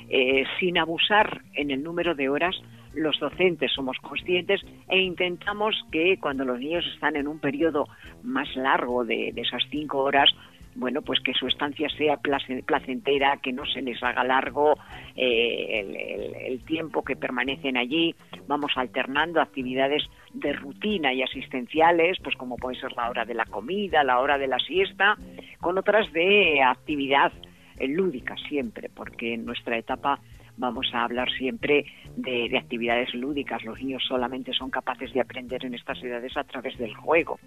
Eh, 0.08 0.44
sin 0.58 0.78
abusar 0.78 1.42
en 1.54 1.70
el 1.70 1.82
número 1.82 2.14
de 2.14 2.28
horas, 2.28 2.54
los 2.94 3.18
docentes 3.18 3.72
somos 3.72 3.96
conscientes 3.98 4.60
e 4.88 4.98
intentamos 4.98 5.74
que 5.90 6.18
cuando 6.20 6.44
los 6.44 6.58
niños 6.58 6.84
están 6.94 7.16
en 7.16 7.26
un 7.26 7.38
periodo 7.38 7.88
más 8.22 8.54
largo 8.54 9.04
de, 9.04 9.32
esas 9.36 9.62
cinco 9.70 9.98
horas, 9.98 10.30
bueno, 10.76 11.02
pues 11.02 11.20
que 11.20 11.32
su 11.34 11.46
estancia 11.46 11.88
sea 11.90 12.18
placentera, 12.18 13.38
que 13.42 13.52
no 13.52 13.64
se 13.64 13.80
les 13.80 14.02
haga 14.02 14.24
largo 14.24 14.74
eh, 15.16 16.48
el, 16.48 16.60
tiempo 16.64 17.02
que 17.02 17.16
permanecen 17.16 17.76
allí. 17.76 18.14
Vamos 18.48 18.72
alternando 18.76 19.40
actividades 19.40 20.02
de 20.34 20.52
rutina 20.52 21.12
y 21.12 21.22
asistenciales, 21.22 22.18
pues 22.22 22.36
como 22.36 22.56
puede 22.56 22.78
ser 22.78 22.92
la 22.92 23.08
hora 23.08 23.24
de 23.24 23.34
la 23.34 23.46
comida, 23.46 24.04
la 24.04 24.18
hora 24.18 24.36
de 24.36 24.48
la 24.48 24.58
siesta, 24.58 25.16
con 25.60 25.78
otras 25.78 26.12
de 26.12 26.60
actividad 26.62 27.32
eh, 27.78 27.88
lúdica 27.88 28.36
siempre, 28.48 28.90
porque 28.94 29.34
en 29.34 29.44
nuestra 29.44 29.78
etapa 29.78 30.20
vamos 30.56 30.88
a 30.92 31.04
hablar 31.04 31.30
siempre 31.32 31.84
de, 32.16 32.48
de, 32.48 32.58
actividades 32.58 33.14
lúdicas. 33.14 33.64
Los 33.64 33.78
niños 33.78 34.04
solamente 34.06 34.52
son 34.52 34.70
capaces 34.70 35.12
de 35.12 35.20
aprender 35.20 35.64
en 35.64 35.74
estas 35.74 36.02
edades 36.02 36.36
a 36.36 36.44
través 36.44 36.76
del 36.78 36.94
juego. 36.94 37.38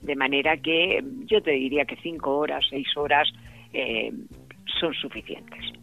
De 0.00 0.16
manera 0.16 0.56
que 0.56 1.02
yo 1.26 1.42
te 1.42 1.52
diría 1.52 1.84
que 1.84 1.96
cinco 1.96 2.36
horas, 2.36 2.64
seis 2.68 2.88
horas 2.96 3.32
eh, 3.72 4.12
son 4.80 4.92
suficientes. 4.94 5.81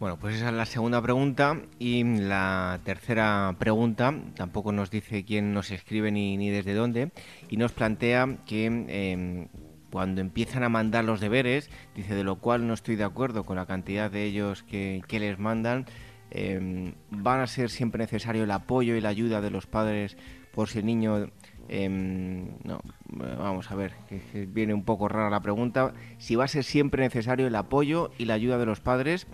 Bueno, 0.00 0.18
pues 0.18 0.36
esa 0.36 0.48
es 0.48 0.54
la 0.54 0.66
segunda 0.66 1.00
pregunta. 1.00 1.60
Y 1.78 2.02
la 2.04 2.80
tercera 2.84 3.54
pregunta, 3.58 4.14
tampoco 4.34 4.72
nos 4.72 4.90
dice 4.90 5.24
quién 5.24 5.54
nos 5.54 5.70
escribe 5.70 6.10
ni, 6.10 6.36
ni 6.36 6.50
desde 6.50 6.74
dónde, 6.74 7.12
y 7.48 7.56
nos 7.56 7.72
plantea 7.72 8.38
que 8.44 8.66
em, 8.66 9.48
cuando 9.90 10.20
empiezan 10.20 10.64
a 10.64 10.68
mandar 10.68 11.04
los 11.04 11.20
deberes, 11.20 11.70
dice 11.94 12.14
de 12.14 12.24
lo 12.24 12.36
cual 12.36 12.66
no 12.66 12.74
estoy 12.74 12.96
de 12.96 13.04
acuerdo 13.04 13.44
con 13.44 13.56
la 13.56 13.66
cantidad 13.66 14.10
de 14.10 14.24
ellos 14.24 14.64
que, 14.64 15.02
que 15.06 15.20
les 15.20 15.38
mandan, 15.38 15.86
em, 16.30 16.94
van 17.10 17.40
a 17.40 17.46
ser 17.46 17.70
siempre 17.70 18.02
necesario 18.02 18.44
el 18.44 18.50
apoyo 18.50 18.96
y 18.96 19.00
la 19.00 19.10
ayuda 19.10 19.40
de 19.40 19.50
los 19.50 19.66
padres 19.66 20.16
por 20.52 20.68
si 20.68 20.80
el 20.80 20.86
niño 20.86 21.28
Em, 21.68 22.58
no, 22.62 22.80
vamos 23.06 23.70
a 23.70 23.74
ver, 23.74 23.92
que, 24.08 24.46
viene 24.46 24.74
un 24.74 24.84
poco 24.84 25.08
rara 25.08 25.30
la 25.30 25.40
pregunta. 25.40 25.94
Si 26.18 26.34
va 26.34 26.44
a 26.44 26.48
ser 26.48 26.64
siempre 26.64 27.02
necesario 27.02 27.46
el 27.46 27.54
apoyo 27.54 28.10
y 28.18 28.26
la 28.26 28.34
ayuda 28.34 28.58
de 28.58 28.66
los 28.66 28.80
padres, 28.80 29.26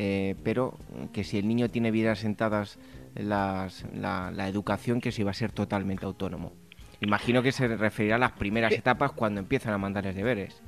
eh, 0.00 0.36
pero 0.44 0.74
que 1.12 1.24
si 1.24 1.38
el 1.38 1.48
niño 1.48 1.70
tiene 1.70 1.90
vidas 1.90 2.20
sentadas 2.20 2.78
las, 3.16 3.84
la, 3.92 4.48
educación, 4.48 5.00
que 5.00 5.10
si 5.10 5.24
va 5.24 5.32
a 5.32 5.34
ser 5.34 5.50
totalmente 5.50 6.06
autónomo. 6.06 6.52
Imagino 7.00 7.42
que 7.42 7.50
se 7.50 7.66
referirá 7.76 8.14
a 8.14 8.18
las 8.18 8.30
primeras 8.32 8.72
etapas 8.72 9.10
cuando 9.10 9.40
empiezan 9.40 9.74
a 9.74 9.78
mandarles 9.78 10.14
deberes. 10.14 10.62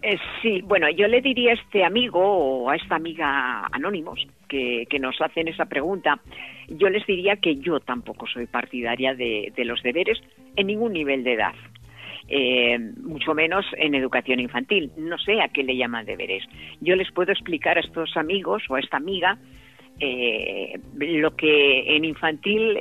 Eh, 0.00 0.16
sí, 0.40 0.62
bueno, 0.62 0.88
yo 0.90 1.06
le 1.06 1.20
diría 1.20 1.50
a 1.50 1.54
este 1.54 1.84
amigo 1.84 2.20
o 2.20 2.70
a 2.70 2.76
esta 2.76 2.96
amiga 2.96 3.66
anónimos 3.70 4.26
que, 4.48 4.86
nos 4.98 5.20
hacen 5.20 5.48
esa 5.48 5.66
pregunta, 5.66 6.18
yo 6.68 6.88
les 6.88 7.06
diría 7.06 7.36
que 7.36 7.56
yo 7.56 7.78
tampoco 7.80 8.26
soy 8.26 8.46
partidaria 8.46 9.14
de, 9.14 9.52
los 9.58 9.82
deberes 9.82 10.18
en 10.56 10.68
ningún 10.68 10.94
nivel 10.94 11.24
de 11.24 11.34
edad. 11.34 11.54
Eh, 12.34 12.78
mucho 13.02 13.34
menos 13.34 13.66
en 13.76 13.94
educación 13.94 14.40
infantil. 14.40 14.90
No 14.96 15.18
sé 15.18 15.42
a 15.42 15.48
qué 15.48 15.62
le 15.62 15.76
llaman 15.76 16.06
deberes. 16.06 16.42
Yo 16.80 16.96
les 16.96 17.10
puedo 17.12 17.30
explicar 17.30 17.76
a 17.76 17.80
estos 17.80 18.16
amigos 18.16 18.62
o 18.70 18.76
a 18.76 18.80
esta 18.80 18.96
amiga 18.96 19.36
eh, 20.00 20.80
lo 20.98 21.36
que 21.36 21.94
en 21.94 22.06
infantil 22.06 22.78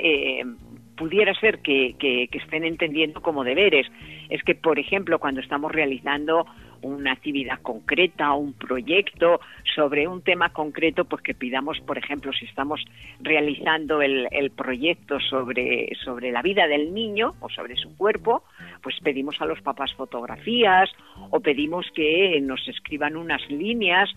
pudiera 0.95 1.33
ser 1.33 1.59
que, 1.59 1.95
que, 1.99 2.29
estén 2.31 2.63
entendiendo 2.63 3.21
como 3.21 3.43
deberes. 3.43 3.87
Es 4.29 4.41
que, 4.43 4.55
por 4.55 4.79
ejemplo, 4.79 5.19
cuando 5.19 5.41
estamos 5.41 5.71
realizando 5.71 6.45
una 6.81 7.13
actividad 7.13 7.61
concreta, 7.61 8.33
un 8.33 8.53
proyecto 8.53 9.39
sobre 9.75 10.07
un 10.07 10.21
tema 10.21 10.49
concreto, 10.49 11.05
pues 11.05 11.21
que 11.21 11.33
pidamos, 11.33 11.79
por 11.81 11.97
ejemplo, 11.97 12.31
si 12.33 12.45
estamos 12.45 12.83
realizando 13.19 14.01
el, 14.01 14.27
el 14.31 14.51
proyecto 14.51 15.19
sobre, 15.19 15.89
sobre 16.03 16.31
la 16.31 16.41
vida 16.41 16.67
del 16.67 16.93
niño 16.93 17.35
o 17.39 17.49
sobre 17.49 17.75
su 17.75 17.95
cuerpo, 17.97 18.43
pues 18.81 18.95
pedimos 19.01 19.39
a 19.41 19.45
los 19.45 19.61
papás 19.61 19.93
fotografías 19.93 20.89
o 21.29 21.39
pedimos 21.39 21.85
que 21.93 22.39
nos 22.41 22.67
escriban 22.67 23.15
unas 23.15 23.41
líneas 23.49 24.09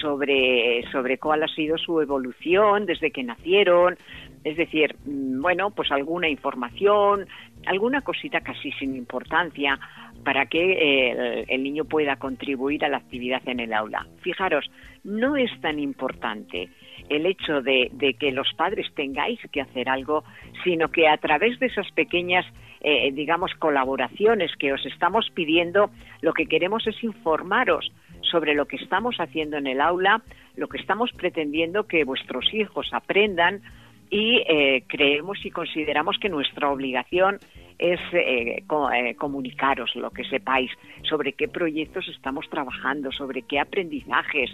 sobre, 0.00 0.84
sobre 0.90 1.18
cuál 1.18 1.42
ha 1.42 1.48
sido 1.48 1.78
su 1.78 2.00
evolución 2.00 2.86
desde 2.86 3.10
que 3.10 3.22
nacieron, 3.22 3.96
es 4.44 4.56
decir, 4.56 4.96
mm, 5.04 5.40
bueno, 5.40 5.70
pues 5.70 5.90
alguna 5.92 6.28
información, 6.28 7.26
alguna 7.66 8.02
cosita 8.02 8.40
casi 8.40 8.72
sin 8.72 8.96
importancia 8.96 9.78
para 10.24 10.46
que 10.46 11.44
el, 11.48 11.62
niño 11.62 11.84
pueda 11.84 12.16
contribuir 12.16 12.84
a 12.84 12.88
la 12.88 12.98
actividad 12.98 13.40
en 13.46 13.60
el 13.60 13.72
aula. 13.72 14.06
Fijaros, 14.20 14.70
no 15.04 15.36
es 15.36 15.50
tan 15.60 15.78
importante 15.78 16.68
el 17.08 17.24
hecho 17.24 17.62
de, 17.62 17.90
que 18.18 18.32
los 18.32 18.52
padres 18.54 18.86
tengáis 18.94 19.40
que 19.52 19.60
hacer 19.60 19.88
algo, 19.88 20.24
sino 20.64 20.88
que 20.88 21.08
a 21.08 21.16
través 21.16 21.58
de 21.60 21.66
esas 21.66 21.90
pequeñas, 21.92 22.44
eh, 22.80 23.10
digamos, 23.12 23.54
colaboraciones 23.54 24.54
que 24.56 24.72
os 24.72 24.84
estamos 24.86 25.30
pidiendo, 25.32 25.90
lo 26.20 26.32
que 26.32 26.46
queremos 26.46 26.86
es 26.86 27.02
informaros 27.02 27.90
sobre 28.30 28.54
lo 28.54 28.66
que 28.66 28.76
estamos 28.76 29.16
haciendo 29.18 29.56
en 29.56 29.66
el 29.66 29.80
aula, 29.80 30.22
lo 30.56 30.68
que 30.68 30.78
estamos 30.78 31.12
pretendiendo 31.12 31.86
que 31.86 32.04
vuestros 32.04 32.52
hijos 32.52 32.88
aprendan 32.92 33.62
y 34.10 34.42
eh, 34.48 34.84
creemos 34.86 35.44
y 35.44 35.50
consideramos 35.50 36.16
que 36.18 36.28
nuestra 36.28 36.70
obligación 36.70 37.38
es 37.78 38.00
eh, 38.12 38.64
eh, 38.64 39.14
comunicaros 39.16 39.94
lo 39.94 40.10
que 40.10 40.24
sepáis 40.24 40.70
sobre 41.08 41.34
qué 41.34 41.48
proyectos 41.48 42.08
estamos 42.08 42.48
trabajando, 42.48 43.12
sobre 43.12 43.42
qué 43.42 43.60
aprendizajes. 43.60 44.50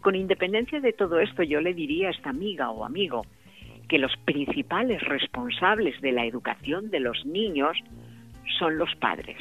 Con 0.00 0.14
independencia 0.14 0.80
de 0.80 0.92
todo 0.92 1.18
esto, 1.20 1.42
yo 1.42 1.60
le 1.60 1.74
diría 1.74 2.08
a 2.08 2.12
esta 2.12 2.30
amiga 2.30 2.70
o 2.70 2.84
amigo 2.84 3.26
que 3.88 3.98
los 3.98 4.16
principales 4.24 5.02
responsables 5.02 6.00
de 6.00 6.12
la 6.12 6.24
educación 6.24 6.90
de 6.90 7.00
los 7.00 7.26
niños 7.26 7.76
son 8.58 8.78
los 8.78 8.94
padres. 8.96 9.36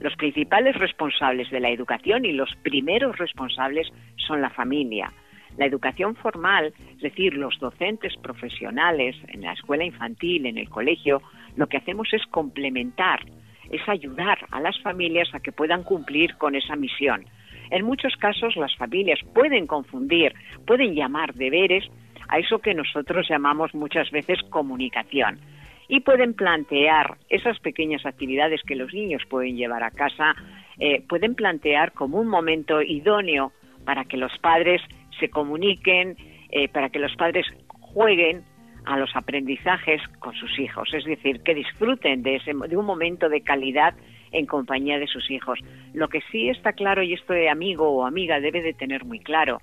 Los 0.00 0.14
principales 0.16 0.76
responsables 0.76 1.50
de 1.50 1.60
la 1.60 1.70
educación 1.70 2.24
y 2.24 2.32
los 2.32 2.54
primeros 2.62 3.18
responsables 3.18 3.88
son 4.16 4.40
la 4.40 4.50
familia. 4.50 5.12
La 5.56 5.66
educación 5.66 6.14
formal, 6.14 6.72
es 6.94 7.00
decir, 7.00 7.34
los 7.34 7.58
docentes 7.58 8.14
profesionales 8.22 9.16
en 9.28 9.40
la 9.40 9.54
escuela 9.54 9.84
infantil, 9.84 10.46
en 10.46 10.56
el 10.56 10.68
colegio, 10.68 11.20
lo 11.56 11.66
que 11.66 11.78
hacemos 11.78 12.08
es 12.12 12.24
complementar, 12.26 13.24
es 13.70 13.86
ayudar 13.88 14.38
a 14.52 14.60
las 14.60 14.78
familias 14.82 15.34
a 15.34 15.40
que 15.40 15.50
puedan 15.50 15.82
cumplir 15.82 16.36
con 16.36 16.54
esa 16.54 16.76
misión. 16.76 17.24
En 17.70 17.84
muchos 17.84 18.14
casos 18.16 18.56
las 18.56 18.74
familias 18.76 19.18
pueden 19.34 19.66
confundir, 19.66 20.32
pueden 20.64 20.94
llamar 20.94 21.34
deberes 21.34 21.84
a 22.28 22.38
eso 22.38 22.60
que 22.60 22.72
nosotros 22.72 23.26
llamamos 23.28 23.74
muchas 23.74 24.10
veces 24.12 24.38
comunicación 24.50 25.40
y 25.88 26.00
pueden 26.00 26.34
plantear 26.34 27.16
esas 27.30 27.58
pequeñas 27.60 28.04
actividades 28.04 28.62
que 28.62 28.76
los 28.76 28.92
niños 28.92 29.22
pueden 29.28 29.56
llevar 29.56 29.82
a 29.82 29.90
casa, 29.90 30.34
eh, 30.78 31.02
pueden 31.08 31.34
plantear 31.34 31.92
como 31.92 32.18
un 32.20 32.28
momento 32.28 32.82
idóneo 32.82 33.52
para 33.84 34.04
que 34.04 34.18
los 34.18 34.36
padres 34.38 34.82
se 35.18 35.30
comuniquen, 35.30 36.16
eh, 36.50 36.68
para 36.68 36.90
que 36.90 36.98
los 36.98 37.14
padres 37.16 37.46
jueguen 37.80 38.42
a 38.84 38.98
los 38.98 39.14
aprendizajes 39.16 40.00
con 40.18 40.34
sus 40.34 40.58
hijos, 40.58 40.92
es 40.92 41.04
decir, 41.04 41.42
que 41.42 41.54
disfruten 41.54 42.22
de, 42.22 42.36
ese, 42.36 42.52
de 42.54 42.76
un 42.76 42.86
momento 42.86 43.28
de 43.28 43.40
calidad 43.40 43.94
en 44.30 44.46
compañía 44.46 44.98
de 44.98 45.06
sus 45.06 45.30
hijos. 45.30 45.58
Lo 45.94 46.08
que 46.08 46.20
sí 46.30 46.48
está 46.48 46.72
claro, 46.72 47.02
y 47.02 47.14
esto 47.14 47.32
de 47.32 47.48
amigo 47.48 47.88
o 47.90 48.06
amiga 48.06 48.40
debe 48.40 48.62
de 48.62 48.74
tener 48.74 49.04
muy 49.04 49.20
claro, 49.20 49.60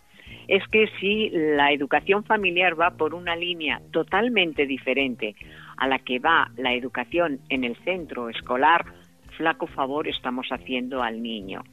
es 0.48 0.64
que 0.68 0.88
si 1.00 1.30
la 1.30 1.72
educación 1.72 2.24
familiar 2.24 2.80
va 2.80 2.92
por 2.92 3.14
una 3.14 3.36
línea 3.36 3.82
totalmente 3.92 4.66
diferente 4.66 5.36
a 5.78 5.88
la 5.88 6.00
que 6.00 6.20
va 6.20 6.52
la 6.58 6.74
educación 6.74 7.40
en 7.50 7.64
el 7.64 7.76
centro 7.78 8.30
escolar, 8.30 8.86
flaco 9.38 9.68
favor 9.68 10.08
estamos 10.08 10.48
haciendo 10.50 11.04
al 11.04 11.22
niño. 11.22 11.64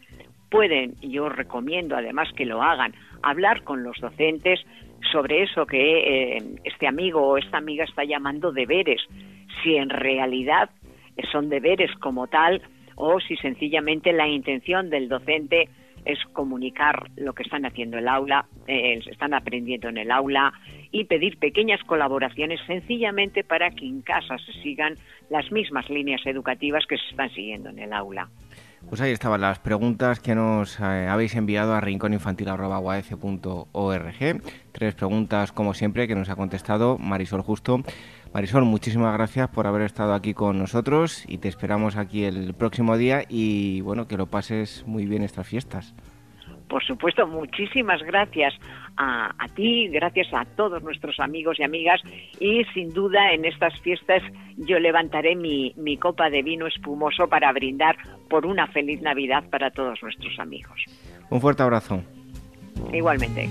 Pueden, 0.50 0.94
yo 1.00 1.28
recomiendo 1.28 1.96
además 1.96 2.28
que 2.36 2.44
lo 2.44 2.62
hagan, 2.62 2.94
hablar 3.22 3.62
con 3.62 3.82
los 3.82 3.98
docentes 4.00 4.60
sobre 5.10 5.42
eso 5.42 5.66
que 5.66 6.36
eh, 6.36 6.42
este 6.64 6.86
amigo 6.86 7.22
o 7.22 7.38
esta 7.38 7.58
amiga 7.58 7.84
está 7.84 8.04
llamando 8.04 8.52
deberes, 8.52 9.00
si 9.62 9.76
en 9.76 9.90
realidad 9.90 10.70
son 11.30 11.48
deberes 11.48 11.90
como 11.96 12.26
tal 12.26 12.62
o 12.94 13.20
si 13.20 13.36
sencillamente 13.36 14.12
la 14.12 14.28
intención 14.28 14.90
del 14.90 15.08
docente 15.08 15.68
es 16.04 16.18
comunicar 16.32 17.10
lo 17.16 17.32
que 17.32 17.42
están 17.42 17.64
haciendo 17.64 17.96
en 17.96 18.04
el 18.04 18.08
aula, 18.08 18.46
eh, 18.66 19.00
están 19.10 19.34
aprendiendo 19.34 19.88
en 19.88 19.98
el 19.98 20.10
aula 20.10 20.52
y 20.90 21.04
pedir 21.04 21.38
pequeñas 21.38 21.82
colaboraciones 21.84 22.60
sencillamente 22.66 23.44
para 23.44 23.70
que 23.70 23.86
en 23.86 24.02
casa 24.02 24.36
se 24.38 24.52
sigan 24.62 24.96
las 25.30 25.50
mismas 25.50 25.88
líneas 25.88 26.20
educativas 26.26 26.84
que 26.86 26.98
se 26.98 27.10
están 27.10 27.30
siguiendo 27.30 27.70
en 27.70 27.78
el 27.78 27.92
aula. 27.92 28.28
Pues 28.88 29.00
ahí 29.00 29.12
estaban 29.12 29.40
las 29.40 29.60
preguntas 29.60 30.20
que 30.20 30.34
nos 30.34 30.78
eh, 30.80 31.06
habéis 31.08 31.36
enviado 31.36 31.74
a 31.74 31.80
rincóninfantil.org. 31.80 34.42
Tres 34.72 34.94
preguntas, 34.94 35.52
como 35.52 35.72
siempre, 35.72 36.08
que 36.08 36.14
nos 36.14 36.28
ha 36.28 36.36
contestado 36.36 36.98
Marisol 36.98 37.40
Justo. 37.42 37.82
Marisol, 38.34 38.64
muchísimas 38.64 39.12
gracias 39.12 39.48
por 39.50 39.66
haber 39.66 39.82
estado 39.82 40.14
aquí 40.14 40.32
con 40.32 40.58
nosotros 40.58 41.24
y 41.28 41.38
te 41.38 41.48
esperamos 41.48 41.96
aquí 41.96 42.24
el 42.24 42.54
próximo 42.54 42.96
día 42.96 43.24
y 43.28 43.82
bueno, 43.82 44.08
que 44.08 44.16
lo 44.16 44.26
pases 44.26 44.84
muy 44.86 45.04
bien 45.04 45.22
estas 45.22 45.46
fiestas. 45.46 45.94
Por 46.66 46.82
supuesto, 46.82 47.26
muchísimas 47.26 48.02
gracias 48.02 48.54
a, 48.96 49.34
ti, 49.54 49.88
gracias 49.88 50.28
a 50.32 50.46
todos 50.56 50.82
nuestros 50.82 51.20
amigos 51.20 51.60
y 51.60 51.64
amigas 51.64 52.00
y 52.40 52.64
sin 52.72 52.94
duda 52.94 53.32
en 53.32 53.44
estas 53.44 53.78
fiestas 53.80 54.22
yo 54.56 54.78
levantaré 54.78 55.36
mi, 55.36 55.74
mi 55.76 55.98
copa 55.98 56.30
de 56.30 56.42
vino 56.42 56.66
espumoso 56.66 57.28
para 57.28 57.52
brindar 57.52 57.96
por 58.30 58.46
una 58.46 58.66
feliz 58.68 59.02
Navidad 59.02 59.44
para 59.50 59.70
todos 59.70 60.02
nuestros 60.02 60.38
amigos. 60.38 60.82
Un 61.28 61.40
fuerte 61.42 61.62
abrazo. 61.62 62.02
Igualmente. 62.90 63.50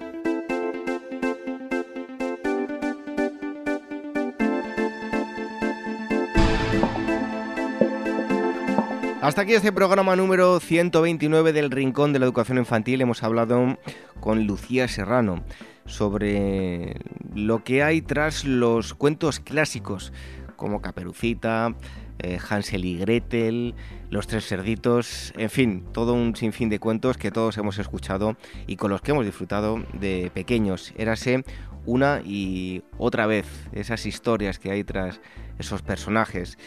Hasta 9.21 9.43
aquí 9.43 9.53
este 9.53 9.71
programa 9.71 10.15
número 10.15 10.59
129 10.59 11.53
del 11.53 11.69
Rincón 11.69 12.11
de 12.11 12.17
la 12.17 12.25
Educación 12.25 12.57
Infantil. 12.57 13.01
Hemos 13.01 13.21
hablado 13.21 13.77
con 14.19 14.47
Lucía 14.47 14.87
Serrano 14.87 15.43
sobre 15.85 16.95
lo 17.35 17.63
que 17.63 17.83
hay 17.83 18.01
tras 18.01 18.45
los 18.45 18.95
cuentos 18.95 19.39
clásicos 19.39 20.11
como 20.55 20.81
Caperucita, 20.81 21.75
eh, 22.17 22.39
Hansel 22.49 22.83
y 22.83 22.97
Gretel, 22.97 23.75
Los 24.09 24.25
Tres 24.25 24.47
Cerditos, 24.47 25.33
en 25.37 25.51
fin, 25.51 25.83
todo 25.93 26.13
un 26.13 26.35
sinfín 26.35 26.69
de 26.69 26.79
cuentos 26.79 27.17
que 27.17 27.29
todos 27.29 27.59
hemos 27.59 27.77
escuchado 27.77 28.37
y 28.65 28.75
con 28.75 28.89
los 28.89 29.01
que 29.01 29.11
hemos 29.11 29.25
disfrutado 29.25 29.83
de 29.93 30.31
pequeños. 30.33 30.93
Érase 30.97 31.43
una 31.85 32.21
y 32.25 32.83
otra 32.97 33.27
vez 33.27 33.45
esas 33.71 34.05
historias 34.07 34.57
que 34.57 34.71
hay 34.71 34.83
tras 34.83 35.21
esos 35.59 35.81
personajes. 35.83 36.57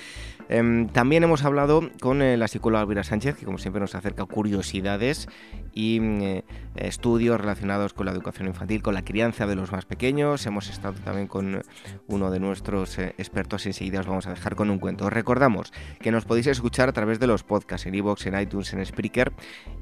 Em, 0.49 0.89
también 0.89 1.25
hemos 1.25 1.45
hablado 1.45 1.91
con 2.01 2.21
eh, 2.21 2.37
la 2.37 2.49
psicóloga 2.49 2.83
Elvira 2.83 3.03
Sánchez, 3.03 3.37
que 3.37 3.47
como 3.47 3.59
siempre 3.59 3.81
nos 3.81 3.95
acerca 3.95 4.25
curiosidades 4.27 5.29
y 5.73 6.01
mm, 6.01 6.23
eh, 6.23 6.45
estudios 6.77 7.41
relacionados 7.41 7.95
con 7.95 8.07
la 8.07 8.13
educación 8.13 8.49
infantil, 8.49 8.83
con 8.83 8.95
la 8.95 9.05
crianza 9.05 9.47
de 9.47 9.57
los 9.57 9.73
más 9.73 9.87
pequeños. 9.87 10.45
Hemos 10.47 10.69
estado 10.69 10.95
también 11.05 11.29
con 11.29 11.63
uno 12.09 12.31
de 12.31 12.41
nuestros 12.41 12.99
eh, 12.99 13.15
expertos, 13.17 13.65
enseguida 13.67 14.01
os 14.01 14.07
vamos 14.07 14.27
a 14.27 14.31
dejar 14.31 14.55
con 14.55 14.71
un 14.71 14.79
cuento. 14.79 15.07
Os 15.07 15.13
recordamos 15.13 15.73
que 16.01 16.11
nos 16.11 16.25
podéis 16.25 16.47
escuchar 16.49 16.89
a 16.89 16.93
través 16.93 17.19
de 17.19 17.27
los 17.27 17.43
podcasts 17.43 17.87
en 17.87 17.95
iVoox, 17.95 18.27
en 18.27 18.39
iTunes, 18.39 18.73
en 18.75 18.85
Spreaker 18.85 19.33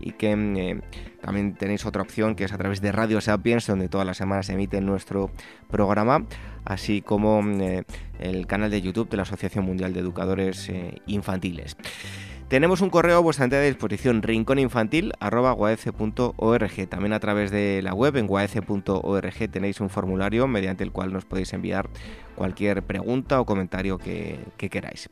y 0.00 0.12
que 0.12 0.36
mm, 0.36 1.20
también 1.20 1.54
tenéis 1.54 1.84
otra 1.86 2.02
opción 2.02 2.36
que 2.36 2.44
es 2.44 2.52
a 2.52 2.58
través 2.58 2.80
de 2.80 2.92
Radio 2.92 3.20
Sapiens, 3.20 3.66
donde 3.66 3.88
todas 3.88 4.06
las 4.06 4.16
semanas 4.16 4.46
se 4.46 4.52
emite 4.52 4.80
nuestro 4.80 5.30
programa 5.70 6.24
así 6.64 7.02
como 7.02 7.42
mm, 7.42 7.60
eh, 7.60 7.84
el 8.18 8.46
canal 8.46 8.70
de 8.70 8.82
YouTube 8.82 9.08
de 9.08 9.16
la 9.16 9.24
Asociación 9.24 9.64
Mundial 9.64 9.92
de 9.92 10.00
Educadores 10.00 10.68
eh, 10.68 11.00
Infantiles. 11.06 11.76
Tenemos 12.52 12.82
un 12.82 12.90
correo 12.90 13.16
a 13.16 13.20
vuestra 13.20 13.44
entera 13.44 13.62
disposición, 13.62 14.20
rincóninfantil.org. 14.20 16.88
También 16.90 17.14
a 17.14 17.18
través 17.18 17.50
de 17.50 17.80
la 17.80 17.94
web 17.94 18.18
en 18.18 18.26
guaece.org 18.26 19.50
tenéis 19.50 19.80
un 19.80 19.88
formulario 19.88 20.46
mediante 20.46 20.84
el 20.84 20.92
cual 20.92 21.14
nos 21.14 21.24
podéis 21.24 21.54
enviar 21.54 21.88
cualquier 22.34 22.82
pregunta 22.82 23.40
o 23.40 23.46
comentario 23.46 23.96
que, 23.96 24.38
que, 24.58 24.68
queráis. 24.68 25.08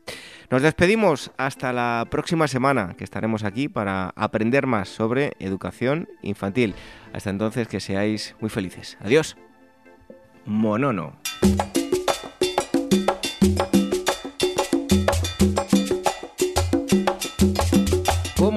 Nos 0.51 0.61
despedimos 0.61 1.31
hasta 1.37 1.73
la 1.73 2.05
próxima 2.11 2.47
semana, 2.47 2.93
que 2.95 3.03
estaremos 3.03 3.43
aquí 3.43 3.67
para 3.67 4.13
aprender 4.15 4.67
más 4.67 4.89
sobre 4.89 5.33
educación 5.39 6.07
infantil. 6.21 6.75
Hasta 7.11 7.31
entonces, 7.31 7.67
que 7.67 7.79
seáis 7.79 8.35
muy 8.39 8.51
felices. 8.51 8.99
Adiós. 9.01 9.35
Monono. 10.45 11.20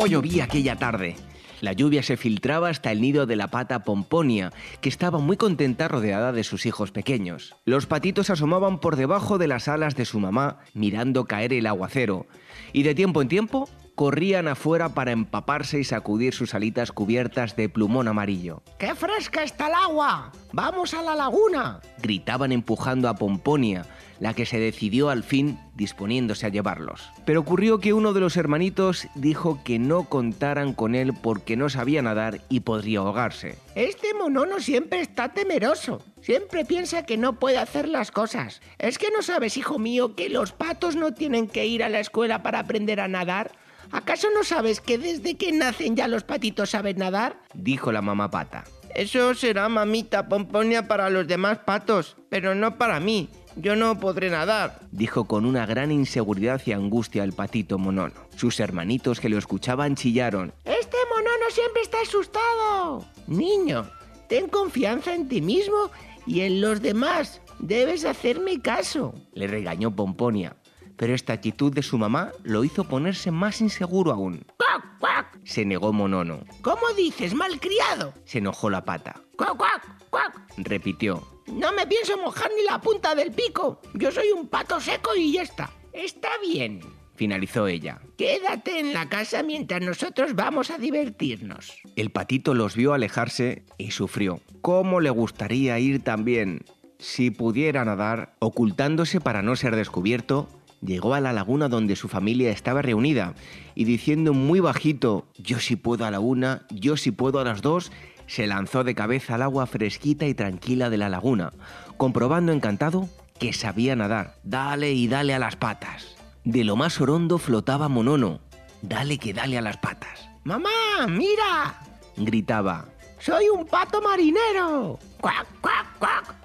¿Cómo 0.04 0.42
aquella 0.42 0.76
tarde? 0.76 1.16
La 1.62 1.72
lluvia 1.72 2.02
se 2.02 2.18
filtraba 2.18 2.68
hasta 2.68 2.92
el 2.92 3.00
nido 3.00 3.24
de 3.24 3.36
la 3.36 3.48
pata 3.48 3.84
Pomponia, 3.84 4.52
que 4.82 4.90
estaba 4.90 5.18
muy 5.18 5.38
contenta 5.38 5.88
rodeada 5.88 6.30
de 6.30 6.44
sus 6.44 6.66
hijos 6.66 6.90
pequeños. 6.90 7.56
Los 7.64 7.86
patitos 7.86 8.28
asomaban 8.28 8.80
por 8.80 8.96
debajo 8.96 9.38
de 9.38 9.48
las 9.48 9.66
alas 9.66 9.96
de 9.96 10.04
su 10.04 10.20
mamá, 10.20 10.58
mirando 10.74 11.24
caer 11.24 11.54
el 11.54 11.66
aguacero, 11.66 12.26
y 12.74 12.82
de 12.82 12.94
tiempo 12.94 13.22
en 13.22 13.28
tiempo 13.28 13.66
corrían 13.94 14.48
afuera 14.48 14.90
para 14.90 15.12
empaparse 15.12 15.78
y 15.78 15.84
sacudir 15.84 16.34
sus 16.34 16.54
alitas 16.54 16.92
cubiertas 16.92 17.56
de 17.56 17.68
plumón 17.68 18.08
amarillo. 18.08 18.62
¡Qué 18.78 18.94
fresca 18.94 19.42
está 19.42 19.68
el 19.68 19.74
agua! 19.74 20.32
¡Vamos 20.52 20.94
a 20.94 21.02
la 21.02 21.14
laguna! 21.14 21.80
gritaban 22.02 22.52
empujando 22.52 23.08
a 23.08 23.14
Pomponia, 23.14 23.86
la 24.20 24.34
que 24.34 24.46
se 24.46 24.58
decidió 24.58 25.10
al 25.10 25.22
fin 25.22 25.58
disponiéndose 25.74 26.46
a 26.46 26.50
llevarlos. 26.50 27.10
Pero 27.24 27.40
ocurrió 27.40 27.78
que 27.78 27.92
uno 27.92 28.12
de 28.12 28.20
los 28.20 28.36
hermanitos 28.36 29.08
dijo 29.14 29.60
que 29.64 29.78
no 29.78 30.04
contaran 30.04 30.72
con 30.72 30.94
él 30.94 31.12
porque 31.20 31.56
no 31.56 31.68
sabía 31.68 32.02
nadar 32.02 32.40
y 32.48 32.60
podría 32.60 33.00
ahogarse. 33.00 33.58
Este 33.74 34.14
monono 34.14 34.60
siempre 34.60 35.00
está 35.00 35.32
temeroso. 35.32 36.02
Siempre 36.20 36.64
piensa 36.64 37.04
que 37.04 37.16
no 37.16 37.38
puede 37.38 37.58
hacer 37.58 37.88
las 37.88 38.10
cosas. 38.10 38.60
¿Es 38.78 38.98
que 38.98 39.10
no 39.10 39.22
sabes, 39.22 39.56
hijo 39.56 39.78
mío, 39.78 40.14
que 40.14 40.28
los 40.28 40.52
patos 40.52 40.96
no 40.96 41.12
tienen 41.12 41.48
que 41.48 41.66
ir 41.66 41.82
a 41.82 41.88
la 41.88 42.00
escuela 42.00 42.42
para 42.42 42.60
aprender 42.60 43.00
a 43.00 43.08
nadar? 43.08 43.52
¿Acaso 43.90 44.28
no 44.34 44.44
sabes 44.44 44.80
que 44.80 44.98
desde 44.98 45.36
que 45.36 45.52
nacen 45.52 45.96
ya 45.96 46.08
los 46.08 46.24
patitos 46.24 46.70
saben 46.70 46.98
nadar? 46.98 47.40
Dijo 47.54 47.92
la 47.92 48.02
mamá 48.02 48.30
pata. 48.30 48.64
Eso 48.94 49.34
será 49.34 49.68
mamita 49.68 50.28
pomponia 50.28 50.86
para 50.86 51.10
los 51.10 51.26
demás 51.26 51.58
patos, 51.58 52.16
pero 52.28 52.54
no 52.54 52.78
para 52.78 53.00
mí. 53.00 53.28
Yo 53.56 53.76
no 53.76 54.00
podré 54.00 54.30
nadar, 54.30 54.80
dijo 54.90 55.26
con 55.26 55.44
una 55.44 55.64
gran 55.64 55.92
inseguridad 55.92 56.60
y 56.66 56.72
angustia 56.72 57.22
el 57.22 57.32
patito 57.32 57.78
monono. 57.78 58.14
Sus 58.36 58.58
hermanitos 58.58 59.20
que 59.20 59.28
lo 59.28 59.38
escuchaban 59.38 59.94
chillaron. 59.94 60.52
Este 60.64 60.96
monono 61.10 61.50
siempre 61.50 61.82
está 61.82 62.00
asustado. 62.00 63.04
Niño, 63.28 63.88
ten 64.28 64.48
confianza 64.48 65.14
en 65.14 65.28
ti 65.28 65.40
mismo 65.40 65.90
y 66.26 66.40
en 66.40 66.60
los 66.60 66.82
demás. 66.82 67.40
Debes 67.60 68.04
hacerme 68.04 68.60
caso. 68.60 69.14
Le 69.34 69.46
regañó 69.46 69.94
Pomponia, 69.94 70.56
pero 70.96 71.14
esta 71.14 71.32
actitud 71.32 71.72
de 71.72 71.82
su 71.82 71.98
mamá 71.98 72.32
lo 72.42 72.64
hizo 72.64 72.84
ponerse 72.84 73.30
más 73.30 73.60
inseguro 73.60 74.12
aún. 74.12 74.44
¡Cuac, 74.56 74.98
cuac! 74.98 75.38
Se 75.44 75.64
negó 75.64 75.92
Monono. 75.92 76.44
¿Cómo 76.62 76.92
dices, 76.96 77.34
malcriado? 77.34 78.14
Se 78.24 78.38
enojó 78.38 78.70
la 78.70 78.84
pata. 78.84 79.20
¡Cuac, 79.36 79.56
cuac, 79.56 80.08
cuac! 80.10 80.40
Repitió. 80.56 81.26
No 81.46 81.72
me 81.72 81.86
pienso 81.86 82.16
mojar 82.16 82.50
ni 82.56 82.64
la 82.64 82.80
punta 82.80 83.14
del 83.14 83.32
pico. 83.32 83.80
Yo 83.94 84.10
soy 84.10 84.28
un 84.28 84.48
pato 84.48 84.80
seco 84.80 85.14
y 85.16 85.32
ya 85.32 85.42
está. 85.42 85.70
Está 85.92 86.30
bien. 86.46 86.80
Finalizó 87.16 87.68
ella. 87.68 88.00
Quédate 88.16 88.80
en 88.80 88.92
la 88.92 89.08
casa 89.08 89.42
mientras 89.42 89.80
nosotros 89.80 90.34
vamos 90.34 90.70
a 90.70 90.78
divertirnos. 90.78 91.72
El 91.94 92.10
patito 92.10 92.54
los 92.54 92.74
vio 92.74 92.92
alejarse 92.92 93.64
y 93.78 93.92
sufrió. 93.92 94.40
¿Cómo 94.62 95.00
le 95.00 95.10
gustaría 95.10 95.78
ir 95.78 96.02
también? 96.02 96.64
Si 96.98 97.30
pudiera 97.30 97.84
nadar, 97.84 98.34
ocultándose 98.40 99.20
para 99.20 99.42
no 99.42 99.54
ser 99.54 99.76
descubierto, 99.76 100.48
llegó 100.84 101.14
a 101.14 101.20
la 101.20 101.32
laguna 101.32 101.68
donde 101.68 101.96
su 101.96 102.08
familia 102.08 102.50
estaba 102.50 102.82
reunida 102.82 103.34
y 103.74 103.84
diciendo 103.84 104.32
muy 104.32 104.60
bajito, 104.60 105.26
yo 105.36 105.58
sí 105.58 105.76
puedo 105.76 106.04
a 106.04 106.10
la 106.10 106.20
una, 106.20 106.66
yo 106.70 106.96
sí 106.96 107.10
puedo 107.10 107.40
a 107.40 107.44
las 107.44 107.62
dos, 107.62 107.90
se 108.26 108.46
lanzó 108.46 108.84
de 108.84 108.94
cabeza 108.94 109.34
al 109.34 109.42
agua 109.42 109.66
fresquita 109.66 110.26
y 110.26 110.34
tranquila 110.34 110.90
de 110.90 110.98
la 110.98 111.08
laguna, 111.08 111.52
comprobando 111.96 112.52
encantado 112.52 113.08
que 113.38 113.52
sabía 113.52 113.96
nadar. 113.96 114.36
Dale 114.44 114.92
y 114.92 115.08
dale 115.08 115.34
a 115.34 115.38
las 115.38 115.56
patas. 115.56 116.16
De 116.44 116.64
lo 116.64 116.76
más 116.76 117.00
orondo 117.00 117.38
flotaba 117.38 117.88
Monono. 117.88 118.40
Dale 118.82 119.18
que 119.18 119.32
dale 119.32 119.58
a 119.58 119.62
las 119.62 119.78
patas. 119.78 120.28
¡Mamá, 120.44 120.68
mira! 121.08 121.80
Gritaba. 122.16 122.86
¡Soy 123.18 123.46
un 123.48 123.64
pato 123.64 124.02
marinero! 124.02 124.98
¡Cuac, 125.20 125.46
cuac, 125.62 125.98
cuac! 125.98 126.43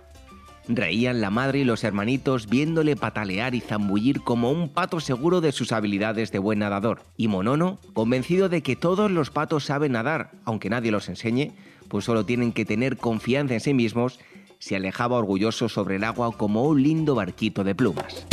Reían 0.72 1.20
la 1.20 1.32
madre 1.32 1.60
y 1.60 1.64
los 1.64 1.84
hermanitos 1.84 2.48
viéndole 2.48 2.96
patalear 2.96 3.56
y 3.56 3.60
zambullir 3.60 4.22
como 4.22 4.52
un 4.52 4.70
pato 4.70 5.00
seguro 5.00 5.42
de 5.42 5.52
sus 5.52 5.72
habilidades 5.72 6.32
de 6.32 6.38
buen 6.38 6.60
nadador. 6.60 7.02
Y 7.18 7.28
Monono, 7.28 7.80
convencido 7.94 8.50
de 8.50 8.62
que 8.62 8.76
todos 8.76 9.10
los 9.10 9.32
patos 9.32 9.66
saben 9.66 9.94
nadar, 9.94 10.30
aunque 10.46 10.70
nadie 10.70 10.92
los 10.92 11.10
enseñe, 11.10 11.54
pues 11.88 12.06
solo 12.06 12.24
tienen 12.24 12.52
que 12.52 12.66
tener 12.66 12.98
confianza 12.98 13.56
en 13.56 13.62
sí 13.62 13.74
mismos, 13.74 14.20
se 14.60 14.76
alejaba 14.76 15.18
orgulloso 15.18 15.70
sobre 15.70 15.96
el 15.96 16.04
agua 16.04 16.38
como 16.38 16.64
un 16.66 16.84
lindo 16.84 17.16
barquito 17.16 17.64
de 17.64 17.74
plumas. 17.74 18.28